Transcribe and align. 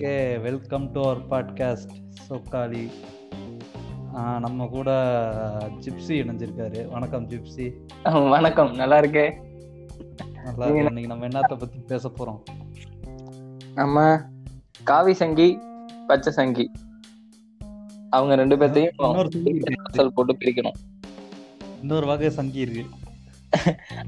Okay 0.00 0.40
welcome 0.40 0.92
to 0.92 1.02
our 1.02 1.20
podcast 1.28 1.92
சொக்காலி 2.28 2.90
நம்ம 4.38 4.66
கூட 4.66 4.90
gypsy 5.80 6.08
இணைஞ்சிருக்காரு. 6.08 6.88
வணக்கம் 6.88 7.28
ஜிப்சி 7.28 7.66
வணக்கம் 8.28 8.74
நல்லா 8.74 8.98
இருக்கே. 8.98 9.34
நல்லா 10.44 10.66
இருக்கு 10.66 10.84
இன்னைக்கு 10.84 11.06
நம்ம 11.06 11.28
என்னத்த 11.28 11.58
பத்தி 11.58 11.78
பேச 11.86 12.08
போறோம்? 12.08 12.42
நம்ம 13.74 14.20
காவி 14.82 15.14
சங்கி 15.14 15.58
பச்சை 16.06 16.32
சங்கி. 16.32 16.70
அவங்க 18.10 18.34
ரெண்டு 18.34 18.56
பேர்த்தையும் 18.56 20.08
போட்டு 20.08 20.36
பிரிக்கணும். 20.40 20.76
இன்னொரு 21.80 22.06
வகை 22.06 22.30
சங்கி 22.30 22.58
இருக்கு. 22.58 22.86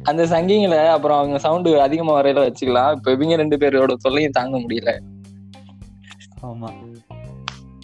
அந்த 0.02 0.24
சங்கிங்களை 0.24 0.86
அப்புறம் 0.86 1.18
அவங்க 1.18 1.38
சவுண்டு 1.38 1.80
அதிகமா 1.80 2.22
வரையில 2.22 2.50
வச்சுக்கலாம். 2.50 2.96
இப்ப 2.96 3.12
இவங்க 3.12 3.36
ரெண்டு 3.36 3.56
பேரோட 3.56 3.94
தொல்லையும் 3.94 4.38
தாங்க 4.40 4.58
முடியல. 4.58 5.00
ஆமா. 6.42 6.70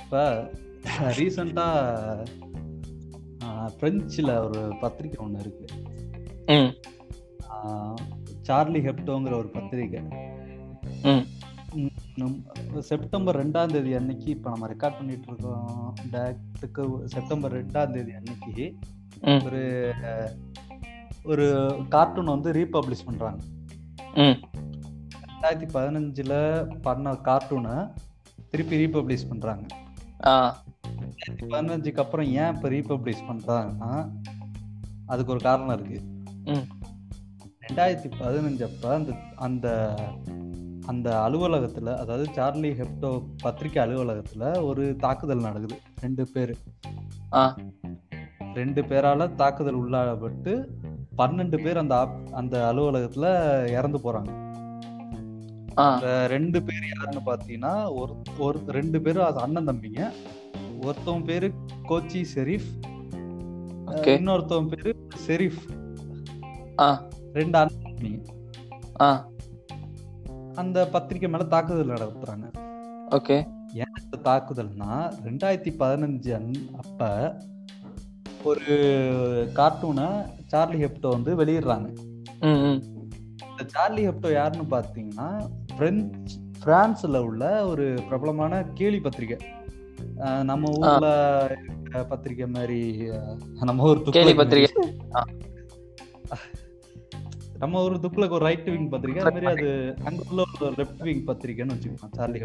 இப்ப 0.02 0.51
ரீசண்டா 1.19 1.66
பிரெஞ்சில் 3.80 4.33
ஒரு 4.47 4.60
பத்திரிக்கை 4.80 5.27
ஒன்று 5.27 5.41
இருக்கு. 5.45 5.66
சார்லி 8.48 8.80
ஹெப்டோங்கிற 8.87 9.34
ஒரு 9.41 9.48
பத்திரிக்கை. 9.57 10.02
செப்டம்பர் 12.91 13.37
ரெண்டாம் 13.43 13.73
தேதி 13.74 13.93
அன்னைக்கு 13.95 14.29
இப்போ 14.34 14.48
நம்ம 14.51 14.66
ரெக்கார்ட் 14.73 14.98
பண்ணிட்டு 14.98 15.29
இருக்கோம். 15.30 15.95
டேட்டுக்கு 16.12 17.05
செப்டம்பர் 17.15 17.55
ரெண்டாம் 17.59 17.95
தேதி 17.96 18.12
அன்னைக்கு 18.21 18.66
ஒரு 19.45 19.62
ஒரு 21.24 21.46
கார்ட்டூன் 21.88 22.32
வந்து 22.34 22.52
ரீபப்ளிஷ் 22.52 23.07
பண்றாங்க. 23.09 23.43
ரெண்டாயிரத்தி 25.24 25.69
பதினஞ்சுல 25.77 26.34
பண்ண 26.80 27.12
கார்ட்டூனை 27.29 27.77
திருப்பி 28.52 28.79
ரீபப்ளிஷ் 28.80 29.29
பண்றாங்க. 29.29 29.65
ரெண்டாயிரத்தி 31.02 31.45
பதினஞ்சுக்கு 31.52 32.02
அப்புறம் 32.04 32.29
ஏன் 32.40 32.51
இப்போ 32.54 32.68
ரீபப்ளிஷ் 32.74 33.23
பண்றாங்கன்னா 33.29 33.93
அதுக்கு 35.07 35.32
ஒரு 35.32 35.43
காரணம் 35.46 35.74
இருக்கு. 35.77 35.99
ரெண்டாயிரத்தி 37.65 38.10
பதினஞ்சு 38.21 38.65
அப்ப 38.68 38.93
அந்த 38.99 39.12
அந்த 39.46 39.66
அந்த 40.87 41.09
அலுவலகத்துல 41.27 41.95
அதாவது 42.02 42.27
சார்லி 42.37 42.71
ஹெப்டோ 42.80 43.10
பத்திரிக்கை 43.43 43.80
அலுவலகத்துல 43.87 44.45
ஒரு 44.68 44.84
தாக்குதல் 45.05 45.46
நடக்குது 45.49 45.79
ரெண்டு 46.01 46.27
பேர். 46.34 46.55
ரெண்டு 48.60 48.80
பேரால 48.82 49.30
தாக்குதல் 49.34 49.80
உள்ளாடப்பட்டு 49.82 50.55
பன்னெண்டு 51.18 51.59
பேர் 51.65 51.82
அந்த 51.84 51.96
அந்த 52.40 52.57
அலுவலகத்துல 52.73 53.27
இறந்து 53.79 54.01
அந்த 54.01 54.30
ரெண்டு 56.26 56.62
பேர் 56.62 56.80
யாருன்னு 56.95 57.32
பாத்தீங்கன்னா 57.32 57.95
ஒரு 57.95 58.15
ஒரு 58.38 58.60
ரெண்டு 58.66 59.01
பேரும் 59.01 59.24
அது 59.24 59.40
அண்ணன் 59.40 59.68
தம்பிங்க. 59.68 60.10
ஒருத்தவன் 60.80 61.24
பேரு 61.24 61.52
கோச்சி 61.88 62.24
ஷெரீஃப் 62.34 62.90
இன்னொருத்தவன் 63.87 64.69
பேரு 64.69 65.09
ஷெரீஃப் 65.26 65.81
ஆ. 66.78 67.04
ரெண்டு 67.32 67.59
அண்ணன் 67.59 67.94
தம்பிங்க. 67.94 68.25
ஆ. 69.00 69.28
அந்த 70.54 70.88
பத்திரிக்கை 70.88 71.31
மேல 71.31 71.44
தாக்குதல் 71.44 71.97
நடத்துறாங்க. 71.97 72.53
ஓகே. 73.10 73.37
ஏன் 73.75 73.84
இந்த 74.03 74.31
தாக்குதல்னா 74.31 75.12
ரெண்டாயிரத்தி 75.25 75.72
பதினஞ்சு 75.78 76.53
அப்ப 76.76 77.37
ஒரு 78.44 78.60
கார்ட்டூனை 79.54 80.26
சார்லி 80.47 80.84
ஹெப்டோ 80.84 81.09
வந்து 81.09 81.44
வெளியிடுறாங்க. 81.44 81.97
இந்த 83.41 83.65
சார்லி 83.66 84.09
ஹெப்டோ 84.09 84.32
யாருன்னு 84.32 84.76
பார்த்தீங்கன்னா 84.76 85.48
பிரெஞ்சு 85.76 86.38
பிரான்ஸ்ல 86.65 87.19
உள்ள 87.20 87.66
ஒரு 87.66 87.94
பிரபலமான 88.09 88.65
கேலி 88.75 89.00
பத்திரிக்கை. 89.00 89.38
நம்ம 90.42 90.70
ஊர்ல 90.72 91.06
பத்திரிக்கை 92.09 92.47
மாதிரி 92.47 92.81
நம்ம 93.60 93.82
ஊர் 93.82 94.03
கேலி 94.03 94.32
துக்ளக் 94.32 94.37
பத்திரிகை 94.37 94.84
ஆ. 95.15 95.22
நம்ம 97.59 97.82
ஒரு 97.82 97.94
துக்ளக் 97.94 98.31
ஒரு 98.31 98.44
ரைட் 98.44 98.65
விங் 98.65 98.88
பத்திரிக்கை. 98.88 99.25
அது 99.25 99.41
மாதிரி 99.41 99.53
அது 99.53 99.71
அங்க 100.05 100.22
உள்ள 100.31 100.43
ஒரு 100.61 100.72
லெஃப்ட் 100.72 101.03
விங் 101.03 101.25
பத்திரிக்கைன்னு 101.25 101.75
வச்சுக்கலாம் 101.75 102.15
சார்லி 102.16 102.41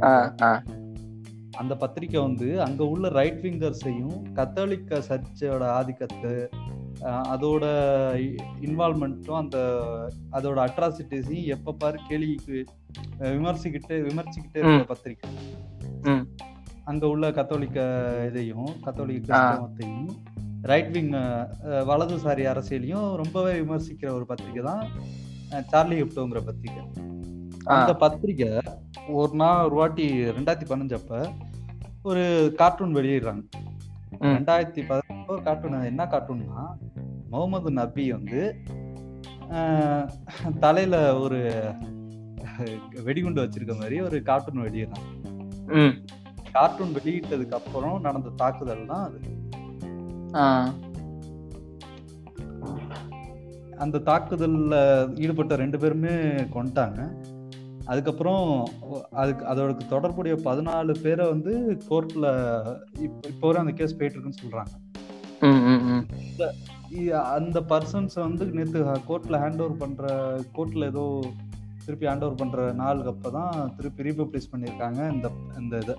அந்த 1.58 1.76
பத்திரிக்கை 1.76 2.22
வந்து 2.22 2.62
அங்க 2.62 2.86
உள்ள 2.86 3.10
ரைட் 3.10 3.40
விங்கர்ஸையும் 3.42 4.32
கத்தோலிக்க 4.34 5.00
சர்ச்சோட 5.10 5.64
ஆதிக்கத்தை 5.72 6.34
அதோட 7.06 7.66
இன்வால்மெண்ட்டும் 8.62 9.36
அந்த 9.36 9.58
அதோட 10.32 10.68
அட்ராசிட்டிஸையும் 10.68 11.46
எப்ப 11.46 11.74
பாரு 11.74 11.98
அஹ், 13.20 13.34
விமர்சிக்கிட்டு 13.34 13.96
விமர்சிக்கிட்டே 14.04 14.58
இருக்க 14.58 14.84
பத்திரிக்கை. 14.88 15.30
அங்க 16.86 17.08
உள்ள 17.08 17.32
கத்தோலிக்க 17.32 17.80
இதையும் 18.28 18.82
கத்தோலிக்க. 18.82 19.28
கிறிஸ்தவத்தையும் 19.28 20.10
ரைட் 20.62 20.92
விங் 20.92 21.12
வலதுசாரி 21.88 22.46
அரசியலையும் 22.46 23.16
ரொம்பவே 23.16 23.60
விமர்சிக்கிற 23.60 24.12
ஒரு 24.12 24.26
பத்திரிக்கை 24.26 24.64
தான் 24.64 24.86
சார்லி 25.66 26.02
ஹெப்டோங்கிற 26.02 26.44
பத்திரிக்கை. 26.46 26.84
அந்த 27.76 27.94
பத்திரிக்கை 27.96 28.50
ஒரு 29.08 29.36
நாள் 29.36 29.66
ஒரு 29.66 29.76
வாட்டி 29.76 30.06
ரெண்டாயிரத்தி 30.32 30.68
பதினஞ்சப்ப 30.70 31.30
ஒரு 32.04 32.54
கார்ட்டூன் 32.56 32.96
வெளியிடுறாங்க. 32.96 33.44
ரெண்டாயிரத்தி 34.30 34.82
ஒரு 35.28 35.42
கார்ட்டூன். 35.44 35.82
என்ன 35.84 36.06
கார்ட்டூன்னா 36.06 36.64
முகமது 37.30 37.72
நபி 37.72 38.12
வந்து 38.12 38.42
தலையில 40.60 40.96
ஒரு 41.20 41.40
வெடிகுண்டு 43.04 43.44
வச்சிருக்க 43.44 43.76
மாதிரி 43.78 44.02
ஒரு 44.02 44.24
கார்ட்டூன் 44.24 44.64
வெளியிடுறாங்க 44.64 45.10
ம். 45.76 45.94
கார்ட்டூன் 46.52 46.96
வெளியிட்டதுக்கு 46.96 47.54
அப்புறம் 47.54 48.02
நடந்த 48.02 48.30
தாக்குதல் 48.36 48.86
தான் 48.86 49.06
அது. 49.06 49.20
அந்த 53.78 53.98
தாக்குதல்ல 54.06 54.76
ஈடுபட்ட 55.16 55.56
ரெண்டு 55.56 55.80
பேருமே 55.80 56.14
கொண்டாங்க 56.54 57.00
அதுக்கப்புறம் 57.92 58.44
அதுக்கு 59.22 59.44
அதோட 59.46 59.72
தொடர்புடைய 59.94 60.36
பதினாலு 60.48 60.94
பேரை 61.04 61.26
வந்து 61.30 61.52
கோர்ட்ல 61.90 62.26
இப்போ 63.08 63.46
வரை 63.48 63.60
அந்த 63.64 63.74
கேஸ் 63.80 63.98
போயிட்டு 63.98 64.18
இருக்குன்னு 64.18 64.42
சொல்றாங்க 64.44 64.74
அந்த 67.38 67.58
பர்சன்ஸ் 67.72 68.16
வந்து 68.28 68.46
நேற்று 68.58 68.80
கோர்ட்ல 69.10 69.40
ஹேண்ட் 69.44 69.62
ஓவர் 69.64 69.82
பண்ற 69.82 70.06
கோர்ட்ல 70.58 70.86
ஏதோ 70.86 71.04
திருப்பி 71.86 72.08
ஹேண்ட் 72.10 72.26
ஓவர் 72.26 72.40
பண்ற 72.42 72.62
நாளுக்கு 72.82 73.12
அப்பதான் 73.14 73.52
திருப்பி 73.78 74.08
ரீபப்ளிஷ் 74.08 74.52
பண்ணியிருக்காங்க 74.54 75.00
இந்த 75.14 75.28
இந்த 75.60 75.76
இதை. 75.84 75.96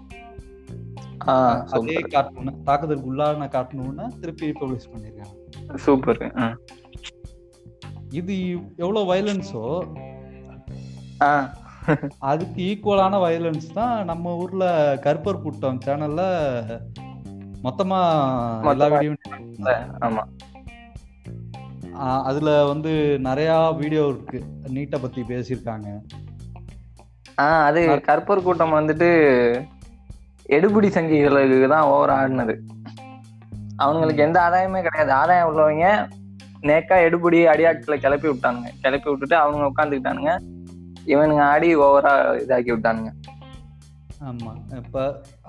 அதே 1.77 1.97
கார்ட்டூன் 2.15 2.63
தாக்குதலுக்கு 2.65 3.11
உள்ளான 3.13 3.49
கார்ட்டூனை 3.55 4.07
திருப்பி 4.21 4.51
ரீபப்ளிஷ் 4.51 4.91
பண்ணியிருக்காங்க. 4.93 5.35
சூப்பர் 5.85 6.21
இது 8.21 8.35
எவ்வளவு 8.85 9.09
வயலன்ஸோ 9.13 9.65
அதுக்கு 12.31 12.61
ஈக்குவலான 12.71 13.19
வயலன்ஸ் 13.25 13.69
தான் 13.79 14.05
நம்ம 14.05 14.35
ஊர்ல 14.37 14.65
கருப்பர் 15.05 15.43
கூட்டம் 15.43 15.81
சேனல்ல 15.87 16.23
மொத்தமா 17.67 17.99
எல்லா 18.73 18.87
மொத்தமா. 18.87 18.99
வீடியோ 18.99 19.13
ஆமா. 20.09 20.25
அதுல 22.29 22.51
வந்து 22.65 22.93
நிறைய 23.19 23.53
வீடியோ 23.81 24.03
இருக்கு. 24.13 24.39
நீட்டை 24.75 24.99
பத்தி 25.01 25.21
பேசியிருக்காங்க. 25.31 25.89
ஆ 27.39 27.47
அது 27.65 27.81
கற்பூர் 28.07 28.47
கூட்டம் 28.47 28.77
வந்துட்டு 28.79 29.09
எடுபிடி 30.57 30.89
சங்கிகளுக்கு 30.95 31.69
தான் 31.69 31.89
ஓவர் 31.95 32.13
ஆடினது. 32.19 32.55
அவங்களுக்கு 33.77 34.23
எந்த 34.23 34.39
ஆதாயமே 34.47 34.81
கிடையாது. 34.87 35.13
ஆதாயம் 35.13 35.49
உள்ளவங்க 35.51 35.89
நேக்கா 36.69 36.97
எடுபிடி 37.07 37.41
அடியாட்களை 37.53 37.97
கிளப்பி 38.05 38.29
விட்டானுங்க. 38.29 38.71
கிளப்பி 38.85 39.09
விட்டுட்டு 39.11 39.37
அவங்க 39.37 39.67
உட்காந்துக்கிட்டானுங்க 39.71 40.33
இவனுங்க 41.13 41.43
ஆடி 41.53 41.69
ஓவரா 41.87 42.13
இதாக்கி 42.43 42.71
விட்டானுங்க. 42.75 43.11
ஆமா. 44.31 44.53
இப்ப 44.83 44.97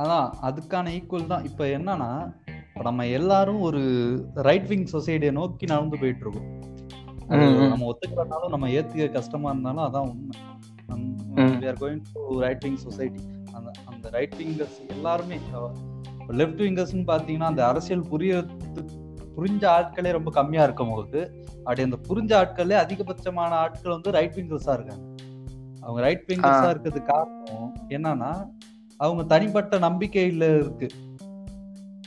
அதான் 0.02 0.28
அதுக்கான 0.48 0.92
ஈக்குவல் 0.98 1.32
தான். 1.34 1.46
இப்ப 1.50 1.66
என்னன்னா 1.78 2.10
இப்ப 2.70 2.84
நம்ம 2.90 3.08
எல்லாரும் 3.20 3.62
ஒரு 3.68 3.82
ரைட் 4.48 4.68
விங் 4.72 4.86
சொசைட்டியை 4.92 5.32
நோக்கி 5.40 5.66
நடந்து 5.66 6.00
போயிட்டு 6.02 6.24
இருக்கோம். 6.26 6.50
நம்ம 7.72 7.88
ஒத்துக்கிறனாலும் 7.92 8.54
நம்ம 8.56 8.70
ஏத்துக்க 8.78 9.08
கஷ்டமா 9.12 9.50
இருந்தாலும் 9.50 9.86
அதான் 9.88 10.08
உண்மை. 10.12 10.38
Going 11.82 12.06
to 12.14 12.22
right 12.44 12.64
wing 12.66 12.80
society 12.86 13.22
அந்த 13.58 13.70
அந்த 13.86 14.10
ரைட் 14.16 14.36
விங்கர்ஸ் 14.40 14.80
எல்லாருமே 14.88 15.38
லெஃப்ட் 16.40 16.62
விங்கர்ஸ்னு 16.66 17.06
பாத்தீங்கன்னா 17.12 17.50
அந்த 17.52 17.62
அரசியல் 17.68 18.10
புரியறது 18.12 18.82
புரிஞ்ச 19.36 19.64
ஆட்களே 19.76 20.12
ரொம்ப 20.12 20.30
கம்மியா 20.32 20.64
இருக்கும் 20.64 20.92
போது 20.92 21.20
அப்படி 21.58 21.82
அந்த 21.88 21.98
புரிஞ்ச 22.08 22.32
ஆட்களே 22.42 22.78
அதிகபட்சமான 22.84 23.52
ஆட்கள் 23.64 23.96
வந்து 23.96 24.12
ரைட் 24.18 24.38
விங்கர்ஸா 24.38 24.74
இருக்காங்க. 24.78 25.04
அவங்க 25.84 26.00
ரைட் 26.02 26.26
விங்கர்ஸா 26.28 26.66
ஆ. 26.66 26.72
இருக்கிறதுக்கு 26.72 27.12
காரணம் 27.12 27.68
என்னன்னா 27.90 28.32
அவங்க 29.00 29.24
தனிப்பட்ட 29.26 29.76
நம்பிக்கையில 29.80 30.46
இருக்கு. 30.56 30.88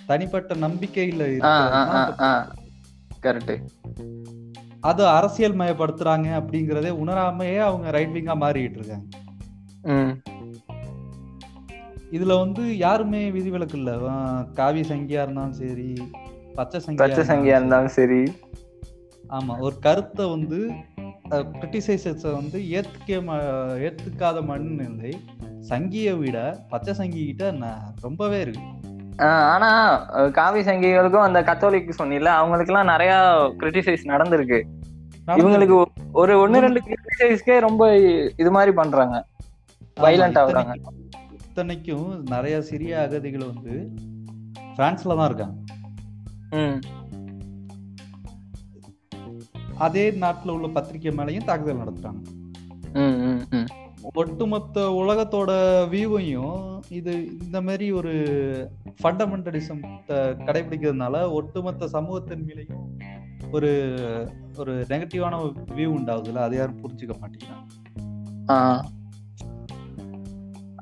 தனிப்பட்ட 0.06 0.54
நம்பிக்கையில 0.64 1.22
இருக்கிறது 1.28 2.30
கரெக்ட் 3.24 3.54
அது 4.82 5.02
அரசியல் 5.10 5.58
மயப்படுத்துறாங்க 5.58 6.28
அப்படிங்கறதே 6.38 6.90
உணராமையே 7.02 7.58
அவங்க 7.66 7.90
ரைட் 7.90 8.14
விங்கா 8.14 8.34
மாறிட்டு 8.40 8.78
இருக்காங்க. 8.80 9.08
இதுல 12.12 12.32
வந்து 12.38 12.62
யாருமே 12.78 13.20
விதிவிலக்கு 13.30 13.76
இல்ல. 13.78 13.90
காவி 14.54 14.82
சங்கியா 14.82 15.22
இருந்தாலும் 15.22 15.58
சரி 15.60 15.88
பச்சை 16.54 16.78
சங்கியா 16.80 17.54
இருந்தாலும் 17.56 17.94
சரி. 17.94 18.22
ஆமா 19.30 19.54
ஒரு 19.60 19.76
கருத்தை 19.80 20.24
வந்து 20.28 20.58
கிரிட்டிசைசஸ 21.32 22.32
வந்து 22.32 22.58
ஏத்துக்க 22.58 23.10
ம- 23.10 23.80
ஏத்துக்காத 23.80 24.44
மனநிலை 24.44 25.20
சங்கியை 25.68 26.18
விட 26.18 26.60
பச்சை 26.68 26.94
சங்கி 26.94 27.26
கிட்ட 27.26 27.54
ரொம்பவே 28.00 28.40
இருக்கு. 28.40 28.90
ஆனா 29.26 29.96
காவி 30.32 30.60
சங்கிகளுக்கும் 30.60 31.20
அந்த 31.20 31.42
கத்தோலிக் 31.42 31.92
சொன்னில 31.98 32.24
அவங்களுக்கு 32.24 32.72
எல்லாம் 32.72 32.86
நிறைய 32.86 33.14
கிரிட்டிசைஸ் 33.58 34.04
நடந்திருக்கு. 34.04 34.62
இவங்களுக்கு 35.26 35.84
ஒரு 36.12 36.48
ஒண்ணு 36.48 36.58
ரெண்டு 36.58 36.80
கிரிட்டிசைஸ்க்கே 36.80 37.60
ரொம்ப 37.60 37.98
இது 38.36 38.50
மாதிரி 38.50 38.72
பண்றாங்க. 38.72 39.26
violent 40.00 40.34
ஆகுறாங்க. 40.34 40.74
இத்தனைக்கும் 41.32 42.22
நிறைய 42.22 42.62
சிறிய 42.62 43.00
அகதிகள் 43.00 43.46
வந்து 43.54 43.90
பிரான்ஸ்ல 44.76 45.16
தான் 45.16 45.24
இருக்காங்க. 45.24 45.54
அதே 49.78 50.10
நாட்டுல 50.10 50.50
உள்ள 50.50 50.66
பத்திரிக்கை 50.66 51.12
மேலயும் 51.18 51.44
தாக்குதல் 51.44 51.82
நடத்துறாங்க 51.82 52.20
ஒட்டுமொத்த 54.14 54.84
உலகத்தோட 54.90 55.50
வியூவையும் 55.90 56.80
இது 56.88 57.12
இந்த 57.44 57.60
மாதிரி 57.60 57.92
ஒரு 57.92 58.12
ஃபண்டமெண்டலிசம் 59.02 59.82
கடைபிடிக்கிறதுனால 60.46 61.32
ஒட்டுமொத்த 61.32 61.88
சமூகத்தின் 61.88 62.46
மேலேயும் 62.48 62.86
ஒரு 63.50 63.70
ஒரு 64.58 64.84
நெகட்டிவான 64.88 65.34
வியூ 65.76 65.88
உண்டாகுதுல 65.98 66.34
அதை 66.34 66.58
யாரும் 66.58 66.82
புரிஞ்சுக்க 66.82 67.14
மாட்டேங்கிறாங்க. 67.22 67.68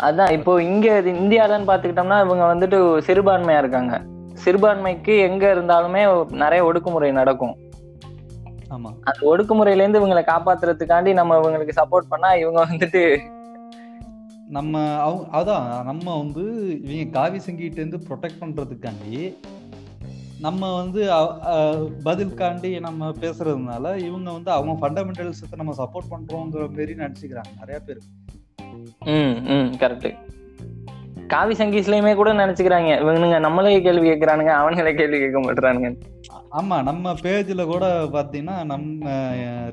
அதான் 0.08 0.32
இப்போ 0.32 0.62
இங்க 0.62 1.00
இந்தியாலன்னு 1.00 1.70
பாத்துக்கிட்டோம்னா 1.70 2.18
இவங்க 2.24 2.44
வந்துட்டு 2.54 2.78
சிறுபான்மையா 3.06 3.58
இருக்காங்க. 3.58 4.02
சிறுபான்மைக்கு 4.44 5.18
எங்க 5.18 5.54
இருந்தாலுமே 5.54 6.02
நிறைய 6.30 6.72
ஒடுக்குமுறை 6.72 7.12
நடக்கும். 7.12 7.56
அந்த 8.70 9.20
ஒடுக்குமுறையில 9.22 9.82
இருந்து 9.82 10.00
இவங்களை 10.00 10.22
காப்பாத்துறதுக்காண்டி 10.24 11.12
நம்ம 11.12 11.38
இவங்களுக்கு 11.38 11.74
சப்போர்ட் 11.76 12.08
பண்ணா 12.08 12.30
இவங்க 12.34 12.60
வந்துட்டு 12.64 13.02
நம்ம 14.48 14.74
அவங்க 14.96 15.24
அதான் 15.38 15.66
நம்ம 15.84 16.16
வந்து 16.18 16.44
இவங்க 16.84 17.04
காவி 17.10 17.38
சங்கிட்ட 17.38 17.80
இருந்து 17.82 18.00
ப்ரொடெக்ட் 18.08 18.40
பண்றதுக்காண்டி 18.40 19.14
நம்ம 20.40 20.70
வந்து 20.74 21.00
பதிலுக்காண்டி 22.04 22.70
நம்ம 22.80 23.10
பேசுறதுனால 23.20 23.94
இவங்க 24.06 24.28
வந்து 24.32 24.50
அவங்க 24.50 24.74
ஃபண்டமெண்டல்ஸத்தை 24.80 25.56
நம்ம 25.56 25.74
சப்போர்ட் 25.78 26.10
பண்றோங்கிற 26.10 26.66
மாரி 26.70 26.94
நினைச்சுக்கிறாங்க 26.94 27.52
நிறைய 27.60 27.78
பேர். 27.80 28.00
ம் 29.10 29.36
ம் 29.50 29.70
கரெக்ட் 29.76 30.08
காவி 31.32 31.54
சங்கீஸ்லயுமே 31.54 32.12
கூட 32.20 32.30
நினைச்சுக்கிறாங்க. 32.32 32.90
இவனுங்க 33.02 33.38
நம்மளே 33.46 33.74
கேள்வி 33.86 34.04
கேட்கறானுங்க 34.08 34.52
அவனுங்களே 34.60 34.92
கேள்வி 35.00 35.18
கேட்க 35.22 35.40
மாட்டுறானுங்க 35.40 35.90
ஆமா 36.58 36.76
நம்ம 36.88 37.12
பேஜ்ல 37.24 37.64
கூட 37.72 37.86
பாத்தீங்கன்னா 38.14 38.56
நம்ம 38.72 39.10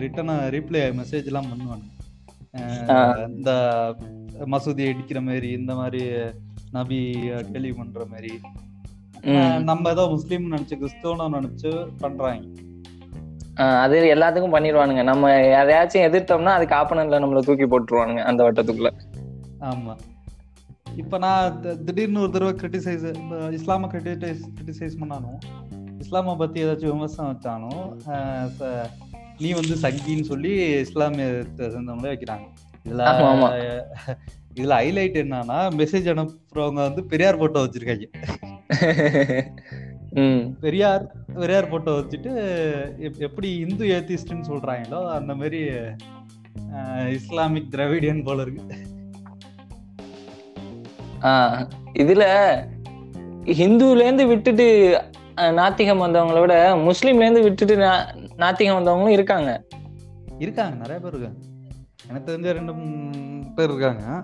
ரிட்டர்ன் 0.04 0.34
ரீப்ளே 0.56 0.84
மெசேஜ் 1.00 1.30
எல்லாம் 1.32 1.50
பண்ணுவாங்க. 1.52 1.86
இந்த 3.36 3.52
மசூதியை 4.54 4.90
இடிக்கிற 4.94 5.20
மாதிரி 5.22 5.50
இந்த 5.60 5.74
மாதிரி 5.74 6.04
நபி 6.72 7.00
கேள்வி 7.52 7.74
பண்ற 7.80 8.04
மாதிரி 8.14 8.34
நம்ம 9.70 9.90
ஏதோ 9.90 10.04
முஸ்லீம் 10.14 10.52
நினைச்சு 10.52 10.76
கிறிஸ்தவனும் 10.82 11.36
நினைச்சு 11.38 11.72
பண்றாங்க. 12.02 12.46
அது 13.84 13.96
எல்லாத்துக்கும் 14.16 14.56
பண்ணிடுவானுங்க. 14.56 15.04
நம்ம 15.10 15.32
எதையாச்சும் 15.62 16.06
எதிர்த்தோம்னா 16.08 16.54
அதுக்கு 16.58 16.76
ஆப்பனன்ட்ல 16.76 17.22
நம்மள 17.24 17.42
தூக்கி 17.48 17.68
போட்டுருவானுங்க 17.72 18.24
அந்த 18.32 18.42
வட்டத்துக்குள்ள. 18.48 18.92
ஆமா. 19.72 19.96
இப்ப 20.98 21.18
நான் 21.18 21.62
திடீர்னு 21.86 22.22
ஒரு 22.22 22.32
தடவை 22.32 22.54
கிரிட்டிசைஸ் 22.54 23.14
இஸ்லாம 23.32 23.88
கிரிட்டிசைஸ் 23.88 24.42
கிரிட்டிசைஸ் 24.62 24.98
பண்ணாலும் 25.00 25.40
இஸ்லாமை 26.00 26.38
பத்தி 26.38 26.64
ஏதாச்சும் 26.64 26.92
விமர்சனம் 26.92 27.42
வச்சாலும் 27.42 27.98
நீ 29.38 29.52
வந்து 29.52 29.76
சங்கின்னு 29.76 30.22
சொல்லி 30.22 30.82
இஸ்லாமியத்தை 30.82 31.58
சேர்ந்தவங்களே 31.58 32.18
வைக்கிறாங்க. 32.18 32.48
இதுல. 32.90 33.04
இதுல 34.56 34.70
ஹைலைட் 34.70 35.18
என்னன்னா 35.18 35.70
மெசேஜ் 35.78 36.30
அனுப்புறவங்க 36.52 36.74
வந்து 36.74 37.04
பெரியார் 37.04 37.38
போட்டோ 37.38 37.60
வச்சிருக்காங்க. 37.60 38.06
பெரியார் 40.62 41.12
பெரியார் 41.34 41.70
போட்டோ 41.70 41.92
வச்சுட்டு 41.92 42.32
எப்- 43.00 43.18
எப்படி 43.18 43.56
இந்து 43.56 43.86
ஏத்திஸ்ட்னு 43.86 44.44
சொல்றாங்களோ 44.48 45.10
அந்த 45.10 45.36
மாதிரி 45.36 45.70
இஸ்லாமிக் 47.12 47.68
திராவிடியன் 47.72 48.24
போல 48.24 48.42
இருக்கு. 48.42 48.87
இதுல 52.04 52.24
ஹிந்துல 53.60 54.06
இருந்து 54.06 54.26
விட்டுட்டு 54.28 54.66
நாத்திகம் 55.60 56.02
வந்தவங்கள 56.02 56.40
விட 56.40 56.56
முஸ்லீம்ல 56.76 57.26
இருந்து 57.26 57.42
விட்டுட்டு 57.42 57.76
நாத்திகம் 58.44 58.78
வந்தவங்களும் 58.80 59.16
இருக்காங்க. 59.18 59.52
இருக்காங்க 60.38 60.76
நிறைய 60.76 61.00
பேர் 61.04 61.16
இருக்காங்க. 61.16 61.40
எனக்கு 62.10 62.28
தெரிஞ்ச 62.32 62.52
ரெண்டு 62.58 62.74
பேர் 63.56 63.72
இருக்காங்க. 63.72 64.24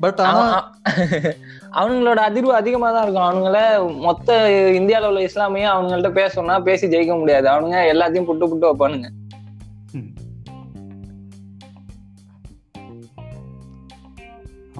பட் 0.00 0.20
ஆனா 0.20 0.72
அவன் 0.82 1.34
அவனுங்களோட 1.78 2.20
அதிர்வு 2.28 2.52
அதிகமா 2.60 2.88
தான் 2.92 3.02
இருக்கும். 3.02 3.26
அவனுங்கள 3.28 3.58
மொத்த 3.98 4.36
இந்தியால 4.80 5.08
உள்ள 5.10 5.22
இஸ்லாமியும் 5.22 5.74
அவங்கள்ட்ட 5.74 6.10
பேசணும்னா 6.18 6.56
பேசி 6.62 6.86
ஜெயிக்க 6.86 7.18
முடியாது. 7.18 7.48
அவனுங்க 7.50 7.78
எல்லாத்தையும் 7.92 8.28
புட்டு 8.30 8.48
புட்டு 8.52 8.68
வைப்பானுங்க. 8.68 9.08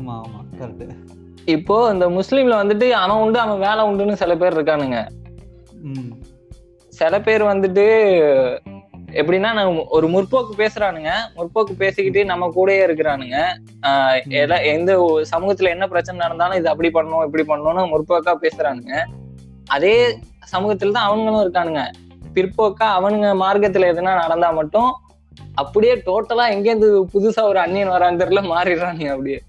ஆமா 0.03 0.15
ஆமா 0.23 0.39
கரெக்ட் 0.61 0.95
இப்போ 1.55 1.75
இந்த 1.93 2.07
முஸ்லீம்ல 2.17 2.55
வந்துட்டு 2.61 2.87
அவன் 3.01 3.21
உண்டு 3.25 3.39
அவன் 3.43 3.61
வேலை 3.65 3.83
உண்டுன்னு 3.89 4.15
சில 4.21 4.33
பேர் 4.41 4.57
இருக்கானுங்க. 4.57 4.99
சில 6.93 7.15
பேர் 7.27 7.43
வந்துட்டு 7.51 7.85
எப்படின்னா 9.21 9.51
நான் 9.59 9.79
ஒரு 9.97 10.07
முற்போக்கு 10.15 10.53
பேசுறானுங்க. 10.61 11.11
முற்போக்கு 11.37 11.75
பேசிக்கிட்டு 11.83 12.21
நம்ம 12.31 12.49
கூடயே 12.57 12.81
இருக்கிறானுங்க. 12.87 13.37
எந்த 14.75 14.95
சமூகத்துல 15.33 15.73
என்ன 15.75 15.87
பிரச்சனை 15.93 16.19
நடந்தாலும் 16.25 16.59
இது 16.61 16.73
அப்படி 16.73 16.91
பண்ணணும் 16.97 17.25
இப்படி 17.29 17.45
பண்ணணும்னு 17.53 17.85
முற்போக்கா 17.93 18.35
பேசுறானுங்க. 18.47 18.97
அதே 19.77 19.95
சமூகத்துல 20.55 20.97
தான் 20.97 21.09
அவனுங்களும் 21.11 21.45
இருக்கானுங்க. 21.45 21.85
பிற்போக்கா 22.37 22.89
அவனுங்க 22.99 23.31
மார்க்கத்துல 23.45 23.93
எதுனா 23.95 24.15
நடந்தா 24.25 24.51
மட்டும் 24.61 24.91
அப்படியே 25.63 25.95
டோட்டலா 26.09 26.45
எங்கேருந்து 26.57 26.91
புதுசா 27.15 27.45
ஒரு 27.53 27.61
அந்நியன் 27.67 27.95
வரான்னு 27.97 28.23
தெரியல 28.25 28.43
மாறிடுறானுங்க 28.53 29.15
அப்படியே. 29.17 29.41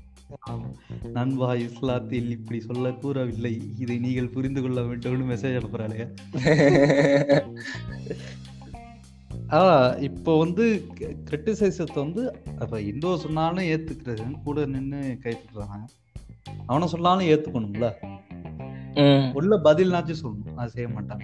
நண்பா 1.04 1.54
இஸ்லாத்தில் 1.54 2.30
இப்படி 2.30 2.60
சொல்ல 2.60 2.92
கூறவில்லை. 2.92 3.62
இதை 3.80 3.98
நீங்கள் 3.98 4.28
புரிந்து 4.28 4.62
கொள்ள 4.62 4.82
வேண்டும்னு 4.82 5.36
மெசேஜ் 5.36 5.62
அனுப்புறாளே 5.62 6.14
ஆ 9.52 9.90
இப்போ 10.00 10.38
வந்து 10.38 10.84
கிரிட்டிசைசத்தை 11.32 11.96
வந்து 11.96 12.38
அப்ப 12.60 12.82
இந்தோ 12.82 13.18
சொன்னாலும் 13.18 13.64
ஏத்துக்கிறது. 13.64 14.32
கூட 14.44 14.66
நின்னு 14.66 15.20
கைத்துறாங்க 15.24 15.86
அவனை 16.66 16.88
சொன்னாலும் 16.88 17.26
ஏத்துக்கணும்ல. 17.26 17.92
உள்ள 19.34 19.58
பதில்னாச்சும் 19.58 20.16
சொல்லணும். 20.24 20.54
அது 20.56 20.70
செய்ய 20.70 20.90
மாட்டாங்க 20.90 21.24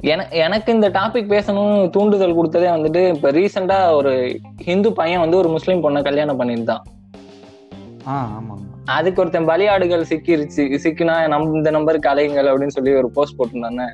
என- 0.00 0.28
எனக்கு 0.28 0.72
இந்த 0.72 0.90
டாபிக் 0.90 1.30
பேசணும்னு 1.30 1.90
தூண்டுதல் 1.90 2.36
கொடுத்ததே 2.36 2.66
வந்துட்டு 2.66 3.14
இப்ப 3.14 3.32
ரீசெண்டா 3.32 3.92
ஒரு 3.92 4.40
ஹிந்து 4.56 4.92
பையன் 4.92 5.20
வந்து 5.20 5.36
ஒரு 5.36 5.48
முஸ்லீம் 5.48 5.82
பொண்ணை 5.82 6.02
கல்யாணம் 6.02 6.40
பண்ணியிருந்தான். 6.40 6.82
அதுக்கு 8.84 9.20
ஒருத்தன் 9.20 9.48
பலியாடுகள் 9.48 10.08
சிக்கிருச்சு 10.10 10.62
சிக்கினா 10.84 11.28
நம் 11.28 11.54
இந்த 11.54 11.70
நம்பருக்கு 11.70 12.10
அலையுங்கள் 12.10 12.50
அப்படின்னு 12.50 12.76
சொல்லி 12.76 12.92
ஒரு 12.94 13.10
போஸ்ட் 13.10 13.38
போட்டிருந்தானே? 13.38 13.88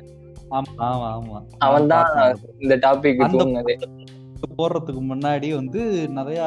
ஆமா 0.51 0.71
ஆமா 0.87 1.07
ஆமா. 1.17 1.37
அவன் 1.57 1.87
தான். 1.87 2.09
இந்த 2.59 2.75
டாபிக் 2.75 3.23
தூங்குனதே. 3.33 3.75
போடுறதுக்கு 4.57 5.01
முன்னாடி 5.11 5.55
வந்து 5.55 5.81
நிறைய 6.07 6.41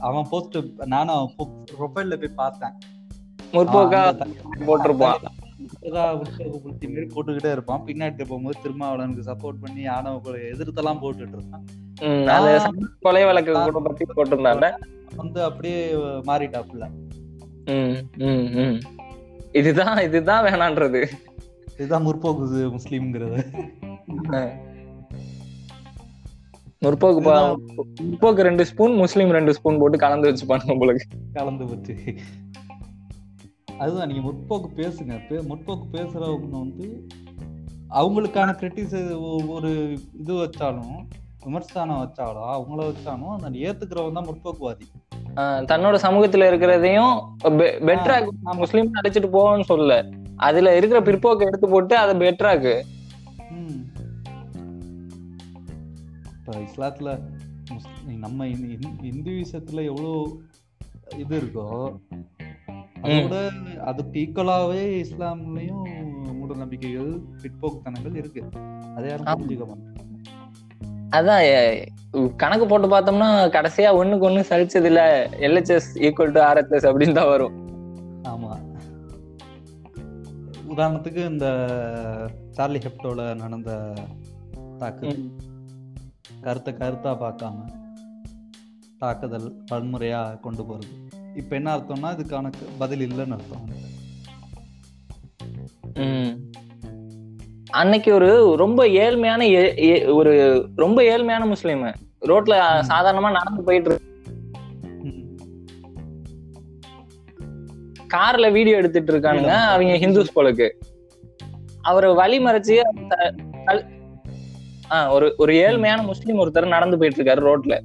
அவன் 0.00 0.28
போஸ்ட் 0.30 0.56
நானும் 0.84 1.16
அவன் 1.16 1.34
ப்ரொஃபைல்ல 1.78 2.16
போய் 2.16 2.38
பார்த்தேன். 2.42 2.74
முற்போக்கா 3.52 4.02
போட்டிருப்பான். 4.68 5.20
போட்டுக்கிட்டே 7.14 7.50
இருப்பான். 7.50 7.84
பின்னாடி 7.86 8.24
போகும்போது 8.24 8.62
திருமாவளவனுக்கு 8.64 9.28
சப்போர்ட் 9.30 9.62
பண்ணி 9.64 9.84
கொலை 9.94 10.40
எதிர்த்தெல்லாம் 10.52 11.02
போட்டுட்டு 11.04 11.40
அந்த 12.36 12.50
கொலை 13.00 13.24
வழக்கு 13.24 13.52
கூட 13.52 13.80
பத்தி 13.88 14.04
போட்டிருந்தாங்க 14.16 14.68
வந்து 15.22 15.40
அப்படியே 15.48 15.80
மாறிட்டாப்புல. 16.28 16.86
இதுதான் 19.60 19.98
இதுதான் 20.06 20.44
வேணான்றது. 20.46 21.02
இதுதான் 21.76 22.06
முற்போக்கு 22.06 22.62
முஸ்லீம்ங்கிறது. 22.76 23.40
முற்போக்கு 26.84 27.20
முற்போக்கு 28.06 28.46
ரெண்டு 28.48 28.64
ஸ்பூன் 28.70 28.94
முஸ்லீம் 29.02 29.30
ரெண்டு 29.36 29.52
ஸ்பூன் 29.58 29.78
போட்டு 29.82 29.98
கலந்து 30.04 30.30
வச்சுப்பானுங்க 30.30 30.74
உங்களுக்கு. 30.76 31.04
கலந்து 31.38 31.66
போச்சு 31.70 31.94
அதுதான் 33.82 34.08
நீங்க 34.10 34.22
முற்போக்கு 34.26 34.68
பேசுங்க. 34.80 35.14
முற்போக்கு 35.50 35.86
பேசுறவங்க 35.94 36.50
வந்து 36.64 36.88
அவங்களுக்கான 38.00 38.50
கிரிட்டிசை 38.60 39.00
ஒரு 39.56 39.70
இது 40.20 40.32
வச்சாலும் 40.42 40.94
விமர்சனம் 41.44 42.02
வச்சாலும் 42.02 42.50
அவங்கள 42.56 42.82
வச்சாலும் 42.90 43.34
அந்த 43.46 43.56
ஏத்துக்கிறவன் 43.66 44.18
தான் 44.18 44.28
முற்போக்குவாதி. 44.30 44.86
தன்னோட 45.36 45.94
சமூகத்துல 45.94 46.44
இருக்கிறதையும் 46.44 47.22
பெட்டரா 47.58 48.26
நான் 48.42 48.56
முஸ்லீம் 48.56 48.90
அழைச்சிட்டு 48.94 49.36
போவேன்னு 49.36 49.62
சொல்லல. 49.68 50.12
அதுல 50.36 50.76
இருக்கிற 50.76 51.00
பிற்போக்கை 51.00 51.46
எடுத்து 51.46 51.68
போட்டு 51.68 51.96
அதை 51.96 52.28
பெட்டராக்கு. 52.28 52.82
இப்ப 56.38 56.52
இஸ்லாத்துல 56.52 57.18
நம்ம 58.18 58.46
இந்~ 58.46 58.78
இந்~ 59.00 59.10
இந்துவிசத்துல 59.10 59.84
எவ்வளோ 59.84 60.36
இது 61.18 61.40
இருக்கோ 61.40 61.98
அதை 63.02 63.22
விட 63.22 63.50
அதுக்கு 63.84 64.20
ஈக்குவலாவே 64.20 65.04
இஸ்லாம்லயும் 65.04 66.32
மூட 66.32 66.54
நம்பிக்கைகள் 66.54 67.20
பிற்போக்குத்தனங்கள் 67.42 68.16
இருக்கு. 68.16 68.44
அதை 68.96 69.08
யாரும். 69.08 69.26
புரிஞ்சுக்க 69.26 69.62
மாட்டாங்க. 69.62 70.13
அதான் 71.16 71.44
கணக்கு 72.42 72.64
போட்டு 72.66 72.88
பார்த்தோம்னா 72.88 73.28
கடைசியா 73.56 73.90
ஒண்ணுக்கு 74.00 74.26
ஒண்ணு 74.28 74.48
சலிச்சது 74.50 74.88
இல்ல 74.90 75.02
எல்ஹெச்எஸ் 75.46 75.88
ஈக்குவல் 76.06 76.34
டு 76.36 76.40
ஆர்எச்எஸ் 76.50 76.86
அப்படின்னு 76.90 77.16
தான் 77.18 77.30
வரும். 77.32 77.56
ஆமா. 78.32 78.52
உதாரணத்துக்கு 80.72 81.22
இந்த 81.32 81.46
சார்லி 82.56 82.80
ஹெப்டோல 82.86 83.24
நடந்த 83.42 83.70
தாக்குதல் 84.80 85.24
கருத்தை 86.46 86.72
கருத்தா 86.80 87.12
பார்க்காம 87.24 87.66
தாக்குதல் 89.02 89.48
வன்முறையா 89.70 90.22
கொண்டு 90.46 90.62
போறது. 90.62 90.94
இப்ப 91.40 91.56
என்ன 91.56 91.70
அர்த்தம்னா 91.76 92.10
இதுக்கான 92.16 92.52
பதில் 92.78 93.04
இல்லைன்னு 93.06 93.36
அர்த்தம். 93.38 93.70
அன்னைக்கு 97.74 98.14
ஒரு 98.14 98.56
ரொம்ப 98.56 98.86
ஏழ்மையான 98.86 99.42
ஒரு 100.12 100.32
ரொம்ப 100.76 101.02
ஏழ்மையான 101.02 101.46
முஸ்லீம் 101.46 101.82
ரோட்ல 102.20 102.54
சாதாரணமா 102.88 103.30
நடந்து 103.30 103.62
போயிட்டு. 103.64 104.00
கார்ல 108.14 108.52
வீடியோ 108.52 108.76
எடுத்துட்டு 108.76 109.18
இருக்கானுங்க 109.18 109.48
அவங்க 109.48 109.92
ஹிந்துஸ் 109.92 110.36
போலக்கு 110.36 110.70
அவரை 111.82 112.14
வழி 112.14 112.44
மறைச்சு 112.44 112.80
த- 113.08 113.34
தல்- 113.66 113.84
ஆ, 114.90 115.12
ஒரு 115.12 115.34
ஒரு 115.36 115.52
ஏழ்மையான 115.52 116.02
முஸ்லீம் 116.02 116.38
ஒருத்தர் 116.38 116.68
நடந்து 116.68 116.98
போயிட்டு 116.98 117.22
இருக்காரு 117.22 117.48
ரோட்ல. 117.50 117.80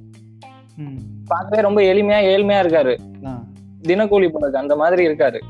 பார்க்கவே 1.26 1.62
ரொம்ப 1.62 1.80
எளிமையா 1.80 2.20
ஏழ்மையா 2.26 2.60
இருக்காரு. 2.60 2.94
தினக்கூலி 3.88 4.28
போலக்கு 4.28 4.56
அந்த 4.56 4.76
மாதிரி 4.76 5.06
இருக்காரு 5.06 5.40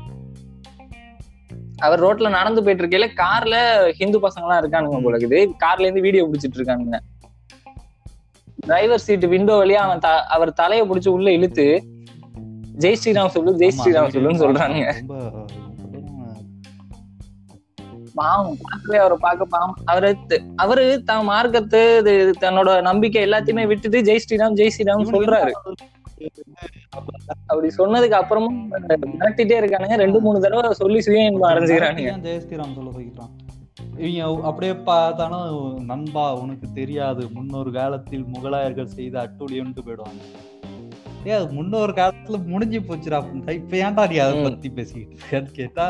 அவர் 1.85 2.03
ரோட்ல 2.05 2.29
நடந்து 2.39 2.63
போயிட்டு 2.65 2.83
இருக்கையில 2.83 3.07
கார்ல 3.21 3.55
ஹிந்து 3.99 4.19
பசங்க 4.25 4.45
எல்லாம் 4.47 4.61
இருக்கானுங்க 4.63 4.99
போல 5.05 5.17
இருக்குது 5.17 5.39
கார்ல 5.63 5.87
இருந்து 5.87 6.05
வீடியோ 6.07 6.27
பிடிச்சிட்டு 6.29 6.59
இருக்கானுங்க 6.59 6.99
டிரைவர் 8.67 9.03
சீட் 9.05 9.25
விண்டோ 9.33 9.53
வழியா 9.61 9.81
அவன் 9.87 10.03
அவர் 10.35 10.59
தலையை 10.61 10.83
பிடிச்சு 10.89 11.09
உள்ள 11.17 11.29
இழுத்து 11.37 11.65
ஜெய் 12.83 12.99
ஸ்ரீராம் 12.99 13.33
சொல்லு 13.35 13.51
ஜெய் 13.61 13.75
ஸ்ரீராம் 13.77 14.13
சொல்லுன்னு 14.15 14.41
சொல்றானுங்க. 14.43 14.87
ரொம்ப 14.99 15.15
பாவம் 18.19 18.57
பார்க்கவே 18.65 18.97
அவரை 19.03 19.17
பார்க்க 19.25 19.53
பாவம். 19.55 19.75
அவரு 19.91 20.09
அவரு 20.63 20.85
தான் 21.09 21.25
மார்க்கத்து 21.31 21.81
இது 22.01 22.13
தன்னோட 22.45 22.69
நம்பிக்கை 22.89 23.21
எல்லாத்தையுமே 23.27 23.65
விட்டுட்டு 23.71 23.99
ஜெய் 24.09 24.23
ஸ்ரீராம் 24.25 24.57
ஜெய் 24.59 24.73
ஸ்ரீராம் 24.75 25.11
சொல்றாரு. 25.15 25.53
அப்படி 27.47 27.67
சொன்னதுக்கு 27.77 28.19
அப்புறமும் 28.19 28.59
மிரட்டிட்டே 29.13 29.57
இருக்கானுங்க 29.59 29.97
ரெண்டு 29.97 30.21
மூணு 30.21 30.43
தடவை 30.45 30.73
சொல்லி 30.81 30.99
சுய 31.01 31.29
இன்பம் 31.29 31.49
அடைஞ்சுக்கிறானுங்க 31.51 32.13
ஜெயஸ்ரீராம் 32.27 32.77
சொல்ல 32.77 32.91
வைக்கிறான் 32.91 33.33
இவங்க 33.99 34.19
அப்படியே 34.49 34.73
பார்த்தாலும் 34.83 35.47
நண்பா 35.85 36.25
உனக்கு 36.41 36.67
தெரியாது 36.73 37.23
முன்னொரு 37.33 37.71
காலத்தில் 37.71 38.25
முகலாயர்கள் 38.33 38.95
செய்த 38.95 39.15
அட்டூழியம்ட்டு 39.23 39.85
போயிடுவாங்க 39.87 40.23
ஏ 41.25 41.31
அது 41.31 41.47
முன்னொரு 41.53 41.93
காலத்துல 41.93 42.37
முடிஞ்சு 42.45 42.79
போச்சுடா. 42.81 43.17
இப்ப 43.53 43.75
ஏன்டா 43.77 44.03
நீ 44.11 44.15
அதை. 44.17 44.37
பத்தி 44.45 44.69
பேசிக்கிட்டு 44.69 45.15
இருக்கேன்னு 45.15 45.51
கேட்டா 45.51 45.85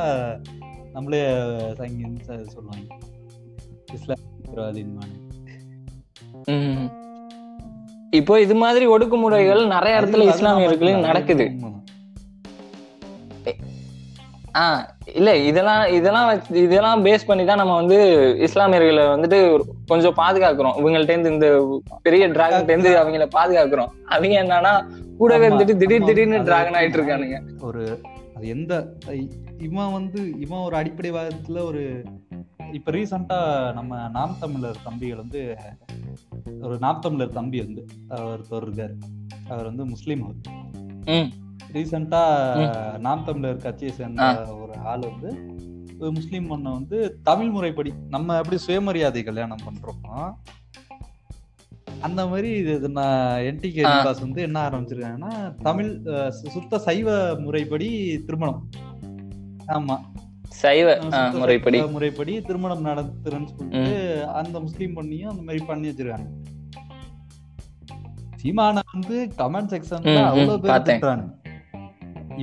நம்மளே 0.93 1.21
சங்கின்னு 1.79 2.23
சொல்லுவாங்க 2.55 2.87
இஸ்லாம் 3.93 4.25
தீவிரவாதின்பாங்க. 4.39 5.15
ம். 6.53 6.89
இப்போ 8.13 8.39
இது 8.41 8.55
மாதிரி 8.55 8.87
ஒடுக்குமுறைகள் 8.87 9.67
நிறைய 9.67 9.99
இடத்துல 9.99 10.23
இஸ்லாமியர்களுக்கு 10.31 10.91
நம்ம- 10.91 11.07
நடக்குது. 11.07 11.45
ஆஹ் 14.53 14.81
இல்ல 15.13 15.37
இதெல்லாம் 15.41 15.85
இதெல்லாம் 15.89 16.29
இதெல்லாம் 16.55 17.05
பேஸ் 17.05 17.25
பண்ணி 17.25 17.45
தான் 17.45 17.57
நம்ம 17.57 17.75
வந்து 17.75 17.97
இஸ்லாமியர்களை 18.39 19.03
வந்துட்டு 19.13 19.37
கொஞ்சம் 19.87 20.15
பாதுகாக்கிறோம். 20.17 20.75
இவங்கள்ட்ட 20.77 21.09
இருந்து 21.09 21.31
இந்த 21.31 21.47
பெரிய 22.01 22.27
டிராகன் 22.27 22.67
இருந்து 22.67 22.89
அவங்கள 22.97 23.27
பாதுகாக்கிறோம். 23.35 23.91
அவங்க 24.05 24.43
என்னன்னா 24.43 24.73
கூடவே 25.17 25.47
ஆமா, 25.47 25.49
இருந்துட்டு 25.49 25.77
திடீர் 25.77 26.03
திடீர்னு 26.03 26.43
டிராகன் 26.43 26.73
ஆயிட்டு 26.73 26.97
இருக்கானுங்க. 26.97 27.37
ஒரு 27.61 27.83
அது 28.35 28.47
எந்த 28.47 28.73
இவன் 29.59 29.91
வந்து 29.91 30.31
இவன் 30.39 30.59
ஒரு 30.59 30.75
அடிப்படைவாதத்துல 30.77 31.63
ஒரு 31.63 31.81
இப்ப 32.73 32.91
ரீசெண்டா 32.91 33.39
நம்ம 33.73 34.09
நாம் 34.11 34.37
தமிழர் 34.39 34.83
தம்பிகள் 34.83 35.17
வந்து 35.17 35.41
ஒரு 36.61 36.75
தமிழர் 37.01 37.37
தம்பி 37.37 37.59
வந்து 37.65 37.83
ஒருத்தர் 38.09 38.65
இருக்காரு. 38.65 38.95
அவர் 39.49 39.69
வந்து 39.69 39.85
முஸ்லீம் 39.85 40.23
அவர். 40.23 40.39
ரீசெண்டா 41.73 42.23
நாம் 42.99 43.25
தமிழர் 43.25 43.65
கட்சியை 43.65 43.93
சேர்ந்த 43.93 44.25
ஒரு 44.61 44.73
ஆள் 44.93 45.05
வந்து 45.09 45.29
முஸ்லீம் 46.11 46.49
பொண்ணை 46.51 46.71
வந்து 46.71 46.97
தமிழ் 47.23 47.49
முறைப்படி 47.49 47.91
நம்ம 48.09 48.37
எப்படி 48.37 48.57
சுயமரியாதை 48.57 49.23
கல்யாணம் 49.23 49.63
பண்றோமோ 49.65 50.17
அந்த 51.99 52.21
மாதிரி 52.27 52.49
இது 52.57 52.89
நான் 52.89 53.41
என்டிகே. 53.41 53.83
பாஸ் 54.03 54.19
வந்து 54.19 54.41
என்ன 54.41 54.57
ஆரம்பிச்சிருக்காங்கன்னா 54.69 55.33
தமிழ் 55.61 55.89
சுத்த 56.29 56.79
சைவ 56.79 57.35
முறைப்படி 57.39 57.89
திருமணம். 58.25 58.69
ஆமா. 59.67 59.97
சைவ 60.63 60.87
முறைப்படி. 61.41 61.79
முறைப்படி 61.95 62.33
திருமணம் 62.47 62.85
நடத்துறேன்னு 62.87 63.51
சொல்லிட்டு 63.55 63.95
அந்த 64.39 64.55
முஸ்லீம் 64.65 64.95
பொண்ணையும் 64.97 65.31
அந்த 65.33 65.43
மாதிரி 65.47 65.61
பண்ணி 65.69 65.89
வச்சிருக்காங்க. 65.89 66.29
சீமான 68.41 68.81
வந்து 68.93 69.17
கமெண்ட் 69.39 69.71
செக்ஷன்ல 69.73 70.19
அவ்வளவு 70.29 70.59
பேர். 70.61 70.85
திட்டுறாங்க 70.87 71.27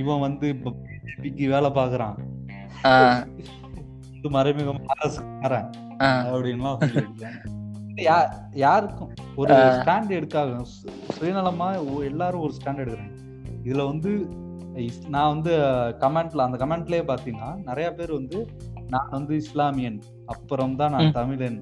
இவன் 0.01 0.23
வந்து 0.25 0.47
பிஜேபிக்கு 0.63 1.45
வேலை 1.53 1.69
பாக்குறான் 1.77 2.17
மறைமுகம் 4.35 4.81
அரசுக்காரன் 4.93 5.69
அப்படின்லாம் 6.31 6.79
யாருக்கும்? 8.63 9.11
ஒரு 9.41 9.53
ஸ்டாண்ட் 9.77 10.11
எடுக்காக 10.17 10.61
சுயநலமா 11.17 11.67
எல்லாரும் 12.09 12.43
ஒரு 12.45 12.53
ஸ்டாண்ட் 12.57 12.81
எடுக்கிறாங்க. 12.83 13.15
இதுல 13.67 13.85
வந்து 13.91 14.11
நான் 15.09 15.31
வந்து 15.33 15.53
கமெண்ட்ல 16.01 16.45
அந்த 16.45 16.57
கமெண்ட்லயே 16.61 17.03
பாத்தீங்கன்னா 17.07 17.51
நிறைய 17.65 17.87
பேர் 17.93 18.11
வந்து 18.13 18.39
நான் 18.89 19.11
வந்து 19.11 19.33
இஸ்லாமியன் 19.41 19.99
அப்புறம் 20.27 20.75
தான் 20.75 20.93
நான். 20.95 21.13
தமிழன் 21.13 21.59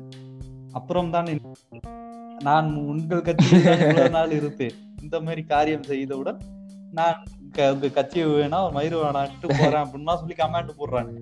அப்புறம் 0.74 1.10
தான் 1.10 1.30
நான் 2.42 2.68
உங்கள் 2.86 3.22
இவ்வளவு 3.38 4.10
நாள் 4.18 4.34
இருப்பேன் 4.40 4.76
இந்த 5.02 5.18
மாதிரி 5.22 5.42
காரியம் 5.48 5.88
செய்தவுடன் 5.90 6.40
நான் 6.94 7.20
உங்க 7.70 7.90
கட்சியை 7.96 8.26
வேணா 8.32 8.60
மயிறு 8.76 8.98
வேணான்ட்டு 9.02 9.48
போறேன் 9.54 9.84
அப்படின்னா 9.84 10.16
சொல்லி 10.20 10.36
கமெண்ட் 10.40 10.78
போடுறாங்க 10.80 11.14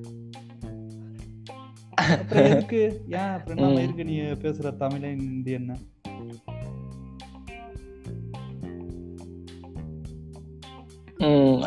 அப்புறம் 2.13 2.47
எதுக்கு 2.47 2.79
ஏன் 3.15 3.33
அப்புறம் 3.35 3.57
என்ன. 3.57 3.69
மயிருக்கு 3.75 4.05
நீ 4.09 4.15
பேசுற 4.41 4.71
தமிழன் 4.81 5.23
இந்தியன் 5.29 5.69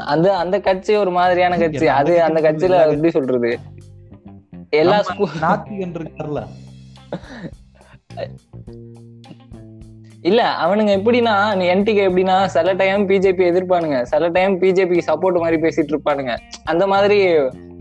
அந்த 0.04 0.36
அந்த 0.36 0.60
கட்சி 0.60 0.94
ஒரு 0.96 1.10
மாதிரியான 1.10 1.58
கட்சி. 1.58 1.86
அது 1.88 2.22
அந்த 2.22 2.40
கட்சி 2.40 2.66
கட்சியில 2.66 2.86
எப்படி 2.86 3.10
சொல்றது? 3.10 3.58
எல்லா 4.70 5.02
நம்ம 5.06 5.26
ஸ்கூ 5.26 5.46
நாத்திகன் 5.46 5.96
இருக்கார்ல 5.98 6.40
இல்ல 10.20 10.42
அவனுங்க 10.64 10.92
எப்படின்னா 10.98 11.34
நீ 11.56 11.64
என்டிகே 11.74 12.02
எப்படின்னா 12.08 12.46
சில 12.46 12.72
டைம் 12.72 13.08
பிஜேபி 13.08 13.42
எதிர்ப்பானுங்க. 13.50 14.02
சில 14.02 14.28
டைம் 14.28 14.60
பிஜேபி 14.60 15.00
சப்போர்ட் 15.06 15.40
மாதிரி 15.40 15.58
பேசிட்டு 15.62 15.92
இருப்பானுங்க. 15.92 16.36
அந்த 16.64 16.86
மாதிரி 16.86 17.18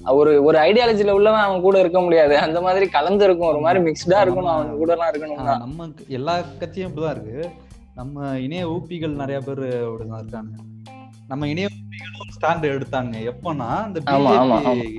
ஒரு 0.06 0.44
ஒரு 0.44 0.58
ஐடியாலஜில 0.60 1.12
உள்ளவன் 1.12 1.40
அவன் 1.40 1.62
கூட 1.62 1.80
இருக்க 1.80 2.02
முடியாது. 2.02 2.38
அந்த 2.38 2.62
மாதிரி 2.62 2.88
கலந்து 2.88 3.26
இருக்கும் 3.26 3.48
ஒரு 3.48 3.60
மாதிரி 3.60 3.84
மிக்ஸ்டா 3.84 4.18
இருக்கணும். 4.24 4.52
அவன் 4.56 4.78
கூட 4.78 4.92
எல்லாம் 4.92 5.12
இருக்கணும்னா 5.12 5.48
ஆஹ் 5.54 5.58
நம்ம 5.58 5.88
எல்லா 6.08 6.36
கட்சியும் 6.60 6.92
இப்படிதான் 6.92 7.12
இருக்கு. 7.12 7.50
நம்ம 7.96 8.40
இணைய 8.40 8.68
ஊப்பிகள் 8.68 9.16
நிறைய 9.16 9.42
பேர் 9.42 9.64
அப்படிதான் 9.86 10.22
இருக்காங்க 10.24 10.56
நம்ம 11.28 11.48
இணைய 11.48 11.68
ஊப்பிகளும் 11.72 12.34
ஸ்டாண்ட் 12.36 12.66
எடுத்தாங்க. 12.74 13.14
எப்பன்னா 13.32 13.70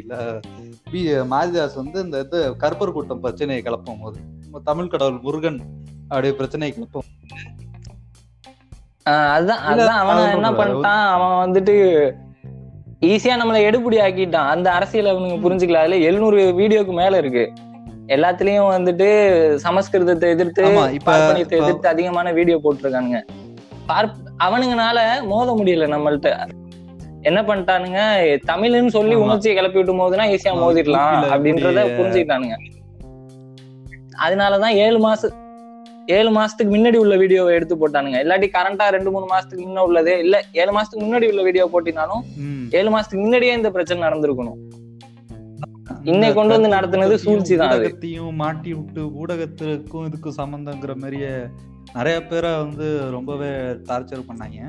இந்த 0.01 0.41
பி 0.91 1.01
மாரிதாஸ் 1.33 1.79
வந்து 1.81 1.99
இந்த 2.05 2.19
இது 2.25 2.39
கருப்பர் 2.61 2.93
கூட்டம் 2.93 3.21
பிரச்சனையை 3.21 3.63
கிளப்பும் 3.65 4.01
போது 4.03 4.19
தமிழ் 4.65 4.93
கடவுள் 4.93 5.19
முருகன் 5.23 5.61
அப்படியே 6.09 6.35
பிரச்சனையை 6.35 6.77
கிளப்பும் 6.77 7.09
அதுதான் 9.05 9.63
அதுதான். 9.73 10.01
அவன் 10.03 10.33
என்ன. 10.33 10.51
பண்ணிட்டான்? 10.51 11.03
அவன் 11.17 11.37
வந்துட்டு 11.45 11.75
ஈஸியா 13.01 13.35
நம்மள 13.41 13.59
எடுபடி 13.69 13.99
ஆக்கிட்டான். 14.07 14.49
அந்த 14.55 14.69
அரசியல் 14.73 15.11
அவனுங்க 15.15 15.39
புரிஞ்சுக்கல. 15.45 15.81
அதுல 15.83 15.99
எழுநூறு 16.09 16.41
வீடியோக்கு 16.59 16.95
மேல 17.01 17.19
இருக்கு. 17.19 17.45
எல்லாத்துலயும் 18.17 18.69
வந்துட்டு 18.75 19.09
சமஸ்கிருதத்தை 19.67 20.29
எதிர்த்து 20.35 20.63
எதிர்த்து 21.59 21.89
அதிகமான 21.89 22.33
வீடியோ 22.33 22.57
போட்டிருக்கானுங்க. 22.65 23.21
பார்ப் 23.87 24.17
அவனுங்கனால 24.47 24.99
மோத 25.31 25.49
முடியல 25.59 25.87
நம்மள்ட்ட. 25.95 26.31
என்ன 27.29 27.41
பண்ணிட்டானுங்க? 27.49 28.01
தமிழ்னு 28.51 28.95
சொல்லி. 28.97 29.15
உணர்ச்சியை 29.25 29.55
கிளப்பி 29.57 29.79
விட்டும் 29.81 30.01
போதுனா 30.03 30.27
ஈஸியா 30.35 30.53
மோதிடலாம் 30.63 31.17
அப்படின்றத 31.35 31.85
புரிஞ்சுக்கிட்டானுங்க. 31.97 32.57
அதனாலதான் 34.27 34.77
ஏழு 34.85 34.99
மாசம் 35.07 35.35
ஏழு 36.17 36.31
மாசத்துக்கு 36.37 36.73
முன்னாடி 36.75 36.99
உள்ள 37.05 37.15
வீடியோவை 37.23 37.51
எடுத்து 37.57 37.75
போட்டானுங்க. 37.81 38.19
இல்லாட்டி 38.25 38.49
கரண்டா 38.55 38.85
ரெண்டு 38.97 39.11
மூணு 39.15 39.27
மாசத்துக்கு 39.33 39.65
முன்ன 39.67 39.83
உள்ளதே 39.89 40.15
இல்ல 40.25 40.37
ஏழு 40.61 40.73
மாசத்துக்கு 40.77 41.07
முன்னாடி 41.07 41.27
உள்ள 41.33 41.43
வீடியோ 41.49 41.65
போட்டினாலும். 41.75 42.23
ஏழு 42.79 42.91
மாசத்துக்கு 42.95 43.25
முன்னாடியே 43.27 43.57
இந்த 43.61 43.71
பிரச்சனை 43.77 44.01
நடந்திருக்கணும். 44.07 44.59
இன்னை 46.13 46.29
கொண்டு 46.39 46.53
வந்து 46.57 46.71
நடத்துனது 46.77 47.15
சூழ்ச்சி 47.25 47.55
தான் 47.61 48.35
மாட்டி 48.43 48.71
விட்டு 48.79 49.03
ஊடகத்திற்கும் 49.21 50.07
இதுக்கும் 50.09 50.39
சம்பந்தங்கிற 50.41 50.95
மாதிரியே 51.03 51.33
நிறைய 51.95 52.17
பேரை 52.27 52.51
வந்து 52.63 52.87
ரொம்பவே 53.11 53.51
டார்ச்சர் 53.89 54.29
பண்ணாங்க 54.29 54.61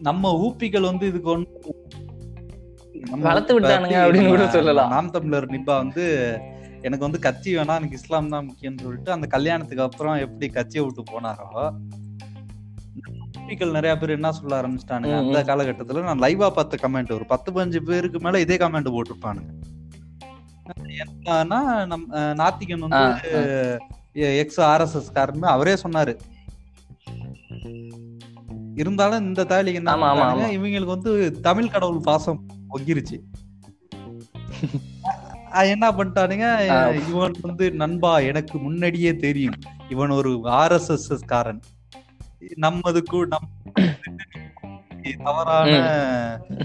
நம்ம 0.00 0.30
ஊப்பிகள் 0.42 0.90
வந்து 0.90 1.06
இதுக்கு 1.06 1.34
நம்ம 3.04 3.22
வளர்த்து 3.26 3.54
விட்டானுங்க 3.56 3.96
அப்படின்னு 4.00 4.32
கூட 4.32 4.44
சொல்லலாம். 4.50 4.92
நாம் 4.92 5.14
தமிழர் 5.14 5.52
நிப்பா 5.52 5.74
வந்து 5.78 6.04
எனக்கு 6.82 7.06
வந்து 7.06 7.18
கட்சி 7.20 7.50
வேணாம் 7.56 7.78
எனக்கு 7.80 7.98
இஸ்லாம் 7.98 8.30
தான் 8.30 8.46
முக்கியம்னு 8.46 8.84
சொல்லிட்டு 8.84 9.10
அந்த 9.12 9.26
கல்யாணத்துக்கு 9.34 9.84
அப்புறம் 9.84 10.16
எப்படி 10.24 10.46
கட்சியை 10.54 10.82
விட்டு 10.84 11.02
போனாரோ 11.10 11.48
ஊப்பிகள் 13.34 13.76
நிறைய 13.76 13.92
பேர் 13.98 14.16
என்ன 14.16 14.32
சொல்ல 14.32 14.54
ஆரம்பிச்சிட்டானுங்க 14.60 15.16
அந்த. 15.20 15.40
காலகட்டத்துல 15.48 16.04
நான் 16.08 16.22
லைவா 16.24 16.48
பார்த்த 16.52 16.80
கமெண்ட் 16.82 17.16
ஒரு 17.16 17.26
பத்து 17.26 17.48
பதினஞ்சு 17.52 17.82
பேருக்கு 17.88 18.20
மேல 18.20 18.40
இதே 18.40 18.58
கமெண்ட் 18.62 18.94
போட்டிருப்பானுங்க 18.94 19.50
என்னன்னா 21.04 21.60
நம் 21.90 22.06
நாத்திகன் 22.38 22.84
வந்து 22.86 23.04
எக்ஸ் 24.36 24.60
ஆர்எஸ்எஸ் 24.64 25.14
காரன்னு 25.14 25.46
அவரே 25.46 25.74
சொன்னாரு. 25.82 26.14
இருந்தாலும் 28.74 29.26
இந்த 29.26 29.44
தாலிக்கு 29.44 29.80
என்ன. 29.80 29.92
இவங்களுக்கு 30.52 30.94
வந்து 30.96 31.12
தமிழ் 31.40 31.68
கடவுள் 31.68 32.00
பாசம் 32.00 32.40
ஒங்கிருச்சு 32.70 33.18
என்ன 35.70 35.90
பண்ணிட்டானுங்க. 35.90 36.46
இவன் 37.08 37.34
வந்து 37.42 37.72
நண்பா 37.72 38.18
எனக்கு 38.20 38.58
முன்னாடியே 38.58 39.16
தெரியும். 39.16 39.56
இவன் 39.88 40.10
ஒரு 40.10 40.30
ஆர்எஸ்எஸ் 40.54 41.26
காரன். 41.26 41.60
நமதுக்கு 42.58 43.18
நம் 43.26 43.50
தவறான 45.24 45.70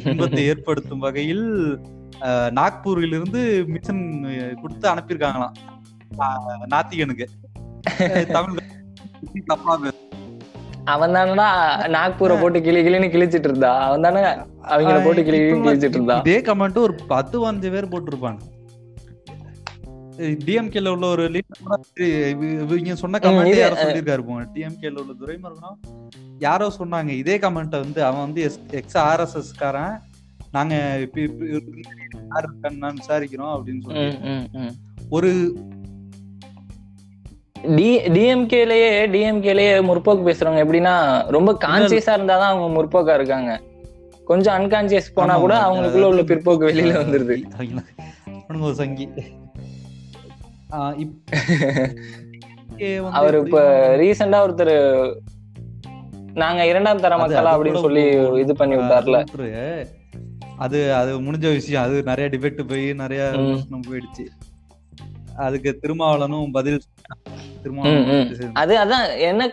துன்பத்தை 0.04 0.44
ஏற்படுத்தும் 0.52 1.00
வகையில் 1.00 1.46
அஹ், 2.22 2.52
நாக்பூரிலிருந்து 2.52 3.42
மிஷன் 3.68 4.04
கொடுத்து 4.62 4.86
அனுப்பியிருக்காங்களாம். 4.90 5.58
நாத்திகனுக்கு. 6.74 7.28
தமிழ் 8.36 8.60
தப்பா 9.52 9.74
அவன் 10.94 11.16
தானடா 11.16 11.48
நாக்பூரை 11.96 12.36
போட்டு 12.42 12.60
கிளி 12.66 12.82
கிளின்னு 12.88 13.08
கிழிச்சிட்டு 13.14 13.48
இருந்தா. 13.50 13.72
அவன் 13.88 14.06
தானே 14.06 14.22
அவங்கள 14.74 14.98
போட்டு 15.06 15.24
கிளி 15.28 15.40
கிளின்னு 15.40 15.66
கிழிச்சிட்டு 15.66 15.98
இருந்தா. 16.00 16.18
இதே 16.26 16.38
கமெண்ட் 16.50 16.78
ஒரு 16.86 16.94
பத்து 17.14 17.36
பதினஞ்சு 17.42 17.72
பேர் 17.74 17.92
போட்டிருப்பாங்க. 17.94 18.40
டிஎம்கேல 20.46 20.92
உள்ள 20.96 21.06
ஒரு 21.08 21.24
இவங்க 22.62 22.96
சொன்ன 23.02 23.20
கமெண்ட் 23.24 23.58
யாரோ 23.58 23.76
சொல்லியிருக்காரு 23.82 24.24
டிஎம்கேல 24.56 25.02
உள்ள 25.02 25.14
துரைமுருகனும் 25.22 25.78
யாரோ 26.46 26.68
சொன்னாங்க 26.80 27.12
இதே 27.24 27.36
கமெண்ட் 27.44 27.76
வந்து 27.84 28.00
அவன் 28.08 28.26
வந்து 28.26 28.42
எக்ஸ் 28.80 28.98
ஆர்எஸ்எஸ் 28.98 29.52
காரன் 29.58 29.96
நாங்க 30.52 30.76
விசாரிக்கிறோம் 33.02 33.54
அப்படின்னு 33.56 33.84
சொல்லி. 33.86 34.08
ஒரு 35.10 35.32
டி 37.76 38.00
டிஎம்கேலயே 38.00 38.88
டிஎம்கேலயே 39.14 39.72
முற்போக்கு 39.90 40.26
பேசுறவங்க 40.28 40.62
எப்படின்னா 40.66 41.26
ரொம்ப 41.28 41.58
கான்சியஸா 41.66 42.12
இருந்தாதான் 42.18 42.50
அவங்க 42.50 42.68
முற்போக்கா 42.78 43.14
இருக்காங்க. 43.14 43.62
கொஞ்சம் 44.26 44.56
அன்கான்சியஸ் 44.56 45.14
போனா 45.14 45.38
கூட. 45.38 45.60
அவங்களுக்குள்ள 45.60 46.02
உள்ள 46.02 46.22
பிற்போக்கு 46.22 46.66
வெளியில 46.70 46.96
வந்துருது. 47.04 48.72
சங்கி. 48.72 49.10
அவர் 53.12 53.46
இப்ப 53.46 53.62
ரீசெண்டா 53.98 54.40
ஒருத்தர் 54.48 54.76
நாங்க 56.34 56.66
இரண்டாம் 56.68 57.00
தர 57.00 57.16
மக்களா 57.18 57.54
அப்படின்னு 57.54 57.80
சொல்லி 57.80 58.04
இது 58.40 58.56
பண்ணி 58.56 58.76
விட்டார்ல. 58.76 59.26
விட்டுரு. 59.28 59.86
அது 60.58 60.94
அது 60.94 61.22
முடிஞ்ச 61.22 61.54
விஷயம். 61.54 61.84
அது 61.84 62.04
நிறைய 62.04 62.30
டிபேட் 62.34 62.68
போய் 62.68 62.94
நிறைய 62.94 63.24
போயிடுச்சு. 63.90 64.26
அதுக்கு 65.38 65.80
திருமாவளனும் 65.82 66.52
பதில் 66.52 66.82
திருமாவளவன் 67.68 68.54
அது 68.56 68.76
அதான் 68.84 69.08
என்ன 69.30 69.50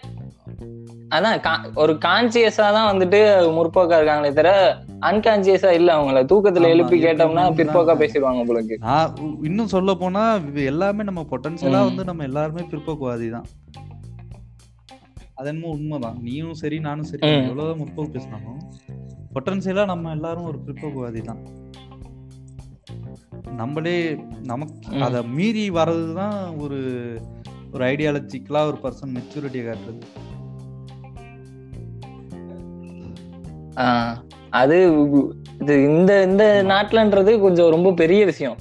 அதான் 1.10 1.36
ஒரு 1.74 1.92
கான்சியஸா 2.04 2.66
தான் 2.76 2.88
வந்துட்டு 2.90 3.18
முற்போக்கா 3.56 3.96
இருக்காங்களே 3.98 4.30
தவிர 4.30 4.50
அன்கான்சியஸா 5.08 5.70
இல்ல 5.78 5.88
அவங்கள. 5.96 6.20
தூக்கத்துல 6.30 6.70
எழுப்பி 6.74 6.96
கேட்டோம்னா 7.04 7.44
பிற்போக்கா 7.58 7.94
பேசிடுவாங்க 8.00 8.42
உங்களுக்கு 8.44 8.76
இன்னும் 9.48 9.72
சொல்ல 9.74 9.94
போனா 9.94 10.22
எல்லாமே 10.64 11.04
நம்ம 11.08 11.24
பொட்டன்சியலா. 11.32 11.82
வந்து 11.88 12.04
நம்ம 12.04 12.24
எல்லாருமே 12.24 12.64
பிற்போக்குவாதி 12.72 13.28
தான். 13.36 13.46
அது 15.38 15.48
என்னமோ 15.48 15.70
உண்மைதான். 15.76 16.18
நீயும் 16.20 16.58
சரி 16.60 16.78
நானும் 16.80 17.08
சரி. 17.10 17.22
எவ்வளவுதான் 17.42 17.80
முற்போக்கு 17.80 18.14
பேசினாலும் 18.16 18.60
பொட்டன்சியலா 19.34 19.84
நம்ம 19.92 20.12
எல்லாரும் 20.12 20.48
ஒரு 20.50 20.58
பிற்போக்குவாதி 20.66 21.22
தான். 21.30 21.42
நம்மளே 23.56 23.96
நமக்கு. 24.46 24.76
அத 25.06 25.22
மீறி 25.36 25.64
வர்றதுதான் 25.70 26.36
ஒரு 26.64 26.80
ஒரு 27.74 27.84
ஐடியாலஜிக்கலா 27.84 28.60
ஒரு 28.68 28.78
பர்சன் 28.82 29.14
மெச்சூரிட்டியை 29.16 29.64
காட்டுறது. 29.66 30.04
அது 34.60 34.76
இது 35.60 35.74
இந்த 35.90 36.12
இந்த 36.28 36.44
நாட்டுலன்றது 36.68 37.32
கொஞ்சம் 37.40 37.72
ரொம்ப 37.76 37.92
பெரிய 38.02 38.20
விஷயம். 38.24 38.58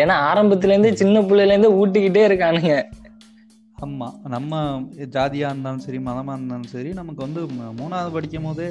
ஏன்னா 0.00 0.16
ஆரம்பத்துல 0.30 0.72
இருந்து 0.72 0.90
சின்ன 1.00 1.20
இருந்து 1.46 1.70
ஊட்டிக்கிட்டே 1.80 2.22
இருக்கானுங்க. 2.30 2.74
ஆமா 3.84 4.08
நம்ம 4.34 4.60
ஜாதியா 5.14 5.48
இருந்தாலும் 5.50 5.84
சரி 5.86 5.98
மதமா 5.98 6.32
இருந்தாலும் 6.36 6.72
சரி 6.74 6.90
நமக்கு 6.92 7.20
வந்து 7.26 7.42
மூணாவது 7.80 8.12
படிக்கும் 8.12 8.48
போதே 8.48 8.68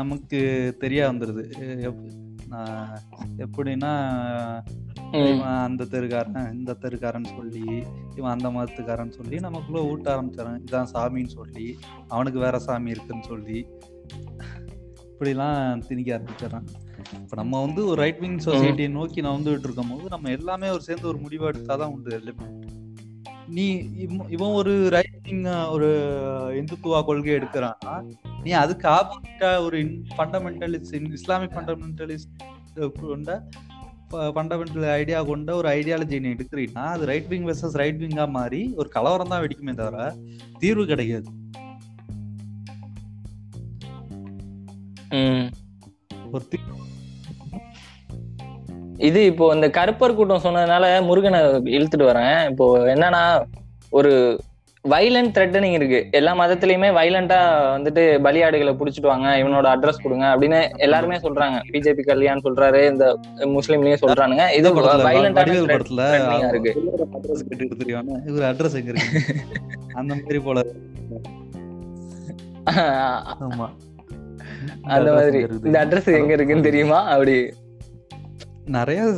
நமக்கு 0.00 0.40
தெரிய 0.78 1.00
வந்துருது. 1.08 1.44
எப்படின்னா. 3.44 3.92
இவன் 5.18 5.40
அந்த 5.66 5.86
தெருக்காரன் 5.92 6.52
இந்த 6.58 6.76
தெருக்காரன் 6.82 7.32
சொல்லி 7.36 7.64
இவன் 8.16 8.32
அந்த 8.34 8.48
மதத்துக்காரன் 8.48 9.16
சொல்லி 9.18 9.36
நமக்குள்ள 9.46 9.80
ஊட்ட 9.90 10.06
ஆரம்பிச்சாரன் 10.14 10.62
இதான் 10.66 10.92
சாமின்னு 10.94 11.32
சொல்லி 11.38 11.66
அவனுக்கு 12.08 12.38
வேற 12.38 12.58
சாமி 12.58 12.90
இருக்குன்னு 12.90 13.28
சொல்லி. 13.32 13.58
இப்படிலாம் 15.12 15.82
திணிக்க 15.88 16.08
ஆரம்பிச்சிடறான். 16.16 16.68
இப்போ 17.20 17.36
நம்ம 17.36 17.60
வந்து 17.60 17.80
ஒரு 17.86 17.98
ரைட் 18.00 18.20
விங் 18.20 18.38
சொசைட்டியை 18.44 18.90
நோக்கி 18.90 19.20
நான் 19.20 19.36
வந்துட்டு 19.36 19.68
இருக்கும் 19.68 19.92
போது 19.92 20.08
நம்ம 20.08 20.30
எல்லாமே 20.30 20.68
ஒரு 20.68 20.82
சேர்ந்து 20.82 21.08
ஒரு 21.08 21.18
முடிவு 21.18 21.50
எடுத்தாதான் 21.50 21.92
உண்டு. 21.96 22.34
நீ 23.56 23.66
இவன் 24.04 24.28
இவன் 24.28 24.56
ஒரு 24.60 24.72
ரைட் 24.94 25.16
விங் 25.22 25.44
ஒரு 25.74 25.88
இந்துத்துவா 26.60 27.00
கொள்கை 27.04 27.32
எடுக்கிறான்னா 27.34 27.94
நீ 28.42 28.50
அதுக்கு 28.62 28.86
ஆப்போசிட்டா 28.88 29.50
ஒரு 29.64 29.78
ஃபண்டமெண்டலிஸ்ட் 30.16 31.12
இஸ்லாமிக் 31.20 31.56
ஃபண்டமெண்டலிஸ்ட் 31.56 32.32
கொண்ட 33.00 33.32
ஃபண்டமெண்டல் 34.34 34.86
ஐடியா 34.92 35.18
கொண்ட 35.22 35.50
ஒரு 35.54 35.68
ஐடியாலஜி 35.68 36.18
நீ 36.20 36.30
எடுக்கிறீன்னா 36.32 36.84
அது 36.86 37.06
ரைட் 37.06 37.28
விங் 37.28 37.46
வெர்சஸ் 37.48 37.76
ரைட் 37.76 38.02
விங்கா 38.02 38.26
மாறி 38.30 38.62
ஒரு 38.76 38.88
கலவரம் 38.88 39.28
தான் 39.28 39.42
வெடிக்குமே 39.44 39.74
தவிர 39.74 40.06
தீர்வு 40.58 40.84
கிடைக்காது. 40.86 41.28
ஒரு 46.32 46.44
இது 49.00 49.20
இப்போ 49.26 49.44
இந்த 49.54 49.66
கருப்பர் 49.70 50.14
கூட்டம் 50.14 50.44
சொன்னதுனால 50.44 50.84
முருகனை 51.02 51.38
இழுத்துட்டு 51.76 52.10
வரேன் 52.10 52.38
இப்போ 52.50 52.66
என்னன்னா 52.94 53.22
ஒரு 53.90 54.12
வைலண்ட் 54.88 55.34
த்ரெட்டனிங் 55.34 55.72
இருக்கு. 55.72 56.08
எல்லா 56.10 56.38
மதத்திலயுமே 56.38 56.90
வைலண்டா 56.90 57.36
வந்துட்டு 57.76 58.18
பலியாடுகளை 58.26 58.74
புடிச்சிட்டு 58.74 59.06
வாங்க 59.06 59.28
இவனோட 59.28 59.66
அட்ரஸ் 59.74 60.02
கொடுங்க 60.02 60.26
அப்படின்னு 60.26 60.78
எல்லாருமே 60.78 61.16
சொல்றாங்க. 61.16 61.62
பிஜேபி 61.72 62.02
கல்யாண் 62.02 62.40
சொல்றாரு 62.44 62.90
இந்த 62.90 63.18
முஸ்லீம்லயும் 63.36 63.96
சொல்றானுங்க. 64.00 64.54
இது 64.54 64.80
threatening-ஆ 64.80 66.48
இருக்கு. 66.48 66.82
இவர் 68.26 68.54
அட்ரஸ் 68.54 68.74
எங்க 68.74 68.92
இருக்கு? 68.92 69.34
அந்த 69.94 70.14
மாதிரி 70.14 70.38
போல. 70.38 70.64
அந்த 74.82 75.12
மாதிரி? 75.12 75.46
இந்த 75.64 75.86
அட்ரஸ் 75.86 76.16
எங்க 76.18 76.32
இருக்குன்னு 76.32 76.62
தெரியுமா? 76.62 77.04
அப்படி. 77.04 77.52
நிறைய 78.66 79.14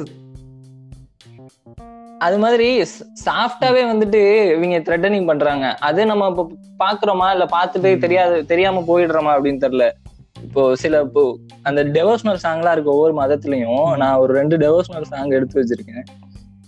அது 2.18 2.38
மாதிரி 2.38 2.81
சாஃப்டாவே 3.24 3.83
வந்துட்டு 3.85 4.53
இவங்க 4.62 4.79
த்ரெட்டனிங் 4.79 5.27
பண்றாங்க. 5.27 5.74
அது 5.74 6.07
நம்ம 6.07 6.27
இப்ப 6.27 6.53
பாக்குறோமா? 6.79 7.31
இல்ல 7.31 7.44
பாத்துட்டு 7.44 7.96
ம். 7.96 8.00
தெரியாது 8.00 8.44
தெரியாம 8.44 8.81
போயிடுறோமா 8.81 9.38
அப்படின்னு 9.38 9.61
தெரியல. 9.61 9.90
இப்போ 10.42 10.77
சில 10.77 11.00
இப்போ 11.00 11.38
அந்த 11.62 11.85
டெவோஷனல் 11.85 12.37
சாங்லாம் 12.42 12.72
இருக்கு 12.72 12.96
ஒவ்வொரு 12.96 13.14
மதத்துலயும். 13.14 13.96
நான் 13.96 14.16
ஒரு 14.16 14.35
ரெண்டு 14.35 14.59
டெவோஷனல் 14.59 15.03
சாங் 15.03 15.31
எடுத்து 15.31 15.62
வச்சிருக்கேன். 15.62 16.05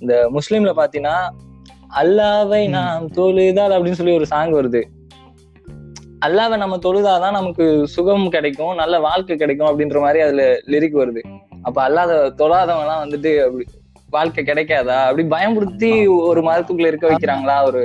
இந்த 0.00 0.30
முஸ்லீம்ல 0.34 0.72
பாத்தீங்கன்னா 0.76 1.28
அல்லாவை. 1.96 2.68
நாம் 2.68 3.10
தொழுதால் 3.10 3.70
அப்படின்னு 3.70 3.92
சொல்லி 3.92 4.14
ஒரு 4.14 4.26
சாங் 4.26 4.52
வருது. 4.52 4.82
அல்லாவை 6.26 6.56
நம்ம 6.56 6.76
தொழுதாதான் 6.76 7.30
நமக்கு 7.30 7.88
சுகம் 7.88 8.28
கிடைக்கும் 8.28 8.74
நல்ல 8.74 9.00
வாழ்க்கை 9.00 9.36
கிடைக்கும் 9.36 9.66
அப்படின்ற 9.66 10.00
மாதிரி 10.00 10.20
அதுல 10.20 10.60
லிரிக் 10.66 10.98
வருது. 10.98 11.22
அப்ப 11.62 11.82
அல்லாத 11.82 12.32
தொழாதவங்க 12.36 12.80
எல்லாம் 12.80 13.04
வந்துட்டு 13.04 13.44
அப்படி 13.44 13.64
வாழ்க்கை 14.14 14.42
கிடைக்காதா? 14.44 14.96
அப்படி 15.06 15.24
பயமுறுத்தி 15.34 15.90
ஒரு 16.28 16.40
மதத்துக்குள்ள 16.48 16.90
இருக்க 16.90 17.06
வைக்கிறாங்களா? 17.10 17.56
ஒரு 17.68 17.82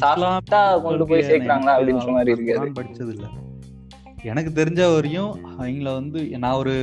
சாஃப்டா 0.00 0.60
கொண்டு 0.84 1.06
போய் 1.10 1.28
சேர்க்கிறாங்களா? 1.30 1.72
அப்படின்ற 1.76 2.12
மாதிரி 2.16 2.34
இருக்கு 2.36 2.74
படிச்சது 2.80 3.12
இல்ல 3.14 3.28
எனக்கு 4.30 4.50
தெரிஞ்ச 4.58 4.80
வரையும் 4.94 5.32
அவங்கள 5.60 5.88
வந்து 5.98 6.20
நான் 6.42 6.58
ஒரு 6.62 6.74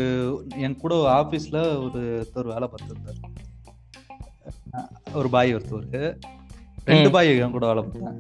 என் 0.66 0.76
கூட 0.82 0.96
ஆபீஸ்ல 1.20 1.58
ஒரு 1.86 2.02
ஒருத்தர் 2.22 2.52
வேலை 2.54 2.68
பார்த்துருந்தார். 2.72 3.22
ஒரு 5.20 5.30
பாய் 5.36 5.56
ஒருத்தர். 5.56 5.88
ரெண்டு. 6.90 7.10
பாய் 7.16 7.32
என் 7.46 7.56
கூட 7.56 7.66
வேலை 7.72 7.84
பார்த்தேன் 7.84 8.20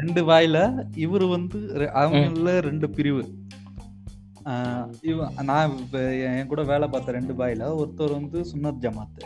ரெண்டு 0.00 0.20
பாய்ல 0.28 0.58
இவரு 1.04 1.26
வந்து 1.36 1.58
அவங்கள 2.02 2.54
ரெண்டு 2.68 2.86
பிரிவு. 2.96 3.24
இவ 5.00 5.28
நான் 5.42 5.72
என் 6.28 6.46
கூட 6.46 6.62
வேலை 6.62 6.88
பார்த்த 6.88 7.12
ரெண்டு 7.12 7.34
பாய்ல 7.34 7.68
ஒருத்தர் 7.82 8.12
வந்து 8.12 8.40
சுன்னத் 8.40 8.82
ஜமாத்து. 8.84 9.22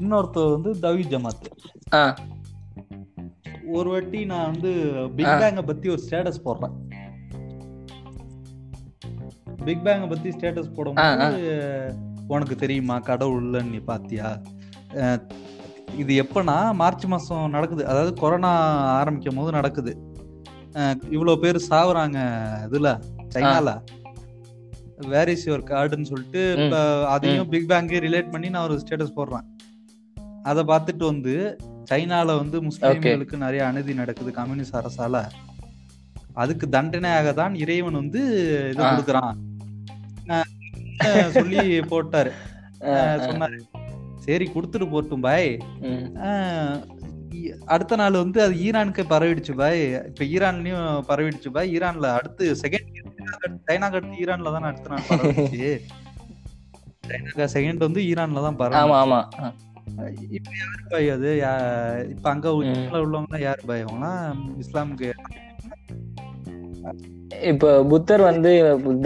இன்னொருத்தர் 0.00 0.54
வந்து 0.56 0.70
தவி 0.84 1.04
ஜமாத்து. 1.14 1.48
ஒரு 3.72 3.90
வாட்டி 3.90 4.24
நான் 4.24 4.50
வந்து 4.50 4.70
பிக் 5.16 5.26
பேங்க 5.26 5.62
பத்தி 5.66 5.88
ஒரு 5.88 6.02
ஸ்டேட்டஸ் 6.08 6.44
போடுறேன். 6.44 6.76
பிக் 9.64 9.84
பேங்க 9.84 10.08
பத்தி 10.08 10.28
ஸ்டேட்டஸ் 10.30 10.74
போடும்போது 10.74 11.40
உனக்கு 12.26 12.56
தெரியுமா 12.56 12.98
கடவுள் 12.98 13.44
இல்லைன்னு 13.44 13.70
நீ 13.70 13.76
பாத்தியா? 13.76 14.28
இது 15.96 16.12
எப்பனா 16.22 16.72
மார்ச் 16.74 17.04
மாசம் 17.04 17.50
நடக்குது. 17.50 17.82
அதாவது 17.86 18.14
கொரோனா 18.14 18.50
ஆரம்பிக்கும் 18.98 19.36
போது 19.36 19.50
நடக்குது. 19.50 19.92
இவ்வளவு 21.14 21.40
பேர் 21.44 21.58
சாவுறாங்க 21.70 22.18
இதுல 22.66 22.90
சைனால. 23.34 23.70
வேர் 25.12 25.30
இஸ் 25.32 25.46
யுவர் 25.48 25.68
கார்டுன்னு 25.70 26.10
சொல்லிட்டு. 26.12 26.42
இப்ப 26.62 26.76
அதையும் 27.08 27.50
பிக் 27.52 27.70
பேங்கே 27.70 28.00
ரிலேட் 28.06 28.32
பண்ணி 28.32 28.48
நான் 28.54 28.66
ஒரு 28.68 28.76
ஸ்டேட்டஸ் 28.82 29.16
போடுறேன். 29.18 29.46
அதை 30.42 30.62
பார்த்துட்டு 30.64 31.04
வந்து 31.12 31.34
சைனால 31.90 32.36
வந்து 32.42 32.56
முஸ்லிம்களுக்கு 32.66 33.36
நிறைய 33.44 33.62
அநீதி 33.66 33.94
நடக்குது 33.94 34.32
கம்யூனிஸ்ட் 34.32 34.78
அரசால. 34.80 35.22
அதுக்கு 36.42 36.66
தண்டனையாக 36.68 37.32
தான் 37.40 37.54
இறைவன் 37.54 38.00
வந்து 38.02 38.20
இது. 38.72 38.82
கொடுக்குறான். 38.82 39.38
சொல்லி 41.36 41.64
போட்டாரு. 41.92 42.32
சொன்னாரு. 43.26 43.58
சரி 44.26 44.46
கொடுத்துட்டு 44.54 44.86
போட்டும் 44.94 45.24
பாய் 45.26 45.50
அடுத்த 47.64 47.96
நாள் 47.96 48.20
வந்து 48.22 48.38
அது 48.42 48.54
ஈரானுக்கு 48.66 49.02
பரவிடுச்சு 49.12 49.52
பாய். 49.54 49.82
இப்ப 50.10 50.24
ஈரான்லயும் 50.34 50.86
பரவிடுச்சு 51.10 51.50
பாய். 51.56 51.72
ஈரான்ல 51.78 52.08
அடுத்து 52.18 52.44
செகண்ட் 52.62 52.88
சைனாக்கு 53.68 53.98
அடுத்து 53.98 54.20
ஈரான்ல 54.22 54.52
தான் 54.56 54.68
அடுத்த 54.70 54.88
நாள் 54.92 55.08
பரவிடுச்சு. 55.10 55.70
சைனாக்கு 57.10 57.46
செகண்ட் 57.56 57.86
வந்து 57.86 58.02
ஈரான்ல 58.10 58.42
தான் 58.48 58.58
பரவி 58.62 58.80
ஆமா 58.80 58.98
இப்ப 60.36 60.50
யாரு 60.60 60.82
பாய் 60.90 61.08
அது? 61.14 61.30
இப்ப 62.14 62.26
அங்க 62.30 62.52
உள்ள 62.58 62.98
உள்ளவங்க 63.06 63.40
யாரு 63.40 63.62
பாய்? 63.66 63.84
அவங்களாம் 63.84 64.42
இஸ்லாமுக்கு. 64.64 65.10
இப்ப 67.50 67.72
புத்தர் 67.84 68.22
வந்து 68.28 68.50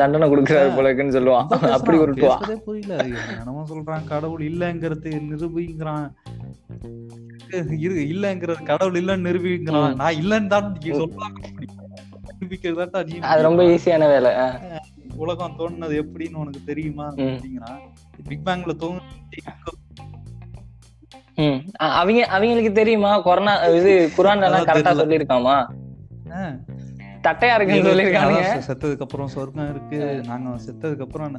தண்டனை 0.00 0.26
கொடுக்கறாரு 0.30 0.70
போல 0.76 0.88
இருக்குன்னு 0.88 1.16
சொல்லுவான். 1.16 1.48
அப்படி. 1.76 1.96
உருட்டுவான். 2.04 2.60
புரியல. 2.66 2.94
என்னமோ 3.38 3.64
சொல்றான். 3.70 4.06
கடவுள் 4.12 4.44
இல்லங்கிறது 4.50 5.10
நிரூபிங்கிறான் 5.30 6.06
இரு 7.80 7.94
இல்லங்கிறது 8.06 8.62
கடவுள் 8.64 8.98
இல்லன்னு 9.00 9.26
நிரூபிங்கிறான் 9.28 9.88
ம். 9.88 9.96
நான் 9.96 10.18
இல்லன்னு 10.20 10.50
தான் 10.50 10.68
சொல்றாங்க 10.92 11.40
நிரூபிக்கிறதா 12.30 13.00
நீ 13.08 13.16
அது 13.26 13.46
ரொம்ப 13.46 13.62
ஈஸியான 13.70 14.08
வேலை. 14.10 14.32
உலகம் 15.18 15.56
தோணுனது 15.58 15.94
எப்படின்னு 16.02 16.40
உனக்கு 16.42 16.60
தெரியுமா. 16.66 17.06
அப்படிங்கிறான் 17.16 17.80
பிக் 18.24 18.44
பேங்ல 18.46 18.74
தோணு 18.80 19.00
அவங்க 21.94 22.20
அவங்களுக்கு 22.30 22.72
தெரியுமா? 22.74 23.12
கொரோனா 23.22 23.52
இது 23.78 23.92
குரான் 24.16 24.44
எல்லாம் 24.46 24.66
கரெக்டா. 24.68 24.92
சொல்லிருக்காமா 25.00 25.56
தட்டையா 27.24 27.54
இருக்குன்னு 27.56 27.88
சொல்லிருக்கானுங்க 27.88 28.40
அதான் 28.44 28.64
செத்ததுக்கு 28.66 29.04
அப்புறம் 29.06 29.30
சொர்க்கம் 29.34 29.70
இருக்கு. 29.70 29.98
நாங்க 30.28 30.56
செத்ததுக்கு 30.64 31.04
அப்புறம் 31.06 31.36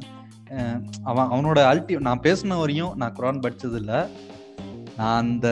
அவன் 1.04 1.28
அவனோட 1.32 1.58
அல்டி 1.68 1.94
நான் 2.06 2.24
பேசின 2.24 2.58
வரையும் 2.60 2.94
நான் 2.96 3.14
குரான் 3.16 3.42
படிச்சது 3.44 3.78
இல்ல 3.82 3.92
நான் 4.96 5.24
அந்த 5.24 5.48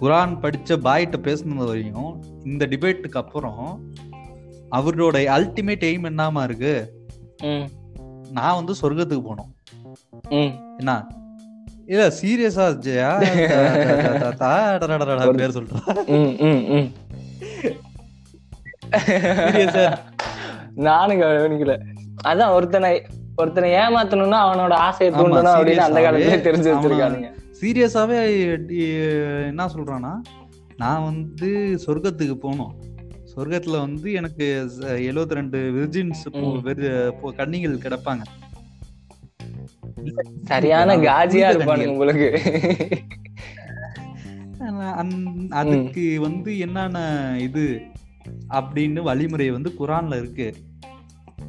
குரான் 0.00 0.42
படிச்ச 0.42 0.80
பாய்கிட்ட 0.84 1.22
பேசினது 1.22 1.64
வரையும் 1.64 2.22
இந்த 2.44 2.66
டிபேட்டுக்கு 2.66 3.12
அப்புறம் 3.12 3.82
அவரோட 4.72 5.36
அல்டிமேட் 5.36 5.82
எய்ம் 5.82 6.04
என்னமா 6.04 6.42
இருக்கு? 6.42 6.92
நான் 8.30 8.54
வந்து 8.54 8.82
சொர்க்கத்துக்கு 8.82 9.24
போனோம் 9.24 9.50
ம். 10.34 10.78
என்ன? 10.78 11.06
இல்ல 11.86 12.12
சீரியஸா 12.18 12.84
ஜெயா? 12.84 13.20
பேர் 15.36 15.50
சொல்றான் 15.50 15.84
நானும் 20.82 21.20
கவனிக்கல. 21.20 21.78
அதான் 22.24 22.52
ஒருத்தனை 22.52 23.04
ஒருத்தனை 23.36 23.72
ஏமாத்தணும்னா 23.72 24.44
அவனோட 24.44 24.74
ஆசையை 24.86 25.14
தூண்டணும் 25.14 25.52
அப்படின்னு 25.52 25.80
அந்த 25.80 26.00
காலத்துல 26.00 26.48
தெரிஞ்சு 26.48 26.70
வச்சிருக்கானுங்க. 26.70 27.41
சீரியஸாவே 27.62 28.22
என்ன 29.46 29.66
சொல்றான்னா 29.66 30.20
நான் 30.76 31.04
வந்து 31.04 31.78
சொர்க்கத்துக்கு 31.86 32.36
போனோம். 32.42 32.74
சொர்க்கத்துல 33.36 33.78
வந்து 33.80 34.12
எனக்கு 34.12 34.70
எழுபத்தி 34.80 35.32
ரெண்டு 35.32 35.58
விர்ஜின்ஸ் 35.72 36.24
ம். 36.32 37.28
கன்னிகள் 37.28 37.78
கிடப்பாங்க. 37.78 38.22
சரியான 40.44 40.96
காஜியா 40.96 41.48
இருப்பானுங்க. 41.52 41.86
உங்களுக்கு. 41.86 42.40
அதுக்கு 45.50 46.20
வந்து 46.20 46.58
என்னென்ன 46.58 47.36
இது 47.40 47.80
அப்படின்னு 48.50 49.02
வழிமுறை 49.02 49.50
வந்து 49.50 49.74
குரான்ல 49.78 50.16
இருக்கு. 50.16 50.54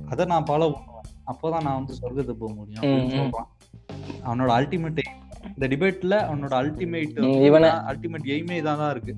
அத 0.05 0.25
நான் 0.25 0.43
ஃபாலோ 0.43 0.73
பண்ணுவேன். 0.73 1.01
அப்போதான் 1.27 1.63
நான் 1.63 1.85
வந்து 1.85 1.95
சொர்க்கத்துக்கு 2.01 2.31
போக 2.31 2.53
முடியும் 2.53 2.83
அப்படின்னு. 2.83 3.13
சொல்றான். 3.19 3.49
அவனோட 4.25 4.51
அல்டிமேட் 4.59 5.01
இந்த 5.55 5.65
டிபேட்ல 5.71 6.15
அவனோட 6.27 6.53
அல்டிமேட் 6.61 7.17
அல்டிமேட் 7.91 8.27
எய்மே 8.35 8.55
இதான் 8.61 8.81
தான் 8.81 8.93
இருக்கு. 8.95 9.13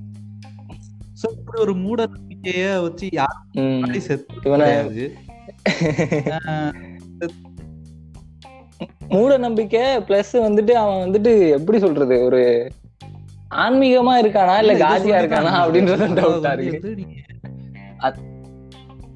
சோ 1.22 1.26
இப்படி 1.38 1.58
ஒரு 1.66 1.74
மூட 1.84 2.00
நம்பிக்கைய 2.16 2.66
வச்சு. 2.86 3.08
யாரும் 3.20 4.06
செத்து 4.10 4.42
கிடையாது 4.46 5.06
மூட 9.14 9.34
நம்பிக்கை 9.44 9.82
பிளஸ் 10.08 10.32
வந்துட்டு 10.46 10.74
அவன் 10.82 11.02
வந்துட்டு 11.04 11.32
எப்படி 11.58 11.78
சொல்றது 11.84 12.16
ஒரு 12.28 12.40
ஆன்மீகமா 13.64 14.14
இருக்கானா 14.22 14.56
இல்ல 14.64 14.74
காஜியா 14.84 15.18
இருக்கானா 15.22 15.54
அப்படின்றது 15.64 16.08
டவுட்டா 16.20 16.52
இருக்கு. 16.58 16.92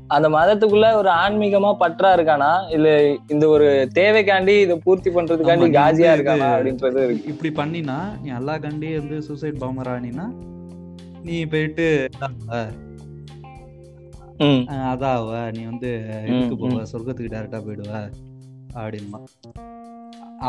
அந்த 0.10 0.28
மதத்துக்குள்ள 0.36 0.88
ஒரு 1.00 1.10
ஆன்மீகமா 1.22 1.72
பற்றா 1.82 2.10
இருக்கானா? 2.18 2.52
இல்ல 2.76 2.88
இந்த 3.34 3.46
ஒரு 3.56 3.68
தேவைக்காண்டி 3.98 4.56
இதை 4.66 4.76
பூர்த்தி 4.86 5.10
பண்றதுக்காண்டி 5.16 5.68
காஜியா 5.78 6.12
இருக்கானா 6.16 6.48
அப்படின்றது 6.56 7.02
இருக்கு. 7.08 7.28
இப்படி 7.32 7.50
பண்ணினா 7.60 7.98
நீ 8.24 8.30
அல்லா 8.40 8.56
கண்டே 8.66 8.94
வந்து 9.02 9.18
சூசைட் 9.28 9.62
பாம்பரானினா 9.64 10.26
நீ 11.28 11.36
போயிட்டு 11.54 11.88
அதாவ 14.90 15.30
நீ 15.56 15.62
வந்து 15.72 15.92
இதுக்கு 16.32 16.58
போவ 16.62 16.84
சொர்க்கத்துக்கு 16.94 17.34
டைரக்டா 17.34 17.60
போயிடுவ 17.66 17.94
அப்படின்மா. 18.80 19.20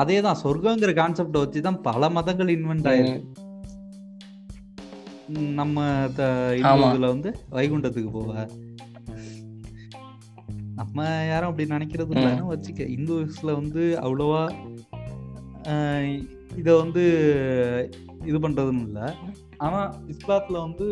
அதே 0.01 0.17
தான் 0.27 0.41
சொர்க்கங்கிற 0.45 0.93
கான்செப்ட 0.99 1.39
வச்சு 1.45 1.67
தான் 1.69 1.81
பல 1.89 2.11
மதங்கள் 2.17 2.55
இன்வென்ட் 2.57 2.91
ஆயிருக்கு 2.91 3.47
நம்ம. 5.61 5.79
இந்துல 6.61 7.09
வந்து 7.15 7.31
வைகுண்டத்துக்கு 7.57 8.11
போவ. 8.17 8.33
நம்ம 10.81 10.99
யாரும் 11.31 11.49
அப்படி 11.51 11.67
நினைக்கிறது 11.75 12.15
இல்லைன்னு 12.17 12.53
வச்சுக்க 12.53 12.83
இந்துஸ்ல 12.97 13.55
வந்து 13.61 13.83
அவ்வளவா 14.05 14.43
இத 16.61 16.69
வந்து 16.83 17.03
இது 18.29 18.39
பண்றதுன்னு 18.45 18.87
இல்ல. 18.89 19.01
ஆனா 19.65 19.81
இஸ்லாத்துல 20.13 20.57
வந்து 20.67 20.87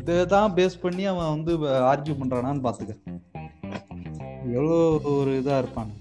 இதை 0.00 0.16
தான் 0.26 0.54
பேஸ் 0.56 0.82
பண்ணி 0.84 1.04
அவன் 1.12 1.32
வந்து 1.34 1.52
ஆர்கியூ 1.90 2.14
பண்றானான்னு 2.20 2.64
பாத்துக்க. 2.66 2.94
எவ்வளோ 4.56 4.78
ஒரு 5.14 5.32
இதா 5.40 5.56
இருப்பான். 5.58 5.92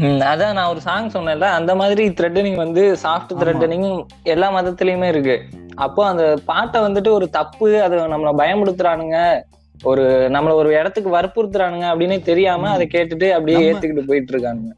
அதான் 0.00 0.52
நான் 0.52 0.70
ஒரு 0.70 0.80
சாங் 0.80 1.10
சொன்னேன்ல 1.10 1.46
அந்த 1.58 1.74
மாதிரி 1.74 2.08
த்ரெட்டனிங் 2.08 2.54
வந்து 2.54 2.82
சாஃப்ட். 3.02 3.32
த்ரெட்டனிங் 3.38 4.04
எல்லா 4.22 4.48
மதத்துலயுமே 4.56 5.08
இருக்கு. 5.08 5.36
அப்போ 5.74 6.06
அந்த 6.06 6.36
பாட்டை 6.44 6.80
வந்துட்டு 6.80 7.08
ஒரு 7.08 7.30
தப்பு 7.30 7.82
அது 7.82 7.96
நம்மள 7.96 8.32
பயமுடுத்துறானுங்க 8.42 9.40
ஒரு 9.82 10.04
நம்மள 10.32 10.52
ஒரு 10.52 10.70
இடத்துக்கு 10.78 11.10
வற்புறுத்துறானுங்க 11.16 11.86
அப்படின்னு 11.92 12.22
தெரியாம. 12.22 12.70
அதை 12.70 12.88
கேட்டுட்டு 12.94 13.30
அப்படியே 13.30 13.72
ஏத்துக்கிட்டு 13.72 14.06
போயிட்டு 14.06 14.32
இருக்கானுங்க 14.34 14.72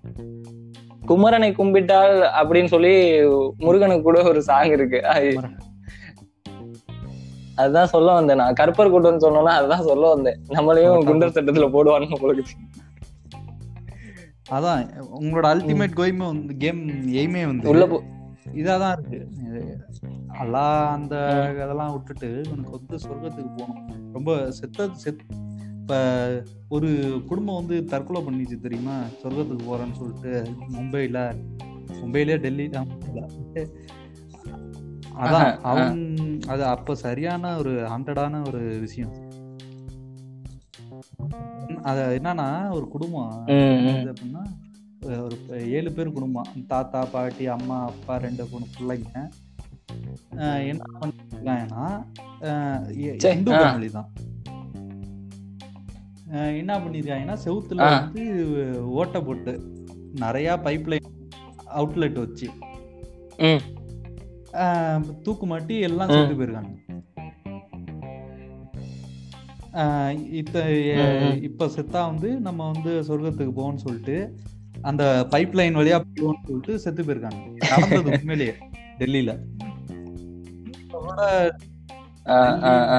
குமரனை 1.08 1.48
கும்பிட்டால் 1.54 2.16
அப்படின்னு 2.40 2.64
சொல்லி 2.64 3.22
முருகனுக்கு 3.58 4.02
கூட 4.02 4.22
ஒரு 4.22 4.42
சாங் 4.42 4.70
இருக்கு. 4.70 5.04
அது 5.06 5.30
அதுதான் 7.56 7.86
சொல்ல 7.86 8.12
வந்தேன் 8.12 8.36
நான். 8.36 8.54
கருப்பர் 8.60 8.92
கூட்டம்னு 8.92 9.24
சொன்னோம்னா 9.24 9.56
அதுதான் 9.60 9.82
சொல்ல 9.82 10.08
வந்தேன். 10.08 10.38
நம்மளையும் 10.48 11.06
குண்டர் 11.08 11.34
சட்டத்துல 11.36 11.66
போடுவானுங்க 11.76 12.16
உங்களுக்கு 12.20 12.44
அதான் 14.56 14.80
உங்களோட 15.18 15.46
அல்டிமேட் 15.52 15.98
கோயிமே 16.00 16.24
வந்து 16.32 16.54
கேம் 16.56 16.80
எய்மே 17.20 17.42
வந்து 17.50 17.70
உள்ள 17.72 17.86
போ 17.86 17.98
இதாதான் 18.60 18.94
இருக்கு. 18.96 19.18
அல்லா 20.42 20.64
அந்த 20.96 21.14
அதெல்லாம் 21.64 21.92
விட்டுட்டு 21.94 22.30
உனக்கு 22.52 22.72
வந்து 22.78 22.96
சொர்க்கத்துக்கு 23.04 23.52
போகணும். 23.58 23.86
ரொம்ப 24.16 24.30
செத்த 24.58 24.88
செத் 25.04 25.24
இப்ப 25.80 25.98
ஒரு 26.68 26.88
குடும்பம் 27.28 27.58
வந்து 27.60 27.76
தற்கொலை 27.92 28.20
பண்ணிச்சு 28.26 28.56
தெரியுமா? 28.66 28.96
சொர்க்கத்துக்கு 29.22 29.64
போறேன்னு 29.70 29.98
சொல்லிட்டு 30.00 30.32
மும்பைல 30.76 31.18
மும்பையிலே 32.00 32.36
டெல்லி 32.44 32.66
தான் 32.68 32.90
அதான். 35.24 35.54
அவன் 35.70 35.96
அது 36.52 36.62
அப்ப 36.74 36.94
சரியான 37.04 37.52
ஒரு 37.58 37.72
ஹாண்டடான 37.92 38.40
ஒரு 38.48 38.60
விஷயம். 38.84 39.12
அது 41.90 42.00
என்னன்னா 42.18 42.48
ஒரு 42.76 42.86
குடும்பம். 42.94 43.34
அப்படின்னா 44.12 44.42
ஒரு 45.24 45.36
ஏழு 45.76 45.90
பேர் 45.96 46.16
குடும்பம். 46.16 46.50
தாத்தா 46.72 47.00
பாட்டி 47.12 47.44
அம்மா 47.56 47.76
அப்பா 47.90 48.16
ரெண்டு 48.24 48.46
பொண்ணு 48.50 48.66
பிள்ளைங்க. 48.76 49.22
என்ன 50.70 50.82
பண்ணிருக்காங்கன்னா 51.00 51.84
இந்து. 53.32 53.52
ஃபேமிலி 53.52 53.90
தான். 53.96 54.10
என்ன 56.60 56.72
பண்ணிருக்காங்கன்னா 56.82 57.36
செவுத்துல. 57.44 57.86
வந்து 57.94 58.24
ஓட்டை 58.98 59.20
போட்டு 59.28 59.54
நிறைய 60.24 60.48
பைப் 60.66 60.88
லைன் 60.92 61.08
அவுட்லெட் 61.78 62.20
வச்சு 62.24 62.48
தூக்கு 65.26 65.46
மாட்டி 65.52 65.74
எல்லாம். 65.88 66.10
செத்து 66.14 66.36
போயிருக்காங்க 66.38 66.76
இத்த. 70.36 70.56
இப்ப 71.48 71.66
செத்தா 71.74 72.00
வந்து 72.06 72.30
நம்ம 72.46 72.60
வந்து 72.70 72.92
சொர்க்கத்துக்கு 73.08 73.52
போவோம்னு 73.56 73.84
சொல்லிட்டு 73.84 74.16
அந்த 74.84 75.02
பைப் 75.32 75.56
லைன் 75.58 75.78
வழியா 75.78 75.98
போவோம்னு 76.02 76.42
சொல்லிட்டு 76.46 76.74
செத்து 76.84 77.02
போயிருக்காங்க 77.02 77.40
நடந்தது 77.72 78.10
உண்மையிலேயே 78.16 78.54
டெல்லியில 79.00 79.32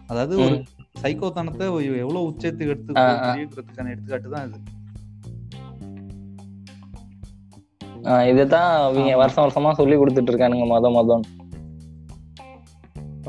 அதாவது 0.10 0.36
ஒரு. 0.46 0.56
சைக்கோத்தனத்தை 1.02 1.66
எவ்வளவு 2.00 2.24
உச்சத்துக்கு 2.30 2.74
எடுத்து 2.74 2.98
ஆ, 2.98 3.04
ஆ. 3.04 3.28
தெரியுங்கிறதுக்கான 3.28 3.92
எடுத்துக்காட்டு 3.94 4.30
தான் 4.32 4.48
இது 4.48 4.60
இதுதான் 8.32 8.70
அவங்க. 8.80 9.10
வருஷம் 9.22 9.44
வருஷமா 9.44 9.72
சொல்லி 9.80 9.96
கொடுத்துட்டு 9.98 10.32
இருக்கானுங்க 10.32 10.66
மொத 10.70 10.90
மொதம் 10.96 11.24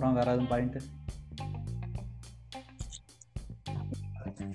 அப்புறம் 0.02 0.20
வேற 0.20 0.30
எதுவும் 0.30 0.50
பாயிண்ட் 0.52 0.76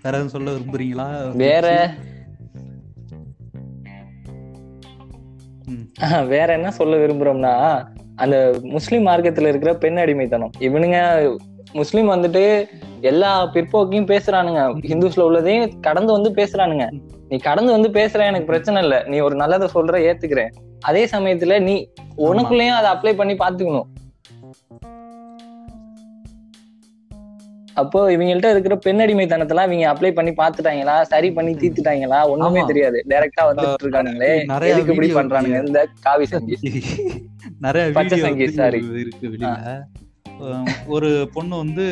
வேற 0.04 0.18
எதுவும் 0.18 0.34
சொல்ல 0.34 0.52
விரும்புறீங்களா? 0.52 1.06
வேற. 1.36 1.68
வேற 6.28 6.48
என்ன 6.54 6.72
சொல்ல 6.72 6.98
விரும்புறோம்னா 6.98 7.54
அந்த 8.16 8.60
முஸ்லிம் 8.64 9.08
மார்க்கத்துல 9.08 9.48
இருக்கிற 9.48 9.74
பெண் 9.76 9.98
அடிமைத்தனம். 9.98 10.52
இவனுங்க 10.60 11.00
முஸ்லிம் 11.74 12.10
வந்துட்டு 12.10 12.44
எல்லா 13.02 13.32
பிற்போக்கையும் 13.54 14.12
பேசுறானுங்க. 14.14 14.62
ஹிந்துஸ்ல 14.92 15.22
உள்ளதையும் 15.22 15.80
கடந்து 15.80 16.12
வந்து 16.12 16.32
பேசுறானுங்க. 16.32 16.88
நீ 17.30 17.38
கடந்து 17.38 17.72
வந்து 17.72 17.92
பேசுற 18.00 18.20
எனக்கு 18.32 18.46
பிரச்சனை 18.46 18.82
இல்ல. 18.82 19.04
நீ 19.08 19.20
ஒரு 19.20 19.36
நல்லதை 19.36 19.70
சொல்ற 19.74 20.02
ஏத்துக்கிறேன். 20.10 20.54
அதே 20.80 21.06
சமயத்துல 21.06 21.62
நீ 21.62 21.78
உனக்குள்ளேயும் 22.18 22.80
அதை 22.80 22.92
அப்ளை 22.96 23.16
பண்ணி 23.16 23.34
பாத்துக்கணும் 23.34 23.90
அப்போ 27.78 28.10
இவங்கள்ட்ட 28.10 28.50
இருக்கிற 28.50 28.76
பெண் 28.76 29.00
அடிமைத்தனத்தெல்லாம் 29.00 29.72
இவங்க 29.72 29.94
அப்ளை 29.94 30.12
பண்ணி 30.12 30.32
பாத்துட்டாங்களா 30.32 31.02
சரி 31.02 31.32
பண்ணி 31.32 31.54
தீர்த்துட்டாங்களா? 31.54 32.28
ஒண்ணுமே. 32.28 32.64
தெரியாது. 32.66 33.04
டைரக்டா 33.10 33.44
வந்துட்டு 33.44 33.76
இருக்கானுங்களே. 33.84 34.46
நிறைய 34.46 34.76
எதுக்கு 34.76 34.94
இப்படி 34.94 35.14
பண்றானுங்க? 35.14 35.68
இந்த 35.68 35.88
காவி 36.02 36.26
சங்கி. 36.26 36.58
நிறைய 37.60 37.92
பச்சை 37.92 38.20
சங்கி, 38.20 38.46
sorry. 38.46 39.00
இருக்கு 39.00 39.28
வெளியில. 39.28 39.84
ஒரு 40.86 41.30
பொண்ணு 41.34 41.58
வந்து 41.58 41.86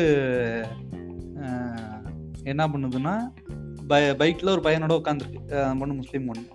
என்ன 2.42 2.68
பண்ணுதுன்னா 2.68 3.16
பைக்ல 3.88 4.48
ஒரு 4.48 4.60
பையனோட 4.60 4.92
உட்காந்துருக்கு 4.92 5.78
பொண்ணு 5.78 5.94
முஸ்லீம் 5.94 6.26
பொண்ணு. 6.26 6.46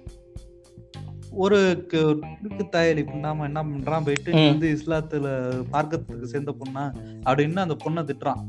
ஒரு 1.32 1.88
தாயலி 1.92 3.06
பண்ணாம 3.06 3.44
என்ன 3.44 3.64
பண்றான்? 3.64 4.06
போயிட்டு. 4.06 4.32
வந்து 4.32 4.78
இஸ்லாத்துல 4.78 5.28
மார்க்கத்துக்கு 5.74 6.24
சேர்ந்த 6.24 6.56
பொண்ணா 6.60 6.92
அப்படின்னு 7.26 7.60
அந்த 7.60 7.76
பொண்ணை 7.86 8.10
திட்டுறான். 8.10 8.44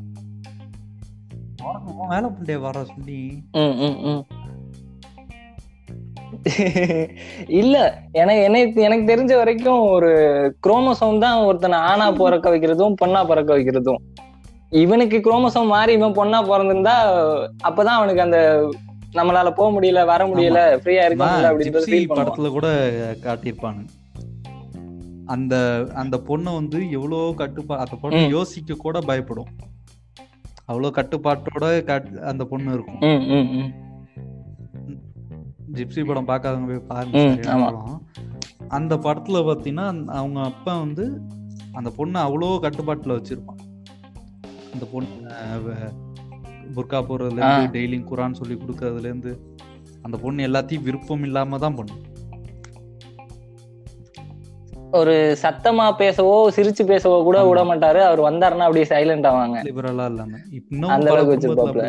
வேலை 2.11 2.29
பிள்ளைய 2.37 2.59
வர 2.61 2.79
சொல்லி. 2.85 3.21
இல்ல 7.61 7.77
எனக்கு 8.21 8.43
எனக்கு 8.49 8.83
எனக்கு 8.87 9.05
தெரிஞ்ச 9.13 9.33
வரைக்கும் 9.41 9.83
ஒரு 9.97 10.11
குரோமோசோம் 10.67 11.23
தான் 11.25 11.45
ஒருத்தனை 11.49 11.79
ஆணா 11.91 12.07
பிறக்க 12.21 12.47
வைக்கிறதும் 12.55 12.99
பொண்ணா 13.03 13.21
பிறக்க 13.31 13.51
வைக்கிறதும். 13.57 14.01
இவனுக்கு 14.83 15.17
குரோமோசோம் 15.19 15.73
மாறி 15.75 15.93
இவன் 15.93 16.19
பொண்ணா 16.19 16.39
பிறந்திருந்தா 16.51 16.97
அப்பதான் 17.69 17.99
அவனுக்கு 17.99 18.25
அந்த 18.27 18.39
நம்மளால 19.19 19.49
போக 19.57 19.69
முடியல 19.75 20.03
வர 20.13 20.27
முடியல 20.27 20.61
ஃப்ரீயா 20.83 21.05
இருக்க 21.07 21.25
முடியல 21.25 21.51
பண்ணுவான். 22.11 22.21
படத்துல 22.21 22.51
கூட 22.57 22.69
காட்டியிருப்பானு. 23.27 23.83
அந்த 25.35 25.55
அந்த 26.03 26.17
பொண்ணு 26.29 26.51
வந்து 26.61 26.79
எவ்வளவு 26.91 27.35
கட்டுப்பா 27.43 27.77
அந்த 27.85 27.97
பொண்ணு. 28.03 28.23
யோசிக்க 28.37 28.81
கூட 28.87 28.99
பயப்படும். 29.11 29.51
அவ்வளவு 30.65 30.95
கட்டுப்பாட்டோட 30.97 31.85
காட்- 31.85 32.19
அந்த 32.19 32.45
பொண்ணு 32.45 32.73
இருக்கும். 32.73 33.01
ஜிப்சி 35.73 36.07
படம் 36.07 36.29
பார்க்காதவங்க 36.29 36.67
போய் 36.67 36.79
பாருங்க. 36.79 37.19
அந்த 38.69 38.97
படத்துல 38.97 39.39
பாத்தீங்கன்னா 39.49 39.87
அந்த- 39.87 40.13
அவங்க 40.13 40.41
அப்பா 40.41 40.79
வந்து 40.79 41.21
அந்த 41.73 41.93
பொண்ணை 41.97 42.19
அவ்வளோ 42.25 42.59
கட்டுப்பாட்டுல 42.63 43.17
வச்சிருப்பான். 43.17 43.61
அந்த 44.73 44.87
பொண்ணு 44.93 45.09
புர்கா 46.75 47.01
போடுறதுல 47.03 47.61
இருந்து 47.61 47.79
டெய்லியும் 47.79 48.09
குரான் 48.13 48.33
சொல்லி 48.33 48.55
கொடுக்கறதுல 48.55 48.99
இருந்து 48.99 49.57
அந்த 50.03 50.17
பொண்ணு 50.17 50.47
எல்லாத்தையும் 50.47 50.83
விருப்பம் 50.83 51.23
இல்லாம 51.23 51.59
தான் 51.59 51.75
பண்ணும். 51.75 52.01
ஒரு 54.93 55.13
சத்தமா 55.43 55.85
பேசவோ 55.99 56.35
சிரிச்சு 56.57 56.83
பேசவோ 56.89 57.19
கூட. 57.23 57.39
விட 57.45 57.61
மாட்டாரு 57.65 58.01
அவர் 58.03 58.21
வந்தாருன்னா 58.21 58.67
அப்படியே 58.67 58.87
சைலண்ட் 58.89 59.29
ஆவாங்க 59.29 59.57
அந்த 60.91 61.11
அளவுக்கு 61.11 61.35
வச்சிருப்பாப்ல. 61.35 61.85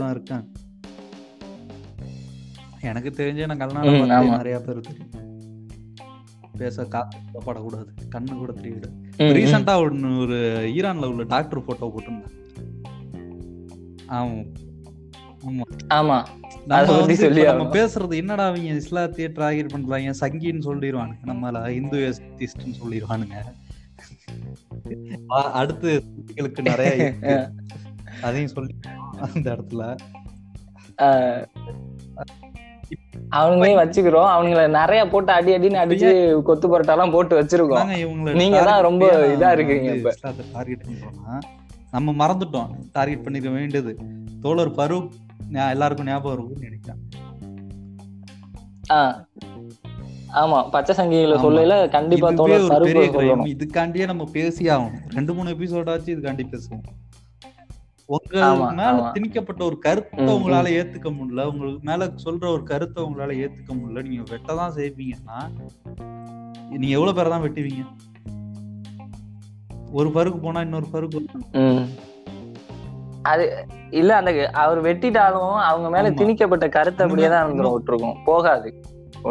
எனக்கு 2.83 3.09
தெரிஞ்ச 3.17 3.47
நான் 3.47 3.61
கல்யாணம். 3.61 4.31
நிறைய 4.35 4.57
பேர் 4.59 4.81
பேச 6.59 6.83
காத்து 6.85 7.17
படக்கூடாது 7.45 7.85
கண்ணு 8.11 8.33
கூட 8.37 8.51
ம். 9.19 9.31
ரீசெண்டா 9.37 9.73
ஒரு 10.21 10.37
ஈரான்ல 10.73 11.05
உள்ள 11.05 11.23
டாக்டர் 11.27 11.65
போட்டோ 11.65 11.87
போட்டிருந்தேன் 11.87 12.39
ஆமா 14.11 14.35
ஆமா. 15.89 16.17
நம்ம. 17.47 17.69
பேசுறது 17.71 18.15
என்னடா 18.15 18.47
அவங்க 18.47 18.71
இஸ்லாத்தையே 18.73 19.29
ட்ராகெட் 19.29 19.67
பண்றாங்க 19.67 20.09
சங்கின்னு 20.19 20.65
சொல்லிடுவானுங்க 20.65 21.19
நம்மள 21.25 21.69
இந்து 21.69 21.97
எஸ்டிஸ்ட்னு 22.09 22.73
சொல்லிடுவானுங்க 22.81 23.35
அடுத்து 25.53 26.03
நிறைய. 26.61 27.13
அதையும் 28.21 28.47
சொல்லி 28.47 28.73
அந்த 29.33 29.55
இடத்துல. 29.55 29.83
ஆஹ் 30.97 31.45
அவனுங்களையும் 33.31 33.81
வச்சுக்கிறோம். 33.83 34.29
அவனுங்கள 34.33 34.69
நிறைய 34.69 35.07
போட்டு 35.07 35.31
அடி 35.31 35.55
அடின்னு 35.55 35.81
அடிச்சு 35.83 36.09
கொத்து 36.41 36.67
பரோட்டாலாம் 36.67 37.11
போட்டு 37.11 37.41
வச்சிருக்கோம். 37.41 37.85
நாங்க 38.33 38.63
தான் 38.63 38.81
ரொம்ப 38.81 39.05
இதா 39.27 39.51
இருக்கீங்க 39.51 39.95
இப்ப. 39.95 40.13
டார்கெட் 40.53 40.85
நம்ம 41.91 42.27
மறந்துட்டோம். 42.27 42.69
டார்கெட் 42.91 43.23
பண்ணிக்க 43.23 43.49
வேண்டியது. 43.49 43.97
தோழர் 44.41 44.71
பரூக் 44.71 45.09
எல்லாருக்கும் 45.67 46.07
ஞாபகம் 46.07 46.35
இருக்கும்னு 46.35 46.67
நினைக்கிறேன் 46.67 47.01
ஆமா 50.41 50.59
பச்சை 50.71 50.93
சங்கிகளை. 50.97 51.35
சொல்லல 51.43 51.73
கண்டிப்பா. 51.95 52.29
சொல்லணும் 53.15 53.51
இதுக்காண்டியே 53.53 54.05
நம்ம 54.05 54.23
பேசி 54.33 54.63
ஆகணும் 54.69 55.03
ரெண்டு 55.09 55.33
மூணு 55.33 55.53
எபிசோட் 55.55 55.91
ஆச்சு 55.91 56.13
இதுக்காண்டி 56.13 56.45
பேசுவோம் 56.53 56.85
உங்க 58.09 58.39
மேல. 58.79 58.95
திணிக்கப்பட்ட 59.13 59.61
ஒரு 59.63 59.77
கருத்தை. 59.79 60.23
உங்களால 60.33 60.71
ஏத்துக்க 60.79 61.09
முடியல 61.11 61.45
உங்களுக்கு 61.51 61.87
மேல 61.89 62.07
சொல்ற 62.25 62.45
ஒரு 62.49 62.63
கருத்தை 62.63 63.03
உங்களால 63.03 63.37
ஏத்துக்க 63.43 63.71
முடியல 63.73 64.03
நீங்க 64.07 64.25
வெட்டதான் 64.31 64.73
செய்வீங்கன்னா 64.77 65.37
நீங்க 66.73 66.95
எவ்வளவு 66.97 67.15
பேரை 67.15 67.29
தான் 67.31 67.45
வெட்டுவீங்க 67.45 67.83
ஒரு 69.91 70.09
பருக்கு 70.11 70.39
போனா 70.39 70.61
இன்னொரு 70.61 70.87
பருக்கு. 70.89 71.19
அது 73.31 73.43
இல்ல 73.99 74.11
அந்த 74.19 74.31
அவர் 74.61 74.79
வெட்டிட்டாலும் 74.85 75.53
அவங்க 75.69 75.87
மேல. 75.93 76.09
திணிக்கப்பட்ட 76.19 76.65
கருத்து 76.75 77.03
அப்படியே 77.05 77.29
தான் 77.33 77.43
இருந்துரும் 77.45 77.75
விட்டுருக்கும். 77.75 78.17
போகாது. 78.29 78.69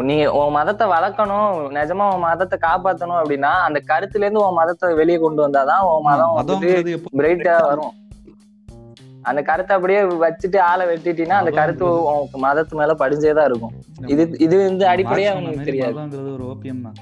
நீ 0.09 0.15
உன் 0.37 0.55
மதத்தை 0.57 0.85
வளர்க்கணும் 0.93 1.49
நிஜமா 1.77 2.05
உன் 2.13 2.23
மதத்தை 2.27 2.57
காப்பாத்தணும் 2.67 3.19
அப்படின்னா 3.21 3.51
அந்த 3.65 3.79
கருத்துல 3.89 4.25
இருந்து 4.25 4.43
உன் 4.45 4.57
மதத்தை 4.59 4.93
வெளியே 4.99 5.17
கொண்டு 5.23 5.41
வந்தாதான் 5.45 5.83
உன் 5.89 6.07
மதம் 6.07 6.37
வந்துட்டு 6.37 6.71
பிரைட்டா 7.19 7.55
வரும். 7.67 7.93
அந்த 9.29 9.41
கருத்தை 9.49 9.73
அப்படியே 9.77 9.99
வச்சுட்டு 10.23 10.59
ஆளை 10.69 10.85
வெட்டிட்டீங்கன்னா 10.91 11.41
அந்த 11.41 11.51
கருத்து 11.59 11.85
உன் 12.11 12.43
மதத்து 12.45 12.79
மேல 12.79 12.95
படிஞ்சேதான் 13.03 13.49
இருக்கும். 13.49 13.75
இது 14.13 14.23
இது 14.45 14.55
வந்து 14.67 14.85
அடிப்படையா 14.93 15.33
மாதிரி 15.35 15.67
தெரியாது. 15.69 15.95
ஒரு 16.37 16.45
ஓபியம் 16.53 16.83
தான். 16.87 16.97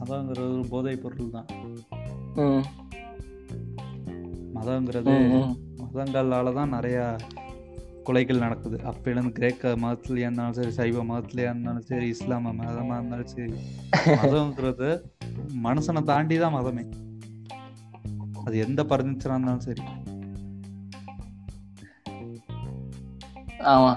மதம்ங்கிறது 0.00 0.52
ஒரு 0.58 0.64
போதைப் 0.70 1.02
பொருள் 1.02 1.34
தான். 1.36 1.48
ம், 4.62 4.64
மதம்ங்கிறது 4.64 5.12
ம், 5.14 5.30
ம். 5.38 5.54
மதங்களால 5.84 6.54
தான் 6.54 6.68
நிறைய 6.68 6.98
கொலைகள் 8.04 8.38
நடக்குது. 8.38 8.76
அப்பயிலேருந்து 8.90 9.32
கிரேக்க 9.32 9.68
மதத்துலயா 9.76 10.26
இருந்தாலும் 10.26 10.54
சரி 10.54 10.70
சைவ 10.70 11.02
மதத்துலயா 11.04 11.50
இருந்தாலும் 11.50 11.82
சரி 11.82 12.06
இஸ்லாம 12.10 12.52
மதமா 12.52 12.96
இருந்தாலும் 12.96 13.26
சரி 13.26 13.52
மதம்ங்கிறது 14.16 14.88
மனுஷனை 15.62 16.04
தாண்டி 16.04 16.38
தான் 16.38 16.54
மதமே. 16.54 16.84
அது 18.44 18.58
எந்த 18.58 18.82
பர்னிச்சரா 18.82 19.34
இருந்தாலும் 19.34 19.60
சரி. 19.60 19.82
ஆமா. 23.66 23.92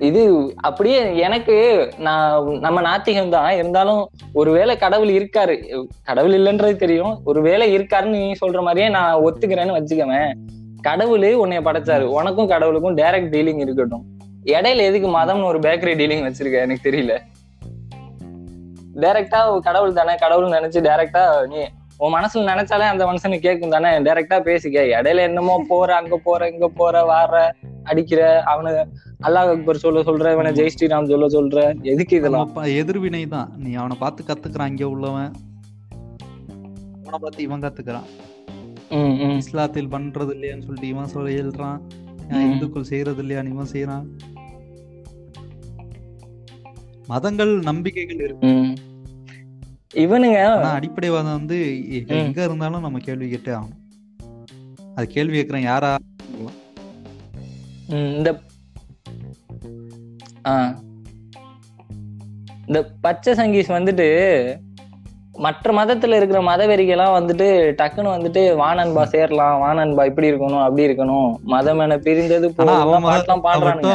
இது 0.00 0.54
அப்படியே 0.56 1.16
எனக்கு 1.16 1.56
நான் 1.98 2.58
நம்ம 2.58 2.80
நாத்திகம் 2.80 3.30
தான். 3.30 3.52
இருந்தாலும் 3.52 4.10
ஒருவேளை 4.32 4.76
கடவுள் 4.76 5.08
இருக்காரு. 5.08 5.84
கடவுள் 6.02 6.32
இல்லைன்றது 6.32 6.76
தெரியும். 6.76 7.18
ஒருவேளை 7.24 7.76
இருக்காருன்னு 7.76 8.16
நீ 8.16 8.32
சொல்ற 8.46 8.62
மாதிரியே 8.62 8.88
நான் 8.88 9.14
ஒத்துக்கிறேன்னு 9.14 9.76
வச்சுக்கவேன் 9.78 10.32
கடவுள் 10.80 11.20
உன்னைய 11.20 11.60
படைச்சாரு. 11.60 12.00
உனக்கும் 12.00 12.48
கடவுளுக்கும் 12.48 12.96
டைரக்ட் 12.96 13.32
டீலிங் 13.34 13.58
இருக்கட்டும். 13.58 14.04
இடையில 14.44 14.76
எதுக்கு 14.76 15.08
மதம்னு 15.08 15.44
ஒரு 15.44 15.58
பேக்கரி 15.58 15.94
டீலிங் 16.00 16.30
வச்சிருக்க? 16.30 16.60
எனக்கு 16.60 16.90
தெரியல. 16.90 17.18
டைரக்டா 18.94 19.58
கடவுள் 19.58 19.92
தானே. 19.92 20.14
கடவுள் 20.14 20.48
நினைச்சு 20.48 20.88
டைரக்டா 20.88 21.46
நீ 21.46 21.56
உன் 22.04 22.14
மனசுல 22.16 22.50
நினைச்சாலே 22.50 22.86
அந்த 22.92 23.04
மனுஷனுக்கு 23.08 23.46
கேட்கும் 23.46 23.74
தானே? 23.74 23.88
டைரக்டா 24.06 24.36
பேசிக்க 24.48 24.84
இடையில 24.96 25.24
என்னமோ 25.28 25.54
போற 25.70 25.88
அங்க 26.00 26.16
போற 26.26 26.48
இங்க 26.52 26.66
போற 26.78 27.02
வார 27.10 27.40
அடிக்கிற 27.90 28.20
அவனை 28.52 28.70
அல்லாஹ் 29.26 29.50
அக்பர் 29.54 29.82
சொல்ல 29.84 30.02
சொல்ற 30.08 30.32
இவனை 30.34 30.50
ஜெய் 30.58 30.72
ஸ்ரீராம் 30.74 31.10
சொல்ல 31.12 31.26
சொல்ற. 31.36 31.58
எதுக்கு 31.92 32.14
இதெல்லாம்? 32.20 32.52
எதிர்வினை 32.80 33.22
தான். 33.36 33.50
நீ 33.64 33.70
அவனை 33.80 33.96
பார்த்து 34.04 34.28
கத்துக்கிறான் 34.30 34.72
இங்க 34.72 34.86
உள்ளவன். 34.94 35.32
அவனை 37.02 37.18
பார்த்து 37.24 37.46
இவன் 37.48 37.64
கத்துக்கிறான். 37.66 38.08
இஸ்லாத்தில் 39.42 39.92
பண்றது 39.94 40.32
இல்லையான்னு 40.36 40.66
சொல்லிட்டு 40.66 40.92
இவன் 40.94 41.12
சொல்ல 41.14 41.34
எழுறான். 41.42 41.80
இந்துக்கள் 42.52 42.90
செய்யறது 42.90 43.22
இல்லையான்னு 43.24 43.54
இவன் 43.56 43.72
செய்யறான் 43.74 44.06
மதங்கள் 47.12 47.52
நம்பிக்கைகள் 47.68 48.22
இருக்கு. 48.26 48.50
இவனுங்க 49.90 50.38
ஆனா 50.50 50.68
அடிப்படைவாதம் 50.76 51.36
வந்து. 51.36 51.56
எங்க 52.18 52.40
இருந்தாலும் 52.44 52.84
நம்ம 52.84 53.00
கேள்வி 53.06 53.28
கேட்டே 53.30 53.52
ஆகணும் 53.54 53.76
அது 54.96 55.06
கேள்வி 55.14 55.36
கேட்கிறேன் 55.38 55.66
யாரா 55.66 55.90
ம், 57.92 58.10
இந்த 58.12 58.30
ஆ 60.46 60.52
இந்த 62.68 62.80
பச்சை 63.04 63.32
சங்கீஸ் 63.38 63.70
வந்துட்டு 63.74 64.06
மற்ற 65.38 65.72
மதத்துல 65.72 66.16
இருக்கிற 66.18 66.38
மதவெறிகள்லாம் 66.46 67.16
வந்துட்டு 67.16 67.46
டக்குன்னு 67.78 68.14
வந்துட்டு 68.14 68.42
வானன்பா 68.60 69.02
சேரலாம் 69.12 69.60
வானன்பா 69.62 70.02
இப்படி 70.10 70.30
இருக்கணும் 70.30 70.64
அப்படி 70.64 70.86
இருக்கணும் 70.88 71.30
மதம் 71.52 71.82
என 71.84 71.98
பிரிந்தது 72.06 72.48
மதத்தை 73.06 73.36
பாடுறானுங்க 73.46 73.94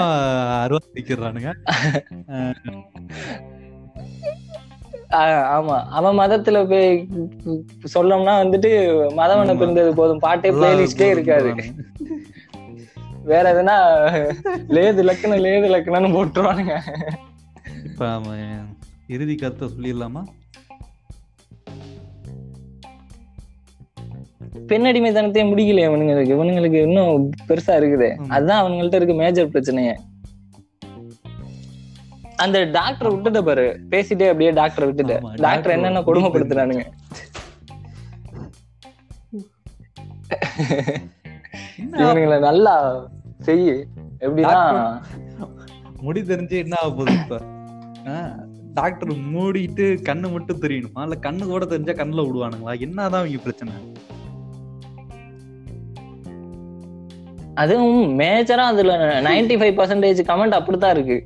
ஆமா. 5.12 5.84
அவன் 5.90 6.18
மதத்துல 6.20 6.70
போய் 6.70 7.08
சொல்லணும்னா 7.94 8.34
வந்துட்டு 8.44 8.72
ஆமா. 9.18 9.58
பிரிந்தது 9.58 9.94
போதும். 9.94 10.20
பாட்டே 10.20 10.52
பிளேலிஸ்டே 10.52 11.10
இருக்காது. 11.10 11.54
வேற 13.24 13.44
எதுனா 13.54 13.76
லேது 14.68 15.04
லக்குன 15.04 15.40
லேது 15.40 15.68
லக்குனன்னு 15.76 16.16
போட்டுருவானுங்க. 16.16 16.76
இப்ப 17.84 18.20
இறுதி 19.08 19.36
கருத்தை 19.36 19.68
சொல்லிடலாமா? 19.68 20.24
பெண்ணடிமைத்தனத்தையே 24.68 25.44
முடிக்கல 25.50 25.82
இவனுங்களுக்கு 25.88 26.36
இவனுங்களுக்கு 26.36 26.82
இன்னும் 26.82 27.32
பெருசா 27.48 27.68
இருக்குது. 27.68 28.16
அதுதான் 28.28 28.62
அவனுங்கள்ட்ட 28.64 28.96
இருக்க 28.96 29.14
மேஜர் 29.14 29.50
பிரச்சனையே. 29.50 29.96
அந்த 32.44 32.58
டாக்டர் 32.78 33.12
விட்டுட்ட 33.14 33.40
பாரு. 33.48 33.66
பேசிட்டே 33.92 34.26
அப்படியே 34.32 34.52
டாக்டர் 34.60 34.86
விட்டுட்ட. 34.88 35.16
டாக்டர் 35.46 35.74
என்னென்ன 35.76 36.02
கொடுமைப்படுத்துறானுங்க. 36.08 36.86
இவனுங்களை 42.02 42.38
நல்லா 42.50 42.74
செய்யு. 43.48 43.76
எப்படின்னா 44.26 44.62
முடி 46.06 46.22
தெரிஞ்சு 46.22 46.56
என்ன 46.64 46.76
ஆக 46.80 46.90
போகுது 46.90 47.14
இப்ப? 47.22 47.38
டாக்டர் 48.80 49.12
மூடிட்டு 49.34 49.86
கண்ணு 50.08 50.28
மட்டும் 50.32 50.62
தெரியணுமா? 50.64 51.04
இல்ல 51.06 51.18
கண்ணு 51.28 51.44
கூட 51.52 51.66
தெரிஞ்சா 51.66 51.94
கண்ணுல 52.00 52.26
விடுவானுங்களா? 52.28 52.74
என்னதான் 52.86 53.28
இவங்க 53.28 53.44
பிரச்சனை? 53.46 53.74
அதுவும் 57.64 58.20
மேஜரா 58.20 58.66
அதுல 58.72 58.94
95% 59.28 59.60
ஃபைவ் 59.60 59.78
பர்சன்டேஜ் 59.78 60.20
கமெண்ட் 60.32 60.60
அப்படித்தான் 60.60 60.96
இருக்கு. 60.98 61.18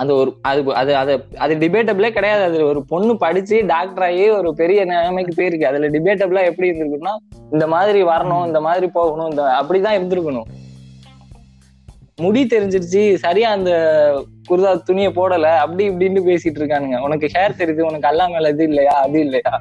அது 0.00 0.12
ஒரு 0.16 0.30
அது 0.42 0.60
அது 0.80 0.92
அது 1.00 1.12
அது 1.44 1.52
டிபேட்டபிளே 1.62 2.10
கிடையாது. 2.10 2.42
அது 2.48 2.58
ஒரு 2.64 2.80
பொண்ணு 2.84 3.12
படிச்சு 3.24 3.56
டாக்டர் 3.66 4.06
ஆகி 4.06 4.24
ஒரு 4.38 4.50
பெரிய 4.54 4.80
நிலைமைக்கு 4.84 5.32
போயிருக்கு. 5.38 5.68
அதுல 5.70 5.88
டிபேட்டபிளா 5.96 6.42
எப்படி 6.50 6.68
இருந்திருக்குன்னா 6.70 7.14
இந்த 7.52 7.66
மாதிரி 7.66 8.02
வரணும் 8.12 8.46
இந்த 8.46 8.60
மாதிரி 8.60 8.88
போகணும் 8.98 9.30
இந்த 9.30 9.44
அப்படிதான் 9.60 9.98
இருந்திருக்கணும். 9.98 10.48
முடி 12.24 12.40
தெரிஞ்சிருச்சு 12.46 13.02
சரியா 13.24 13.48
அந்த 13.50 13.72
குருதா 14.48 14.70
துணியை 14.82 15.10
போடல 15.18 15.48
அப்படி 15.64 15.82
இப்படின்னு 15.90 16.20
பேசிட்டு 16.28 16.60
இருக்கானுங்க. 16.60 16.98
உனக்கு 17.06 17.26
ஹேர் 17.34 17.58
தெரியுது 17.60 17.88
உனக்கு 17.90 18.08
அல்லா 18.10 18.26
மேல 18.34 18.50
இது 18.54 18.64
இல்லையா 18.64 18.94
அது 19.06 19.18
இல்லையா? 19.20 19.52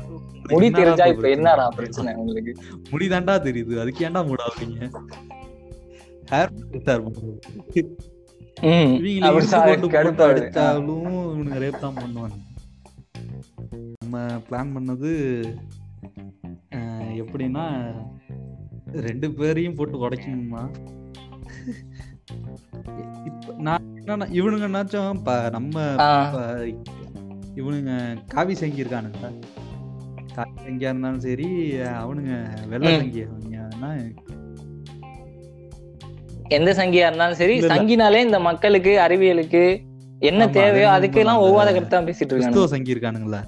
முடி 0.52 0.68
தெரிஞ்சா 0.72 1.06
இப்ப 1.06 1.16
இப்ப 1.16 1.30
என்னடா 1.30 1.66
பிரச்சனை 1.78 2.14
உங்களுக்கு? 2.16 2.52
முடி 2.92 3.08
தாண்டா 3.08 3.36
தெரியுது. 3.48 3.74
அதுக்கு 3.82 4.06
ஏன்டா 4.08 4.24
மூடாவீங்க 4.30 4.90
ஹேர் 6.32 6.54
நம்ம 14.02 14.18
பிளான் 14.50 14.74
பண்ணது 14.74 15.12
எப்படின்னா 17.16 17.66
ரெண்டு 19.02 19.34
பேரையும் 19.34 19.76
போட்டு 19.76 20.10
உடைக்கணுமா 20.10 20.64
நான் 23.58 23.86
என்னன்னா 23.96 24.28
இவனுங்கன்னாச்சும் 24.32 25.22
நம்ம 25.50 25.76
இவனுங்க 27.56 27.94
காவி 28.28 28.54
சங்கி 28.56 28.84
இருக்கானுங்க. 28.84 29.22
காவி 30.36 30.60
சங்கியா 30.62 30.90
இருந்தாலும் 30.90 31.20
சரி 31.20 31.48
அவனுங்க 31.78 32.34
வெள்ளை 32.68 32.92
ம். 32.98 34.37
எந்த 36.52 36.72
சங்கியா 36.74 37.06
இருந்தாலும் 37.08 37.40
சரி. 37.40 37.56
சங்கினாலே 37.72 38.20
இந்த 38.22 38.40
மக்களுக்கு 38.42 38.92
அறிவியலுக்கு 39.06 39.64
என்ன 40.22 40.44
தேவையோ 40.56 40.88
அது 40.88 40.96
அதுக்கு 40.98 41.20
எல்லாம் 41.20 41.42
ஒவ்வாத 41.42 41.70
கருத்தா 41.74 41.98
பேசிட்டு 42.08 42.34
இருக்காங்க 42.34 42.68
சங்கி 42.68 42.94
இருக்கானுங்களா. 42.96 43.42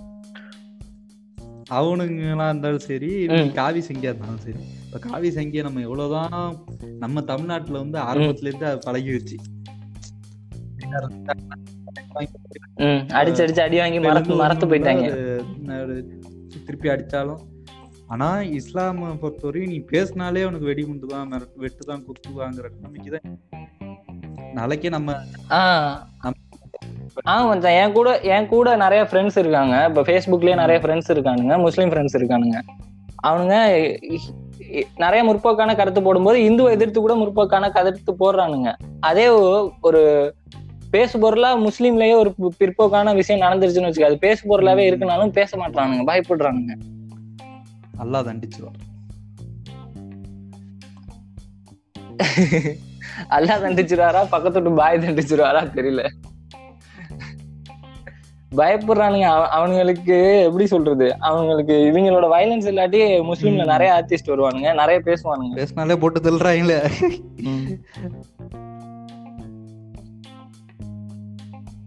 அவனுங்களா 1.78 2.46
இருந்தாலும் 2.50 2.86
சரி. 2.86 3.10
காவி 3.56 3.82
சங்கியா 3.88 4.12
இருந்தாலும் 4.12 4.44
சரி. 4.46 4.60
இப்ப 4.86 5.00
காவி 5.04 5.30
சங்கியை 5.30 5.64
நம்ம 5.64 5.82
எவ்வளவுதான் 5.82 6.36
நம்ம 6.98 7.22
தமிழ்நாட்டுல 7.24 7.82
வந்து 7.84 7.98
ஆரம்பத்துல 8.08 8.50
இருந்து 8.50 8.66
அது 8.66 8.80
பழகிருச்சு. 8.88 9.38
ம், 12.80 13.02
அடிச்சு 13.18 13.41
அடிச்சு 13.43 13.62
அடி 13.64 13.78
வாங்கி 13.80 14.00
மறத்து 14.00 14.36
மறத்து 14.36 14.66
போயிட்டாங்க. 14.66 15.06
திருப்பி 16.64 16.88
அடிச்சாலும் 16.89 17.41
ஆனா 18.14 18.28
இஸ்லாம 18.60 19.10
பொறுத்தவரையும் 19.22 19.72
நீ 19.74 19.78
பேசினாலே 19.91 20.45
உனக்கு 20.49 20.70
வெடிகுண்டு 20.70 21.07
தான் 21.14 21.34
வெட்டு 21.64 21.84
தான் 21.89 22.03
குத்துவாங்கிற 22.07 22.70
நம்பிக்கை 22.86 23.12
தான் 23.16 23.28
நாளைக்கே 24.57 24.91
நம்ம 24.95 25.16
ஆஹ் 25.60 25.95
மச்சான் 27.49 27.78
என் 27.82 27.95
கூட 27.97 28.10
என் 28.34 28.49
கூட 28.53 28.76
நிறைய 28.84 29.01
ஃப்ரெண்ட்ஸ் 29.10 29.38
இருக்காங்க. 29.41 29.76
இப்ப 29.89 30.01
ஃபேஸ்புக்லயே 30.07 30.55
நிறைய 30.62 30.80
ஃப்ரெண்ட்ஸ் 30.84 31.12
இருக்கானுங்க 31.14 31.55
முஸ்லீம் 31.66 31.91
ஃப்ரெண்ட்ஸ் 31.91 32.18
இருக்கானுங்க. 32.20 32.57
அவனுங்க 33.28 33.55
நிறைய 35.03 35.22
முற்போக்கான 35.30 35.72
கருத்து 35.80 36.01
போடும்போது 36.01 36.38
இந்துவை 36.49 36.70
எதிர்த்து 36.76 36.99
கூட 36.99 37.16
முற்போக்கான 37.22 37.70
கருத்து 37.78 38.14
போடுறானுங்க. 38.22 38.70
அதே 39.10 39.26
ஒரு 39.88 40.01
பேசு 40.95 41.16
பொருளா 41.24 41.49
முஸ்லீம்லயே 41.66 42.14
ஒரு 42.22 42.30
பிற்போக்கான 42.62 43.14
விஷயம் 43.22 43.43
நடந்துருச்சுன்னு 43.45 43.89
வச்சுக்க 43.89 44.12
அது 44.12 44.26
பேசு 44.28 44.41
பொருளாவே 44.51 44.86
இருக்குனாலும் 44.89 45.36
பேச 45.39 45.57
மாட்டானுங்க 45.57 46.05
பயப்படுறானுங்க. 46.12 46.74
அல்லாஹ் 48.00 48.26
தண்டிச்சிருவான். 48.26 48.88
அல்லா 53.30 53.58
தண்டிச்சிருவாரா? 53.64 54.26
பக்கத்து 54.30 54.74
பாய் 54.74 54.97
தண்டிச்சிருவாரா? 54.97 55.70
தெரியல. 55.76 56.08
பயப்படுறானுங்க. 58.56 59.22
அவ- 59.22 59.68
அவனுங்களுக்கு 59.68 60.43
எப்படி 60.43 60.68
சொல்றது? 60.68 61.20
அவங்களுக்கு 61.20 61.74
இவங்களோட 61.74 62.26
வயலன்ஸ் 62.26 62.74
இல்லாட்டி 62.74 63.32
முஸ்லீம்ல. 63.32 63.66
நிறைய 63.66 63.93
ஆர்டிஸ்ட் 63.93 64.28
வருவானுங்க. 64.28 64.74
நிறைய 64.74 65.02
பேசுவானுங்க. 65.06 65.56
பேசினாலே 65.56 65.95
போட்டு 65.95 66.20
தள்ளுறாங்களே 66.20 66.89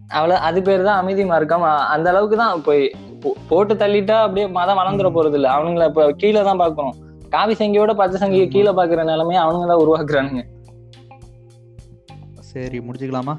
அவ்வளவு 0.09 0.41
அது 0.41 0.63
பேர் 0.63 0.83
தான் 0.83 0.99
அமைதி 0.99 1.25
மார்க்கம். 1.25 1.63
அந்த 1.63 2.11
அளவுக்கு 2.11 2.37
தான் 2.37 2.57
இப்போ 2.57 2.75
போ- 2.75 3.11
போட்டு 3.51 3.75
தள்ளிட்டா 3.83 4.17
அப்படியே 4.27 4.47
மதம் 4.59 4.79
வளர்ந்துட 4.81 5.09
போறது 5.17 5.37
இல்ல 5.39 5.49
அவனுங்கள 5.57 5.87
இப்ப 5.91 6.05
கீழே 6.23 6.43
தான் 6.49 6.61
பாக்கணும் 6.63 6.99
காவி 7.35 7.55
சங்கியோட 7.61 7.93
பச்சை 8.01 8.17
சங்கியை. 8.23 8.47
கீழே 8.55 8.73
பாக்குற 8.79 9.05
நிலைமையை 9.11 9.41
அவனுங்க 9.45 9.67
தான் 9.71 9.83
உருவாக்குறானுங்க. 9.85 10.43
சரி 12.51 12.79
முடிச்சுக்கலாமா. 12.87 13.35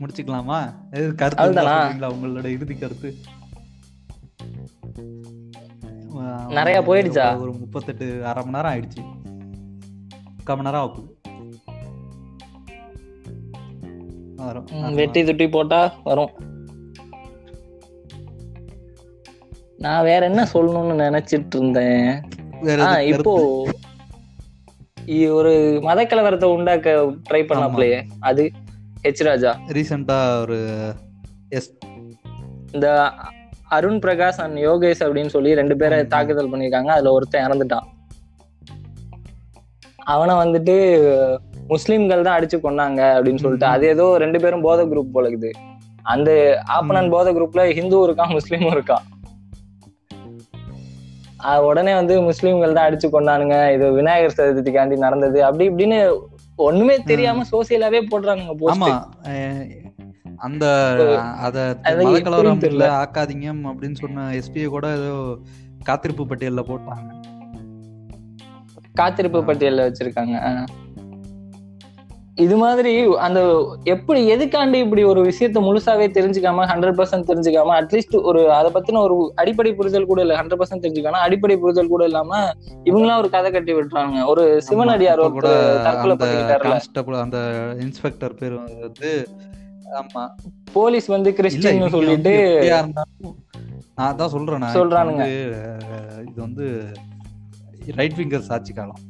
முடிச்சுக்கலாமா? 0.00 0.58
கருத்து? 1.20 2.08
உங்களோட 2.14 2.46
இறுதி 2.56 2.74
கருத்து. 2.82 3.08
நிறைய 6.58 6.78
போயிடுச்சா? 6.88 7.26
ஒரு 7.44 7.52
முப்பத்தெட்டு 7.62 8.06
அரை 8.30 8.42
மணி 8.44 8.56
நேரம் 8.56 8.72
ஆயிடுச்சு. 8.72 9.02
முக்கால் 10.36 10.56
மணி 10.58 10.68
நேரம் 10.68 10.82
ஆகுது 10.84 11.08
வரும். 14.46 14.94
வெட்டி 14.94 15.22
துட்டி 15.22 15.46
போட்டா 15.50 15.80
வரும். 16.04 16.32
நான் 19.84 20.06
வேற 20.08 20.22
என்ன 20.26 20.42
சொல்லணும்னு 20.54 20.96
நினைச்சிட்டு 21.04 21.56
இருந்தேன். 21.56 22.22
இப்போ 23.12 23.34
ஒரு 25.36 25.52
மத 25.82 26.04
கலவரத்தை 26.04 26.48
உண்டாக்க 26.56 26.90
ட்ரை 27.28 27.42
பண்ணாப்லயே. 27.50 28.00
அது 28.30 28.50
ஹெச் 29.02 29.22
ராஜா. 29.28 29.52
ரீசெண்டா 29.68 30.18
ஒரு 30.40 30.58
எஸ் 31.48 31.72
இந்த 32.72 32.88
அருண் 33.76 34.00
பிரகாஷ் 34.04 34.42
அண்ட் 34.44 34.58
யோகேஷ் 34.58 35.04
அப்படின்னு 35.06 35.32
சொல்லி 35.36 35.54
ரெண்டு 35.60 35.76
பேரை. 35.76 35.98
தாக்குதல் 36.06 36.50
பண்ணியிருக்காங்க. 36.52 36.90
அதுல 36.96 37.12
ஒருத்தன் 37.12 37.46
இறந்துட்டான். 37.46 37.86
அவனை 40.14 40.34
வந்துட்டு 40.34 40.76
முஸ்லிம்கள் 41.72 42.26
தான் 42.26 42.36
அடிச்சு 42.38 42.58
கொன்னாங்க 42.66 43.00
அப்படின்னு 43.16 43.42
சொல்லிட்டு. 43.44 43.68
அது 43.74 43.84
ஏதோ 43.94 44.06
ரெண்டு 44.24 44.38
பேரும் 44.42 44.66
போதை 44.66 44.84
குரூப் 44.92 45.14
போல 45.16 45.30
இருக்குது. 45.30 45.52
அந்த 46.12 46.30
ஆப்பனன் 46.76 47.12
போதை 47.14 47.30
குரூப்ல 47.36 47.64
ஹிந்துவும் 47.78 48.06
இருக்கான் 48.08 48.36
முஸ்லீமும் 48.38 48.74
இருக்கான் 48.76 49.06
உடனே 51.66 51.92
வந்து 51.98 52.14
முஸ்லிம்கள் 52.28 52.74
தான் 52.76 52.86
அடிச்சு 52.88 53.08
கொண்டானுங்க. 53.12 53.58
இது 53.74 53.86
விநாயகர் 53.98 54.34
சதுர்த்திக்காண்டி 54.38 54.96
நடந்தது. 55.04 55.38
அப்படி 55.46 55.68
இப்படின்னு 55.70 55.98
ஒண்ணுமே 56.66 56.96
தெரியாம 57.10 57.44
சோசியலாவே 57.52 58.00
போடுறாங்க 58.10 58.56
ஆமா. 58.72 58.88
அந்த 60.46 60.64
அத 61.46 61.56
அது 61.88 61.96
மத 61.96 62.02
எப்படின்னு 62.02 62.26
கலவரம் 62.26 62.62
தெரியல. 62.64 62.86
ஆக்காதீங்க 63.02 63.48
அப்படின்னு 63.70 63.98
சொன்ன 64.02 64.26
எஸ்பிஐ 64.40 64.68
கூட 64.76 64.86
ஏதோ 64.98 65.14
காத்திருப்பு 65.88 66.24
பட்டியல்ல 66.30 66.62
போட்டாங்க. 66.70 67.08
காத்திருப்பு 69.00 69.40
பட்டியல்ல 69.48 69.86
வச்சிருக்காங்க. 69.88 70.36
இது 72.36 72.56
மாதிரி 72.56 72.92
அந்த 73.16 73.40
எப்படி 73.84 74.20
எதுக்காண்டி 74.34 74.74
இப்படி 74.74 75.02
ஒரு 75.04 75.20
விஷயத்த 75.28 75.58
முழுசாவே 75.66 76.06
தெரிஞ்சுக்காம 76.16 76.66
ஹண்ட்ரட் 76.70 76.98
பர்சன்ட் 76.98 77.28
தெரிஞ்சுக்காம 77.30 77.74
அட்லீஸ்ட் 77.80 78.16
ஒரு 78.20 78.52
அதை 78.52 78.70
பத்தின 78.74 79.00
ஒரு 79.06 79.32
அடிப்படை 79.34 79.72
புரிதல் 79.72 80.06
கூட 80.06 80.20
இல்ல 80.20 80.36
ஹண்ட்ரட் 80.40 80.60
பர்சன்ட் 80.60 80.84
தெரிஞ்சுக்காம 80.84 81.20
அடிப்படை 81.26 81.56
புரிதல் 81.56 81.92
கூட 81.94 82.04
இல்லாம 82.04 82.40
இவங்களா 82.84 83.16
ஒரு 83.16 83.30
கதை 83.30 83.50
கட்டி 83.50 83.74
விட்டுறாங்க. 83.74 84.24
ஒரு 84.26 84.44
சிவனடியார் 84.68 85.24
கூட 85.30 85.50
அந்த 87.24 87.40
இன்ஸ்பெக்டர் 87.84 88.38
பேர் 88.40 88.56
வந்து 88.64 89.12
ஆமா. 90.00 90.24
போலீஸ் 90.72 91.06
வந்து 91.16 91.32
கிறிஸ்டின் 91.34 91.94
சொல்லிட்டு 91.96 92.34
நான் 93.94 94.18
தான் 94.20 94.34
சொல்றேன் 94.34 94.74
சொல்றானுங்க. 94.80 95.24
இது 96.28 96.40
வந்து 96.46 96.66
ரைட் 98.00 98.18
விங்கர்ஸ் 98.18 98.52
ஆட்சி 98.56 98.72
காலம். 98.72 99.00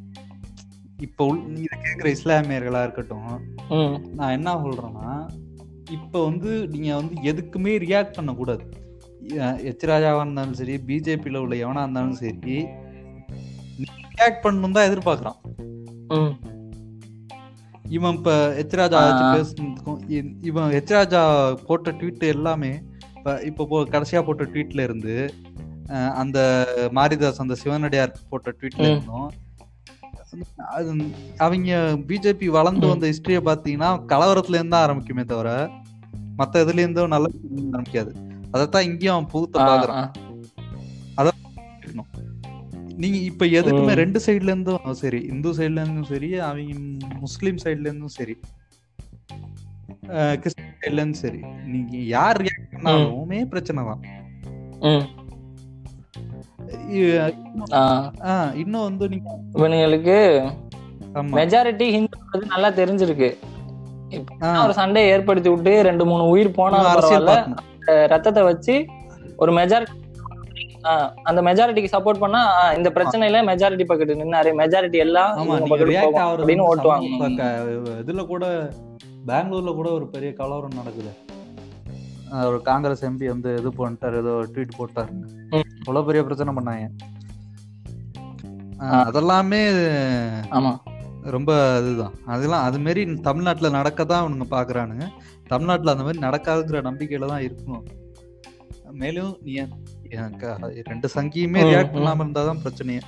இப்ப 1.00 1.26
உள் 1.26 1.40
இதை 1.58 1.76
கேட்கிற 1.78 2.08
இஸ்லாமியர்களா 2.14 2.82
இருக்கட்டும் 2.82 3.28
நான் 4.14 4.34
என்ன 4.36 4.54
சொல்றேன்னா 4.64 5.10
இப்ப 5.90 6.14
வந்து 6.24 6.50
நீங்க 6.68 6.90
வந்து 6.96 7.14
எதுக்குமே 7.24 7.72
ரியாக்ட் 7.84 8.16
பண்ணக்கூடாது 8.16 8.64
அஹ் 9.40 9.58
எச் 9.70 9.86
ராஜாவா 9.86 10.20
இருந்தாலும் 10.20 10.58
சரி 10.58 10.74
பிஜேபியில 10.86 11.42
உள்ள 11.42 11.54
எவனா 11.62 11.82
இருந்தாலும் 11.82 12.20
சரி 12.20 12.56
ரியாக்ட் 14.12 14.44
பண்ணணும் 14.44 14.76
தான் 14.76 14.88
எதிர்பார்க்கறான் 14.88 15.38
இவன் 17.90 18.16
இப்ப 18.16 18.32
எச் 18.58 18.74
ராஜா 18.74 18.98
ஆ. 18.98 19.06
வச்சு 19.06 19.24
பேசுனதுக்கும் 19.36 20.00
இவன் 20.44 20.74
எச் 20.78 20.92
ராஜா 20.92 21.22
போட்ட 21.66 21.90
ட்வீட் 21.92 22.24
எல்லாமே 22.30 22.72
இப்ப 23.16 23.32
இப்ப 23.44 23.66
போ 23.66 23.78
கடைசியா 23.90 24.20
போட்ட 24.22 24.44
ட்வீட்ல 24.44 24.80
இருந்து 24.82 25.14
அந்த 26.16 26.38
மாரிதாஸ் 26.92 27.40
அந்த 27.40 27.54
சிவனடியார் 27.62 28.12
போட்ட 28.28 28.50
ட்வீட்ல. 28.52 28.84
இருந்தும் 28.88 29.30
அது 30.70 30.90
அவங்க 31.38 31.70
பிஜேபி 32.08 32.46
வளர்ந்து. 32.50 32.86
வந்த 32.86 33.06
ஹிஸ்டரிய 33.06 33.40
பாத்தீங்கன்னா 33.46 33.90
கலவரத்துல 34.12 34.58
இருந்து 34.58 34.76
ஆரம்பிக்குமே 34.76 35.24
தவிர 35.26 35.48
மத்த 36.38 36.62
இதுல 36.64 36.82
இருந்தும் 36.82 37.14
நல்ல 37.14 37.26
ஆரம்பிக்காது 37.72 38.12
அதைத்தான் 38.52 38.86
இங்கேயும் 38.86 39.14
அவன் 39.14 39.32
புகுத்த 39.32 39.56
பாக்குறான். 39.62 40.06
இருக்கணும். 41.74 42.08
நீங்க 42.96 43.18
இப்ப 43.28 43.44
எதுக்குமே. 43.58 43.92
ரெண்டு 43.94 44.18
சைடுல 44.26 44.52
இருந்தும் 44.52 44.96
சரி 45.00 45.20
இந்து 45.30 45.52
சைடுல 45.58 45.82
இருந்தும் 45.82 46.10
சரி 46.10 46.30
அவங்க 46.40 46.74
முஸ்லீம் 47.20 47.60
சைடுல 47.64 47.88
இருந்தும் 47.88 48.16
சரி 48.18 48.34
கிறிஸ்டின் 50.42 50.74
சைடுல 50.80 50.98
இருந்தும் 50.98 51.22
சரி 51.22 51.40
நீங்க 51.66 51.96
யார் 52.08 52.40
ரியாக்ட் 52.42 52.72
பண்ணாலுமே 52.74 53.40
பிரச்சனை 53.48 53.84
தான் 53.84 54.02
இன்னும் 58.62 58.86
வந்து 58.88 59.04
நீங்க 59.12 59.30
இவனுங்களுக்கு 59.58 60.18
மெஜாரிட்டி 61.38 61.86
ஹிந்து 61.94 62.46
நல்லா 62.52 62.68
தெரிஞ்சிருக்கு. 62.80 63.30
ஒரு 64.64 64.74
சண்டையை 64.80 65.08
ஏற்படுத்தி 65.14 65.50
விட்டு 65.50 65.72
ரெண்டு 65.88 66.04
மூணு 66.10 66.24
உயிர் 66.34 66.56
போனா 66.58 66.78
அரசியல் 66.92 67.30
ரத்தத்தை 68.12 68.42
வச்சு 68.50 68.74
ஒரு 69.36 69.52
மெஜாரிட்டி 69.58 69.96
அந்த 71.28 71.40
மெஜாரிட்டிக்கு 71.46 71.94
சப்போர்ட் 71.94 72.22
பண்ணா 72.22 72.42
இந்த 72.76 72.88
பிரச்சனையில 72.96 73.40
மெஜாரிட்டி 73.48 73.86
பக்கத்து 73.88 74.20
நின்னாரு. 74.20 74.50
மெஜாரிட்டி 74.60 74.98
எல்லாம் 75.06 75.32
அப்படின்னு 75.38 76.64
ஓட்டுவாங்க. 76.70 77.42
இதுல 78.02 78.22
கூட 78.32 78.44
பெங்களூர்ல 79.30 79.72
கூட 79.80 79.88
ஒரு 79.98 80.06
பெரிய 80.14 80.30
கலவரம் 80.40 80.78
நடக்குது. 80.80 81.12
ஒரு 82.32 82.62
காங்கிரஸ் 82.62 83.04
எம்பி 83.04 83.26
வந்து 83.26 83.54
இது 83.54 83.70
பண்ணிட்டாரு 83.70 84.16
ஏதோ 84.16 84.46
ட்வீட் 84.54 84.78
போட்டாரு. 84.78 85.12
ம். 85.50 85.66
அவ்வளவு 85.78 86.04
பெரிய 86.04 86.24
பிரச்சனை 86.24 86.54
பண்ணாங்க. 86.54 86.86
அதெல்லாமே 88.80 89.62
ஆமா. 90.50 90.78
ரொம்ப 91.22 91.78
இதுதான். 91.80 92.14
அதெல்லாம் 92.26 92.62
அது 92.62 92.78
மாரி 92.78 93.14
தமிழ்நாட்டுல 93.14 93.70
நடக்க 93.70 94.04
தான் 94.04 94.22
அவனுங்க 94.22 94.46
பாக்குறானுங்க. 94.50 95.06
தமிழ்நாட்டுல 95.46 95.90
அந்த 95.90 96.04
மாதிரி 96.04 96.26
நடக்காதுங்கிற 96.26 96.80
நம்பிக்கையில 96.82 97.26
தான் 97.26 97.42
இருக்கணும். 97.42 97.86
மேலும் 98.92 99.36
நீ 99.42 99.52
ரெண்டு 100.82 101.08
சங்கியுமே 101.14 101.60
ரியாக்ட் 101.62 101.92
ம். 101.92 101.96
பண்ணாம 101.96 102.24
இருந்தாதான் 102.24 102.62
பிரச்சனையே. 102.64 103.02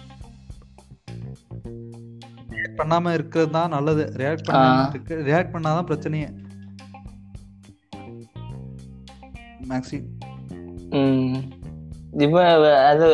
ரியாக்ட் 2.50 2.80
பண்ணாம 2.80 3.12
இருக்கிறது 3.12 3.50
தான் 3.50 3.68
நல்லது. 3.68 4.12
ரியாக்ட் 4.16 4.90
இருக்கு 4.90 5.14
ரியாக்ட் 5.16 5.54
பண்ணாதான் 5.54 5.88
பிரச்சனையே. 5.90 6.28
மேக்ஸி 9.72 10.00
இவன் 12.24 12.50
அது 12.90 13.06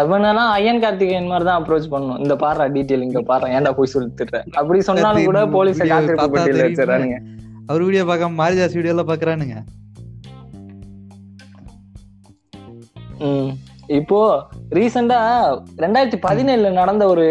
அவனெல்லாம் 0.00 0.48
ஐயன் 0.58 0.80
கார்த்திகேயன் 0.82 1.28
மாதிரி 1.30 1.44
தான் 1.48 1.58
அப்ரோச் 1.60 1.92
பண்ணணும் 1.92 2.20
இந்த 2.22 2.34
பாடுறா 2.42 2.64
டீட்டெயில் 2.76 3.04
இங்க 3.06 3.20
பாடுறா 3.28 3.48
ஏன்டா 3.56 3.72
போய் 3.78 3.92
சொல்லிட்டு 3.92 4.40
அப்படி 4.60 4.78
சொன்னாலும் 4.88 5.28
கூட 5.28 5.40
போலீஸ 5.54 5.80
காத்திருப்பு 5.92 6.26
பட்டியல. 6.32 6.64
வச்சிடறானுங்க. 6.66 7.18
அவர் 7.68 7.84
வீடியோ 7.86 8.04
பார்க்காம 8.08 8.36
மாரிதாஸ் 8.40 8.76
வீடியோ 8.78 8.94
எல்லாம் 8.94 9.10
பாக்குறானுங்க. 9.10 9.56
இப்போ 13.98 14.18
ரீசெண்டா 14.76 15.18
ரெண்டாயிரத்தி 15.84 16.18
பதினேழுல 16.26 16.72
நடந்த 16.80 17.04
ஒரு 17.12 17.26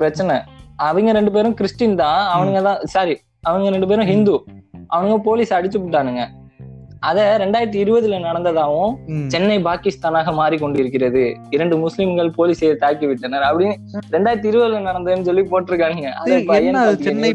பிரச்சனை. 0.00 0.36
அவங்க 0.88 1.12
ரெண்டு 1.18 1.32
பேரும் 1.36 1.56
கிறிஸ்டின் 1.60 2.00
தான். 2.02 2.20
அவனுங்க 2.34 2.60
தான் 2.68 2.80
சாரி 2.94 3.14
அவங்க 3.48 3.70
ரெண்டு 3.76 3.88
பேரும் 3.90 4.10
ஹிந்து. 4.12 4.36
அவனுங்க 4.94 5.18
போலீஸ் 5.28 5.56
அடிச்சு 5.56 5.78
விட்டானுங்க. 5.82 6.22
அத 7.02 7.18
ரெண்டாயிரத்தி 7.38 7.78
இருபதுல 7.82 8.16
நடந்ததாவும் 8.24 8.90
ம். 9.08 9.28
சென்னை 9.28 9.58
பாகிஸ்தானாக 9.58 10.32
மாறிக்கொண்டிருக்கிறது. 10.32 11.22
இரண்டு 11.50 11.76
முஸ்லிம்கள் 11.78 12.30
போலீஸை 12.30 12.76
தாக்கி 12.76 13.06
விட்டனர் 13.06 13.42
அப்படின்னு 13.42 13.74
ரெண்டாயிரத்தி 14.10 14.48
இருபதுல 14.50 14.80
நடந்ததுன்னு 14.88 15.24
சொல்லி 15.24 15.44
கார்த்திகேயன் 15.48 16.18
சென்னை 17.04 17.30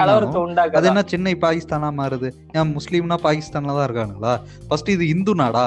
கலவரத்தை 0.00 0.30
அது 0.30 0.42
உண்டாக்க 0.42 0.82
என்ன 0.84 1.02
சென்னை 1.04 1.34
பாகிஸ்தானா 1.36 1.90
மாறுது? 1.96 2.30
ஏன் 2.52 2.76
முஸ்லீம்னா 2.76 3.18
பாகிஸ்தான்ல 3.22 3.74
தான் 3.74 3.88
இருக்கானுங்களா? 3.88 4.34
ஃபர்ஸ்ட் 4.68 4.88
இது 4.88 5.08
இந்து 5.08 5.34
நாடா? 5.34 5.66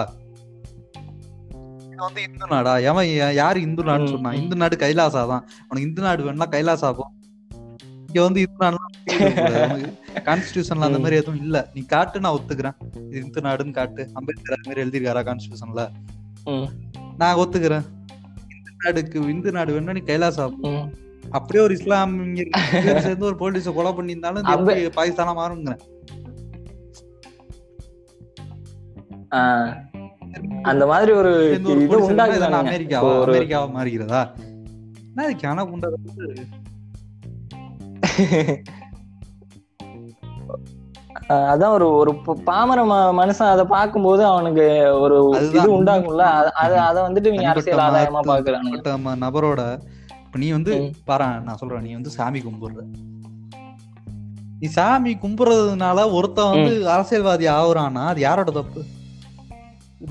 இது 1.87 2.03
வந்து 2.03 2.21
இந்து 2.21 2.47
நாடா? 2.49 2.71
யா- 3.11 3.33
யாரு 3.33 3.61
இந்து 3.61 3.83
நாடுன்னு 3.83 4.07
சொன்னா. 4.07 4.33
இந்து 4.33 4.55
நாடு 4.55 4.75
கைலாசா 4.75 5.21
தான் 5.27 5.43
உனக்கு 5.61 5.87
இந்து 5.87 6.01
நாடு 6.01 6.23
வேணா 6.23 6.47
கைலாசா 6.51 6.91
போ 6.91 7.05
இங்க 8.15 8.25
வந்து 8.25 8.41
இது 8.41 8.51
கான்ஸ்டியூஷன்ல 10.27 10.85
அந்த 10.89 10.99
மாதிரி 10.99 11.15
எதுவும் 11.17 11.39
இல்ல. 11.41 11.57
நீ 11.73 11.81
காட்டு 11.85 12.17
நான் 12.23 12.35
ஒத்துக்கிறேன். 12.37 12.75
இது 13.07 13.17
இந்து 13.21 13.41
நாடுன்னு 13.45 13.73
காட்டு. 13.77 14.03
அம்பேத்கர் 14.17 14.55
அந்த 14.55 14.67
மாதிரி 14.67 14.83
எழுதிருக்காரா 14.83 15.21
கான்ஸ்டியூஷன்ல 15.27 15.83
நான் 17.17 17.39
ஒத்துக்கிறேன். 17.41 17.85
இந்து 18.53 18.71
நாடுக்கு 18.81 19.25
இந்து 19.33 19.51
நாடு 19.51 19.73
வேணும்னா 19.73 19.95
நீ 19.97 20.03
கைலாசா. 20.05 20.45
அப்படியே 21.33 21.61
ஒரு 21.65 21.75
பேரும் 21.81 22.25
சேர்ந்து 23.05 23.29
ஒரு 23.29 23.37
போலீஸ 23.41 23.73
கொலை 23.75 23.91
பண்ணியிருந்தாலும் 23.93 24.47
பாகிஸ்தானா 24.97 25.33
மாறுங்கிறேன் 25.39 25.83
அந்த 30.65 30.83
மாதிரி 30.91 31.11
ஒரு 31.21 31.31
இது 31.49 31.73
அமெரிக்காவா? 32.63 33.11
அமெரிக்காவா 33.27 33.67
மாறுகிறதா 33.75 34.21
என்ன 35.09 35.49
ஆனா 35.51 35.65
புண்டை 35.69 35.89
அஹ் 35.89 36.45
அதான் 41.29 41.67
ஒரு 41.67 41.91
ஒரு 41.91 42.11
பாமர 42.45 42.83
மனுஷன் 43.11 43.49
அதை 43.49 43.65
பார்க்கும்போது 43.65 44.25
அவனுக்கு 44.25 44.93
ஒரு. 44.99 45.29
இது 45.45 45.83
உண்டாகும்ல. 45.83 46.17
அத- 46.17 46.81
அத 46.81 47.01
வந்துட்டு 47.01 47.21
தனிப்பட்ட 47.21 47.49
அரசியல் 47.49 47.79
ஆதாயமா 47.79 48.19
ம- 48.97 49.17
நபரோட 49.21 49.81
இப்ப 50.25 50.37
நீ 50.37 50.51
வந்து. 50.51 50.91
பாரு 51.05 51.25
நான் 51.25 51.57
சொல்றேன் 51.57 51.81
நீ 51.81 51.93
வந்து 51.93 52.09
சாமி 52.09 52.39
கும்பிடுற. 52.39 52.83
நீ 54.59 54.67
சாமி 54.67 55.13
கும்பிடுறதுனால 55.13 56.11
ஒருத்தன் 56.11 56.49
வந்து 56.49 56.89
அரசியல்வாதி 56.89 57.47
ஆகுறான்னா 57.47 58.05
அது 58.05 58.19
யாரோட 58.19 58.51
தப்பு? 58.51 58.83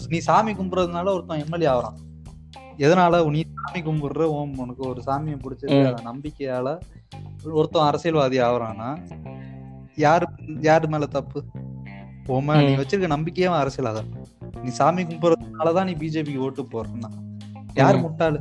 நீ 0.09 0.19
சாமி 0.19 0.53
கும்பிடுறதுனால 0.53 1.09
ஒருத்தன் 1.09 1.45
எம்எல்ஏ 1.45 1.67
ஆகுறான். 1.67 1.97
எதனால 2.79 3.31
நீ 3.31 3.43
சாமி 3.55 3.83
கும்பிடுற 3.83 4.23
ஓம் 4.23 4.59
உனக்கு 4.59 4.89
ஒரு 4.89 5.03
சாமியை 5.07 5.39
பிடிச்சிருக்கு 5.39 5.95
நம்பிக்கையால 6.05 6.79
ஒருத்தன் 7.53 7.87
அரசியல்வாதி 7.87 8.39
ஆகுறான்னா 8.39 9.03
யாரு 9.97 10.27
யாரு 10.61 10.89
மேல 10.89 11.07
தப்பு 11.07 11.43
உன் 12.27 12.45
நீ. 12.45 12.77
வச்சிருக்க 12.77 13.07
நம்பிக்கையே 13.07 13.51
அரசியல் 13.51 13.91
ஆகாது 13.91 14.07
நீ 14.63 14.69
சாமி 14.69 15.03
கும்பிடுறதுனாலதான் 15.03 15.85
நீ 15.85 15.93
பிஜேபிக்கு 15.93 16.39
ஓட்டு 16.39 16.63
போடுறன்னா 16.63 17.11
யார். 17.75 17.97
முட்டாளு. 17.97 18.41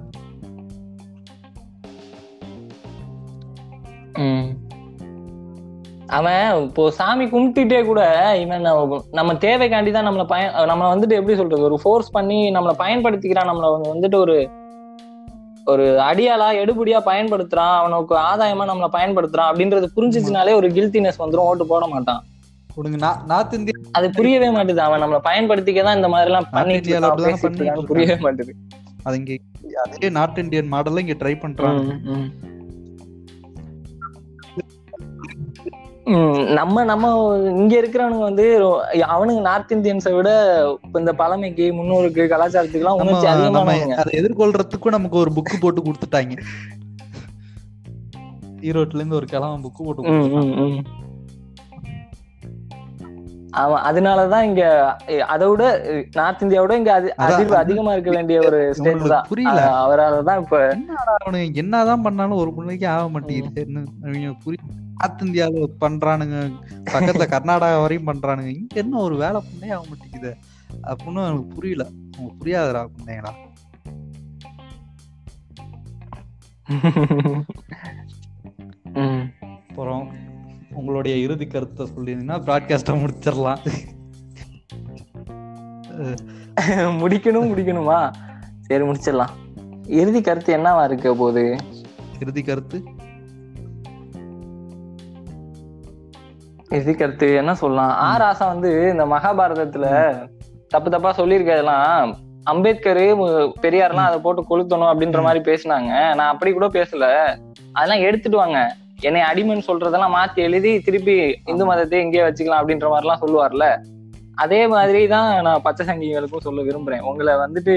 அவன் 6.07 6.64
இப்போ 6.64 6.91
சாமி 6.91 7.26
கும்பிட்டுட்டே 7.26 7.86
கூட 7.86 8.01
இவன் 8.39 8.61
நம்ம- 8.61 9.34
தேவைக்காண்டி 9.34 9.91
தான் 9.91 10.07
நம்மளை 10.07 10.26
பயன் 10.26 10.66
நம்ம 10.66 10.95
வந்துட்டு 10.95 11.09
எப்படி 11.09 11.36
சொல்றது 11.36 11.61
ஒரு 11.61 11.80
ஃபோர்ஸ் 11.84 12.11
பண்ணி 12.11 12.49
நம்மளை 12.49 12.74
பயன்படுத்திக்கிறான் 12.78 13.49
நம்மள 13.49 13.72
வந்து- 13.72 13.93
வந்துட்டு 13.93 14.16
ஒரு 14.16 14.49
ஒரு 15.72 15.84
அடியாளா 16.09 16.47
எடுபடியா 16.61 16.99
பயன்படுத்துறான் 17.09 17.76
அவனுக்கு 17.80 18.16
ஆதாயமா 18.30 18.64
நம்மளை 18.70 18.89
பயன்படுத்துறான் 18.97 19.49
அப்படின்றது 19.51 19.88
புரிஞ்சிச்சுனாலே 19.97 20.53
ஒரு 20.59 20.68
கில்ட்டினஸ் 20.78 21.20
வந்துரும் 21.24 21.49
ஓட்டு 21.49 21.66
போட 21.68 21.86
மாட்டான். 21.88 22.22
அது 23.91 24.07
புரியவே 24.18 24.49
மாட்டுது 24.55 24.82
அவன் 24.88 25.01
நம்மளை 25.03 25.20
பயன்படுத்திக்க 25.30 25.84
தான் 25.84 25.97
இந்த 25.99 26.09
மாதிரி 26.14 26.30
எல்லாம் 26.32 26.49
பண்ணிட்டு 26.51 27.86
புரியவே 27.91 28.18
மாட்டுது. 28.26 28.53
அது 29.03 29.18
இங்க 29.20 29.34
அதே 29.84 30.09
நார்த் 30.18 30.41
இந்தியன் 30.43 30.72
மாடல்ல 30.74 31.03
இங்க 31.05 31.16
ட்ரை 31.22 31.36
பண்றாங்க. 31.39 31.93
நம்ம 36.54 36.84
நம்ம 36.84 37.38
இங்க 37.38 37.82
இருக்கிறவனுங்க 37.82 38.20
வந்து 38.20 38.60
அவனுங்க 38.91 39.41
நார்த் 39.41 39.72
இந்தியன்ஸை 39.72 40.16
விட 40.16 40.30
இந்த 40.93 41.14
பழமைக்கு 41.14 41.74
முன்னோருக்கு 41.74 42.24
கலாச்சாரத்துக்கு 42.24 42.74
எல்லாம் 42.74 42.95
உணர்ச்சி 42.95 43.28
அதிகமானவங்க. 43.28 43.93
அதை 43.93 44.20
எதிர்கொள்றதுக்கும் 44.20 44.89
நமக்கு 44.89 45.18
ஒரு 45.18 45.32
புக் 45.36 45.60
போட்டு 45.60 45.82
கொடுத்துட்டாங்க. 45.82 46.38
ஈரோட்ல 48.62 48.95
இருந்து 48.95 49.16
ஒரு 49.16 49.26
கிழமை 49.26 49.60
புக் 49.64 49.84
போட்டு. 49.84 50.04
அவன் 53.51 53.82
அதனாலதான் 53.84 54.41
இங்க 54.41 54.95
அதை 55.28 55.47
விட 55.47 55.86
நார்த் 56.12 56.43
இந்தியாவோட 56.43 56.72
இங்க 56.72 57.14
அதிர்வு 57.18 57.22
அது- 57.22 57.54
அதிகமா 57.54 57.91
இருக்க 57.91 58.12
வேண்டிய 58.12 58.41
ஒரு 58.45 58.74
ஸ்டேட் 58.74 59.08
தான். 59.08 59.26
புரியல. 59.30 59.62
அவரால 59.62 60.24
தான் 60.24 60.41
இப்ப 60.41 60.78
என்னதான் 61.54 62.01
பண்ணாலும் 62.01 62.38
ஒரு 62.38 62.54
பிள்ளைக்கு 62.54 62.88
ஆக 62.88 63.10
மாட்டேங்குது. 63.10 63.68
அவங்க 64.04 64.34
புரிய 64.43 64.62
நார்த் 64.98 65.22
இந்தியால 65.22 65.68
பண்றானுங்க. 65.82 66.52
பக்கத்துல 66.84 67.28
கர்நாடகா 67.28 67.82
வரையும் 67.82 68.08
பண்றானுங்க. 68.08 68.46
இங்க 68.46 68.76
என்ன 68.76 68.98
ஒரு 68.98 69.18
வேலை 69.18 69.41
பண்ணே 69.41 69.74
ஆக 69.74 69.86
மாட்டேங்குது. 69.88 70.38
அப்படின்னு 70.84 71.28
எனக்கு 71.28 71.48
புரியல. 71.48 71.89
அவங்க 72.18 72.34
புரியாதுடா 72.39 73.32
ம். 78.94 79.46
அப்புறம் 79.70 80.12
உங்களுடைய 80.74 81.18
இறுதி 81.18 81.48
கருத்தை 81.48 81.88
சொல்லியிருந்தீங்கன்னா 81.88 82.41
ப்ராட்காஸ்ட்டை 82.41 82.94
முடிச்சிடலாம். 82.94 83.58
முடிக்கணும் 87.02 87.50
முடிக்கணுமா? 87.52 88.14
சரி 88.62 88.84
முடிச்சிடலாம். 88.84 89.30
இறுதி 89.88 90.22
கருத்து 90.22 90.58
என்னவா 90.58 90.86
இருக்க 90.86 91.14
போகுது? 91.14 91.58
இறுதி 92.20 92.41
கருத்து? 92.41 92.84
இறுதி 96.76 96.93
கருத்து 96.93 97.28
என்ன 97.41 97.51
சொல்லலாம்? 97.61 97.91
ஆர் 98.09 98.24
ஆசா 98.28 98.45
வந்து 98.53 98.69
இந்த 98.91 99.05
மகாபாரதத்துல 99.13 99.88
தப்பு 100.74 100.89
தப்பா 100.93 101.09
சொல்லியிருக்கிறதெல்லாம் 101.17 102.13
அம்பேத்கர் 102.51 103.01
பெரியார்லாம் 103.63 104.09
அதை 104.09 104.17
போட்டு 104.24 104.41
கொளுத்தணும் 104.51 104.91
அப்படின்ற 104.91 105.19
மாதிரி 105.26 105.41
பேசினாங்க. 105.49 105.91
நான் 106.17 106.32
அப்படி 106.34 106.51
கூட 106.53 106.67
பேசல. 106.78 107.07
அதெல்லாம் 107.78 108.05
எடுத்துட்டு 108.07 108.38
வாங்க. 108.41 108.59
என்னை 109.07 109.21
அடிமைன்னு 109.30 109.67
சொல்றதெல்லாம் 109.69 110.15
மாத்தி 110.17 110.39
எழுதி 110.47 110.71
திருப்பி 110.88 111.15
இந்து 111.51 111.63
மதத்தை 111.69 111.97
எங்கேயே 112.03 112.26
வச்சுக்கலாம் 112.28 112.61
அப்படின்ற 112.61 112.89
மாதிரிலாம் 112.93 113.24
சொல்லுவார்ல. 113.24 113.67
அதே 114.43 114.61
மாதிரி 114.74 115.01
தான் 115.15 115.30
நான் 115.47 115.63
பச்சை 115.65 115.84
சங்கிகளுக்கும் 115.88 116.45
சொல்ல 116.47 116.61
விரும்புறேன். 116.69 117.05
உங்களை 117.09 117.34
வந்துட்டு 117.45 117.76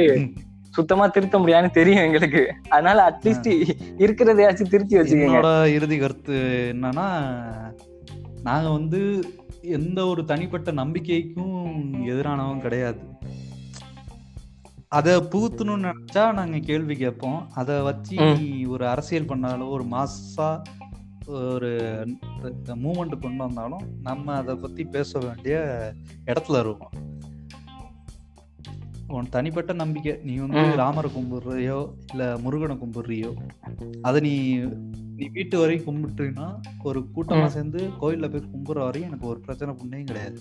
சுத்தமா 0.76 1.04
திருத்த 1.16 1.36
முடியாதுன்னு 1.42 1.78
தெரியும் 1.78 2.04
எங்களுக்கு. 2.06 2.42
அதனால 2.74 2.98
அட்லீஸ்ட் 3.10 3.50
இருக்கிறதையாச்சும் 4.04 4.72
திருத்தி 4.74 4.96
வச்சுக்கோங்க. 4.98 5.50
இறுதி 5.76 5.98
கருத்து 5.98 6.38
என்னன்னா 6.74 7.06
நாங்க 8.46 8.68
வந்து 8.70 9.00
எந்த 9.76 10.00
ஒரு 10.06 10.22
தனிப்பட்ட 10.24 10.72
நம்பிக்கைக்கும் 10.72 11.70
எதிரானவங்க 12.10 12.58
கிடையாது. 12.58 13.00
அதை 14.88 15.12
புகுத்தணும்னு 15.16 15.86
நினைச்சா 15.86 16.32
நாங்க 16.32 16.58
கேள்வி 16.58 16.96
கேட்போம். 16.96 17.40
அதை 17.54 17.80
வச்சு. 17.80 18.16
ஒரு 18.68 18.84
அரசியல் 18.88 19.30
பண்ணாலும் 19.32 19.68
ஒரு 19.68 19.84
மாசா 19.84 20.48
ஒரு 21.26 21.70
மூமெண்ட் 22.66 23.18
கொண்டு 23.18 23.36
வந்தாலும் 23.36 23.84
நம்ம 24.02 24.34
அதை 24.34 24.54
பத்தி 24.54 24.84
பேச 24.84 25.18
வேண்டிய 25.18 25.56
இடத்துல 26.26 26.58
இருக்கோம். 26.60 26.90
உன் 29.08 29.28
தனிப்பட்ட 29.28 29.72
நம்பிக்கை 29.74 30.12
நீ 30.22 30.34
வந்து. 30.36 30.62
ராமரை 30.76 31.10
கும்பிடுறியோ 31.10 31.78
இல்ல 32.06 32.38
முருகனை 32.38 32.76
கும்பிடுறியோ 32.76 33.30
அதை 34.02 34.20
நீ 34.20 34.32
நீ 35.18 35.26
வீட்டு 35.32 35.56
வரையும் 35.58 35.86
கும்பிட்டுனா 35.86 36.46
ஒரு 36.82 37.00
கூட்டமா. 37.14 37.46
சேர்ந்து 37.48 37.80
கோயில்ல 38.00 38.28
போய் 38.28 38.50
கும்பிடுற 38.50 38.80
வரையும் 38.84 39.08
எனக்கு 39.08 39.28
ஒரு 39.28 39.40
பிரச்சனை 39.40 39.74
புண்ணையும் 39.74 40.04
கிடையாது 40.04 40.38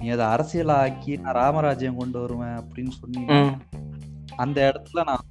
நீ 0.00 0.08
அதை 0.08 0.24
அரசியலா 0.26 0.76
ஆக்கி 0.82 1.16
நான் 1.16 1.34
ராமராஜ்யம் 1.34 1.96
கொண்டு 1.96 2.18
வருவேன் 2.20 2.56
அப்படின்னு 2.60 2.92
சொன்னீங்க 2.96 3.32
ம். 3.40 3.54
அந்த 4.36 4.58
இடத்துல 4.68 5.02
நான் 5.04 5.24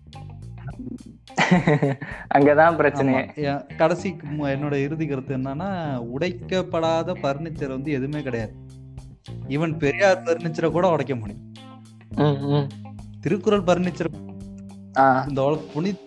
அங்கதான் 2.30 2.78
பிரச்சனை 2.78 3.14
கடைசி 3.78 4.10
என்னோட 4.50 4.76
இறுதி 4.82 5.06
கருத்து 5.08 5.38
என்னன்னா 5.38 5.70
உடைக்கப்படாத 6.14 7.16
பர்னிச்சர் 7.22 7.68
வந்து 7.68 7.92
எதுவுமே 7.92 8.22
கிடையாது 8.22 8.54
ஈவன் 9.50 9.78
பெரியார் 9.78 10.24
பர்னிச்சரை 10.24 10.72
கூட 10.72 10.86
உடைக்க 10.90 11.16
முடியும். 11.16 11.44
திருக்குறள் 13.22 13.68
பர்னிச்சர் 13.68 14.12
இந்த 15.30 15.42
புனித 15.74 15.98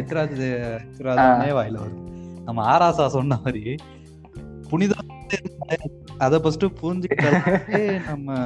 எத்திராஜனே 0.00 1.50
வாயில 1.58 1.76
வருது. 1.82 2.00
நம்ம 2.44 2.60
ஆராசா 2.72 3.06
சொன்ன 3.06 3.38
மாதிரி 3.44 3.76
புனிதம் 4.70 5.10
அதை 6.18 6.38
ஃபர்ஸ்ட் 6.40 6.64
புரிஞ்சுக்கிட்டாலே 6.80 7.82
நம்ம. 8.08 8.36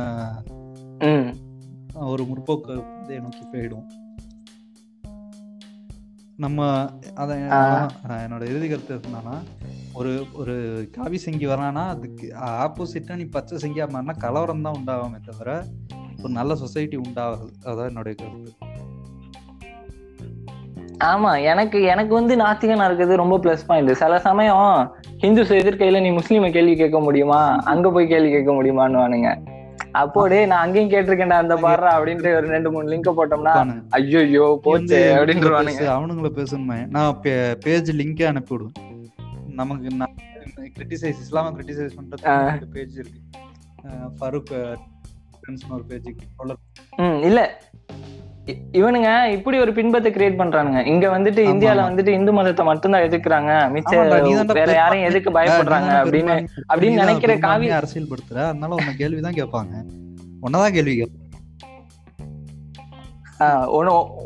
ஒரு 2.12 2.23
முற்போக்கு 2.25 2.75
இதை 3.03 3.19
நோக்கி 3.19 3.45
போயிடும். 3.53 3.87
நம்ம 6.37 6.66
அத 7.14 7.31
என்னோட 8.25 8.43
இறுதி 8.51 8.69
கருத்து 8.69 8.99
என்னன்னா 8.99 9.37
ஒரு 9.95 10.12
ஒரு 10.33 10.55
காவி 10.93 11.19
செங்கி 11.19 11.47
வரானா 11.47 11.83
அதுக்கு 11.89 12.27
ஆப்போசிட்டா 12.64 13.16
நீ 13.16 13.25
பச்சை 13.25 13.59
செங்கியா 13.62 13.87
மாறினா 13.95 14.14
கலவரம் 14.19 14.62
தான் 14.62 14.77
உண்டாகுமே 14.79 15.21
தவிர 15.21 15.51
ஒரு 16.23 16.33
நல்ல 16.39 16.53
சொசைட்டி 16.62 16.97
உண்டாகுது 16.97 17.53
அதான் 17.69 17.89
என்னுடைய 17.91 18.14
கருத்து. 18.21 18.53
ஆமா 21.11 21.33
எனக்கு 21.51 21.79
எனக்கு 21.93 22.12
வந்து 22.14 22.35
நாத்திகனா 22.37 22.87
இருக்கிறது 22.89 23.21
ரொம்ப 23.21 23.37
பிளஸ் 23.45 23.66
பாயிண்ட் 23.66 23.93
சில 24.01 24.19
சமயம் 24.27 24.64
ஹிந்துஸ் 25.23 25.53
எதிர்க்கையில 25.59 26.01
நீ 26.07 26.11
முஸ்லீமை 26.16 26.51
கேள்வி 26.57 26.75
கேட்க 26.81 26.99
முடியுமா? 27.01 27.41
அங்க 27.73 27.91
போய் 27.97 28.11
கேள்வி 28.12 28.31
கேட்க 28.31 28.53
முடியுமான்னு 28.53 29.33
அப்போடே 30.01 30.39
நான் 30.47 30.64
அங்கேயும் 30.64 30.91
கேட்டிருக்கேன்டா 30.91 31.37
அந்த 31.43 31.55
பாடுறா 31.62 31.91
அப்படின்ட்டு 31.99 32.33
ஒரு 32.39 32.47
ரெண்டு 32.55 32.71
மூணு 32.73 32.91
லிங்க் 32.93 33.16
போட்டோம்னா. 33.19 33.55
ஐயோ 33.99 34.19
வந்து 34.21 34.62
போச்சு 34.64 34.99
பேசு, 35.69 35.87
அவனுங்கள 35.95 36.31
பேசுமே 36.41 36.79
நான் 36.97 37.21
பேஜ் 37.66 37.91
லிங்கே 38.01 38.27
அனுப்பி 38.33 38.55
விடுவேன் 38.55 38.77
நமக்கு 39.61 39.89
கிரிட்டிசைஸ் 40.77 41.23
இஸ்லாம 41.25 41.53
கிரிட்டிசைஸ். 41.59 41.97
பண்றது 41.99 42.69
பேஜ் 42.77 42.97
இருக்கு. 43.03 43.21
ஃபரூக் 44.19 44.53
ஃப்ரெண்ட்ஸ்னு 45.49 45.77
ஒரு 45.77 45.85
பேஜ் 45.91 46.09
ம் 47.05 47.21
இல்ல. 47.29 47.41
இவனுங்க 48.81 49.09
இப்படி 49.37 49.57
ஒரு 49.63 49.73
பின்பத்தை 49.77 50.11
கிரியேட் 50.13 50.39
பண்றானுங்க. 50.41 50.81
இங்க 50.93 51.07
வந்துட்டு 51.15 51.41
இந்தியால. 51.53 51.81
வந்துட்டு 51.89 52.13
இந்து 52.19 52.33
மதத்தை 52.37 52.63
மட்டும்தான் 52.69 53.05
எதிர்க்கிறாங்க. 53.07 53.51
மிச்ச 53.75 53.93
வேற 54.59 54.71
யாரையும் 54.79 55.09
எதுக்கு 55.11 55.31
பயப்படுறாங்க 55.37 55.91
அப்படின்னு 56.03 56.35
அப்படின்னு 56.71 57.01
நினைக்கிற 57.03 57.35
காவி 57.47 57.69
அரசியல் 57.79 58.11
படுத்துற 58.13 58.41
அதனால 58.51 58.79
உன்னை 58.81 58.95
கேள்விதான் 59.01 59.39
கேட்பாங்க. 59.41 59.75
உன்னதான் 60.47 60.77
கேள்வி 60.79 60.97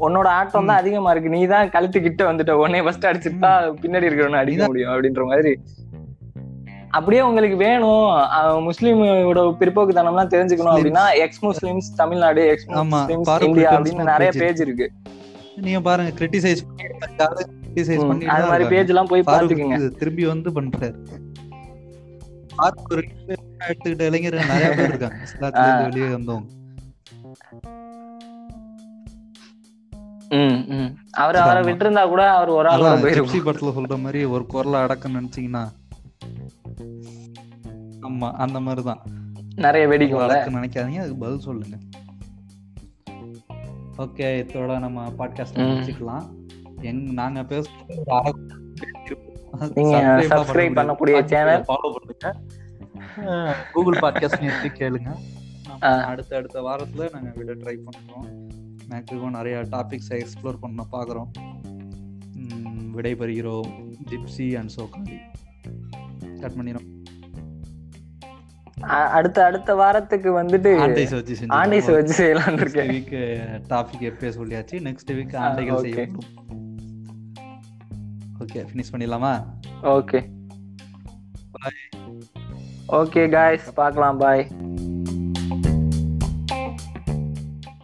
உன்னோட 0.06 0.28
ஆட்டம் 0.40 0.68
தான் 0.68 0.80
அதிகமா 0.82 1.10
இருக்கு. 1.12 1.32
நீ 1.34 1.40
தான் 1.54 1.72
கழுத்து 1.74 1.98
கிட்ட 2.04 2.22
வந்துட்ட 2.30 2.52
உடனே 2.60 2.80
ஃபர்ஸ்ட் 2.84 3.08
அடிச்சுட்டா 3.08 3.50
பின்னாடி 3.82 4.08
இருக்கிறவன 4.08 4.40
அடிக்க 4.42 4.68
முடியும் 4.70 4.92
அப்படின்ற 4.94 5.24
மாதிரி 5.32 5.52
அப்படியே 6.92 7.22
உங்களுக்கு 7.22 7.56
வேணும். 7.56 8.06
முஸ்லீமோட 8.68 9.40
பிற்போக்குத்தனம்லாம் 9.60 10.32
தெரிஞ்சுக்கணும். 10.34 10.74
அப்படின்னா 10.76 11.04
ex 11.24 11.42
Muslims 11.46 11.88
Tamil Nadu 11.96 12.42
ex 12.46 12.68
Muslims 12.70 13.30
India 13.48 13.70
அப்படின்னு 13.78 14.10
நிறைய 14.12 14.30
பேஜ். 14.40 14.60
இருக்கு. 14.60 14.86
நீங்க 15.64 15.80
பாருங்க 15.80 16.12
கிரிட்டிசைஸ் 16.18 16.62
கிரிட்டிசைஸ் 17.64 18.06
பண்ணி 18.08 18.26
அது 18.34 18.46
மாதிரி 18.46 18.64
பேஜ் 18.68 18.92
எல்லாம் 18.92 19.10
போய் 19.12 19.28
பாத்துக்குங்க 19.30 19.78
திரும்பி 20.00 20.24
வந்து 20.26 20.50
பண்றாரு. 20.50 20.96
எடுத்துக்கிட்ட 23.68 24.02
இளைஞர்கள் 24.02 24.50
நிறைய 24.52 24.70
பேர் 24.78 24.88
இருக்காங்க 24.88 25.20
இருந்து 25.66 25.86
வெளியே 25.88 26.08
வந்தவங்க. 26.16 26.48
அவர் 31.22 31.36
அவரை 31.36 31.60
ஆமா. 31.62 31.66
விட்டிருந்தா 31.68 32.02
கூட 32.08 32.22
அவர் 32.32 32.50
ஒரு 32.56 32.68
ஜிப்சி 33.16 33.40
படத்துல 33.46 33.72
சொல்ற 33.78 33.96
மாதிரி 34.00 34.20
ஒரு 34.34 34.44
குரலை 34.46 34.78
அடக்கம் 34.80 35.16
நினைச்சீங்கன்னா 35.16 35.62
ஆமா 38.02 38.32
அந்த 38.32 38.60
மாதிரிதான். 38.60 39.02
நிறைய 39.56 39.86
வெடிக்கும்ல? 39.86 40.28
அடக்கம் 40.28 40.54
நினைக்காதீங்க 40.54 40.98
அதுக்கு 40.98 41.16
பதில் 41.16 41.38
சொல்லுங்க. 41.38 41.76
ஓகே 43.98 44.42
இதோட 44.42 44.78
நம்ம 44.78 45.08
பாட்காஸ்ட். 45.18 45.54
முடிச்சுக்கலாம். 45.54 46.24
எங் 46.80 47.12
நாங்க 47.12 47.44
பேச 47.44 47.70
நீங்க 49.74 50.24
subscribe 50.28 50.74
பண்ணக்கூடிய 50.74 51.18
channel. 51.32 51.64
ஃபாலோ 51.68 51.92
பண்ணுங்க. 51.92 52.36
கூகுள் 53.72 53.98
பாட்காஸ்ட் 53.98 54.40
நிறுத்தி 54.40 54.68
கேளுங்க. 54.68 55.16
அடுத்த 55.80 56.36
அடுத்த 56.36 56.60
வாரத்துல 56.60 57.12
நாங்க 57.12 57.32
விட 57.34 57.54
ட்ரை 57.54 57.78
பண்றோம். 57.84 58.28
மேக்ஸிமம் 58.88 59.30
நிறைய 59.30 59.58
டாபிக்ஸை 59.58 60.24
எக்ஸ்ப்ளோர் 60.24 60.56
பண்ண 60.60 60.86
பாக்குறோம். 60.92 61.30
விடைபெறுகிறோம். 62.96 63.94
ஜிப்சி 64.10 64.58
அண்ட் 64.58 64.72
சோகாலி 64.76 65.18
கட் 66.40 66.56
பண்ணிடும் 66.56 67.01
அடுத்த 68.80 69.44
அடுத்த 69.44 69.74
வாரத்துக்கு 69.74 70.42
வந்துட்டு 70.42 70.70
ஆண்டைஸ் 71.48 71.92
வச்சு 71.92 72.34
நெக்ஸ்ட் 72.34 72.52
இருக்கேன். 72.52 72.90
வீக் 72.90 73.12
டாபிக் 73.68 74.00
எப்பயே 74.00 74.32
சொல்லியாச்சு? 74.38 74.80
நெக்ஸ்ட் 74.88 75.12
வீக் 75.12 75.36
ஆண்டைகள். 75.44 75.80
செய்யப்படும் 75.80 76.40
ஓகே 78.38 78.64
ஃபினிஷ் 78.70 78.92
பண்ணிடலாமா? 78.92 79.44
ஓகே 79.82 80.20
ஓகே 82.88 83.30
காய்ஸ் 83.30 83.74
பார்க்கலாம். 83.74 84.18
பாய் 84.18 84.46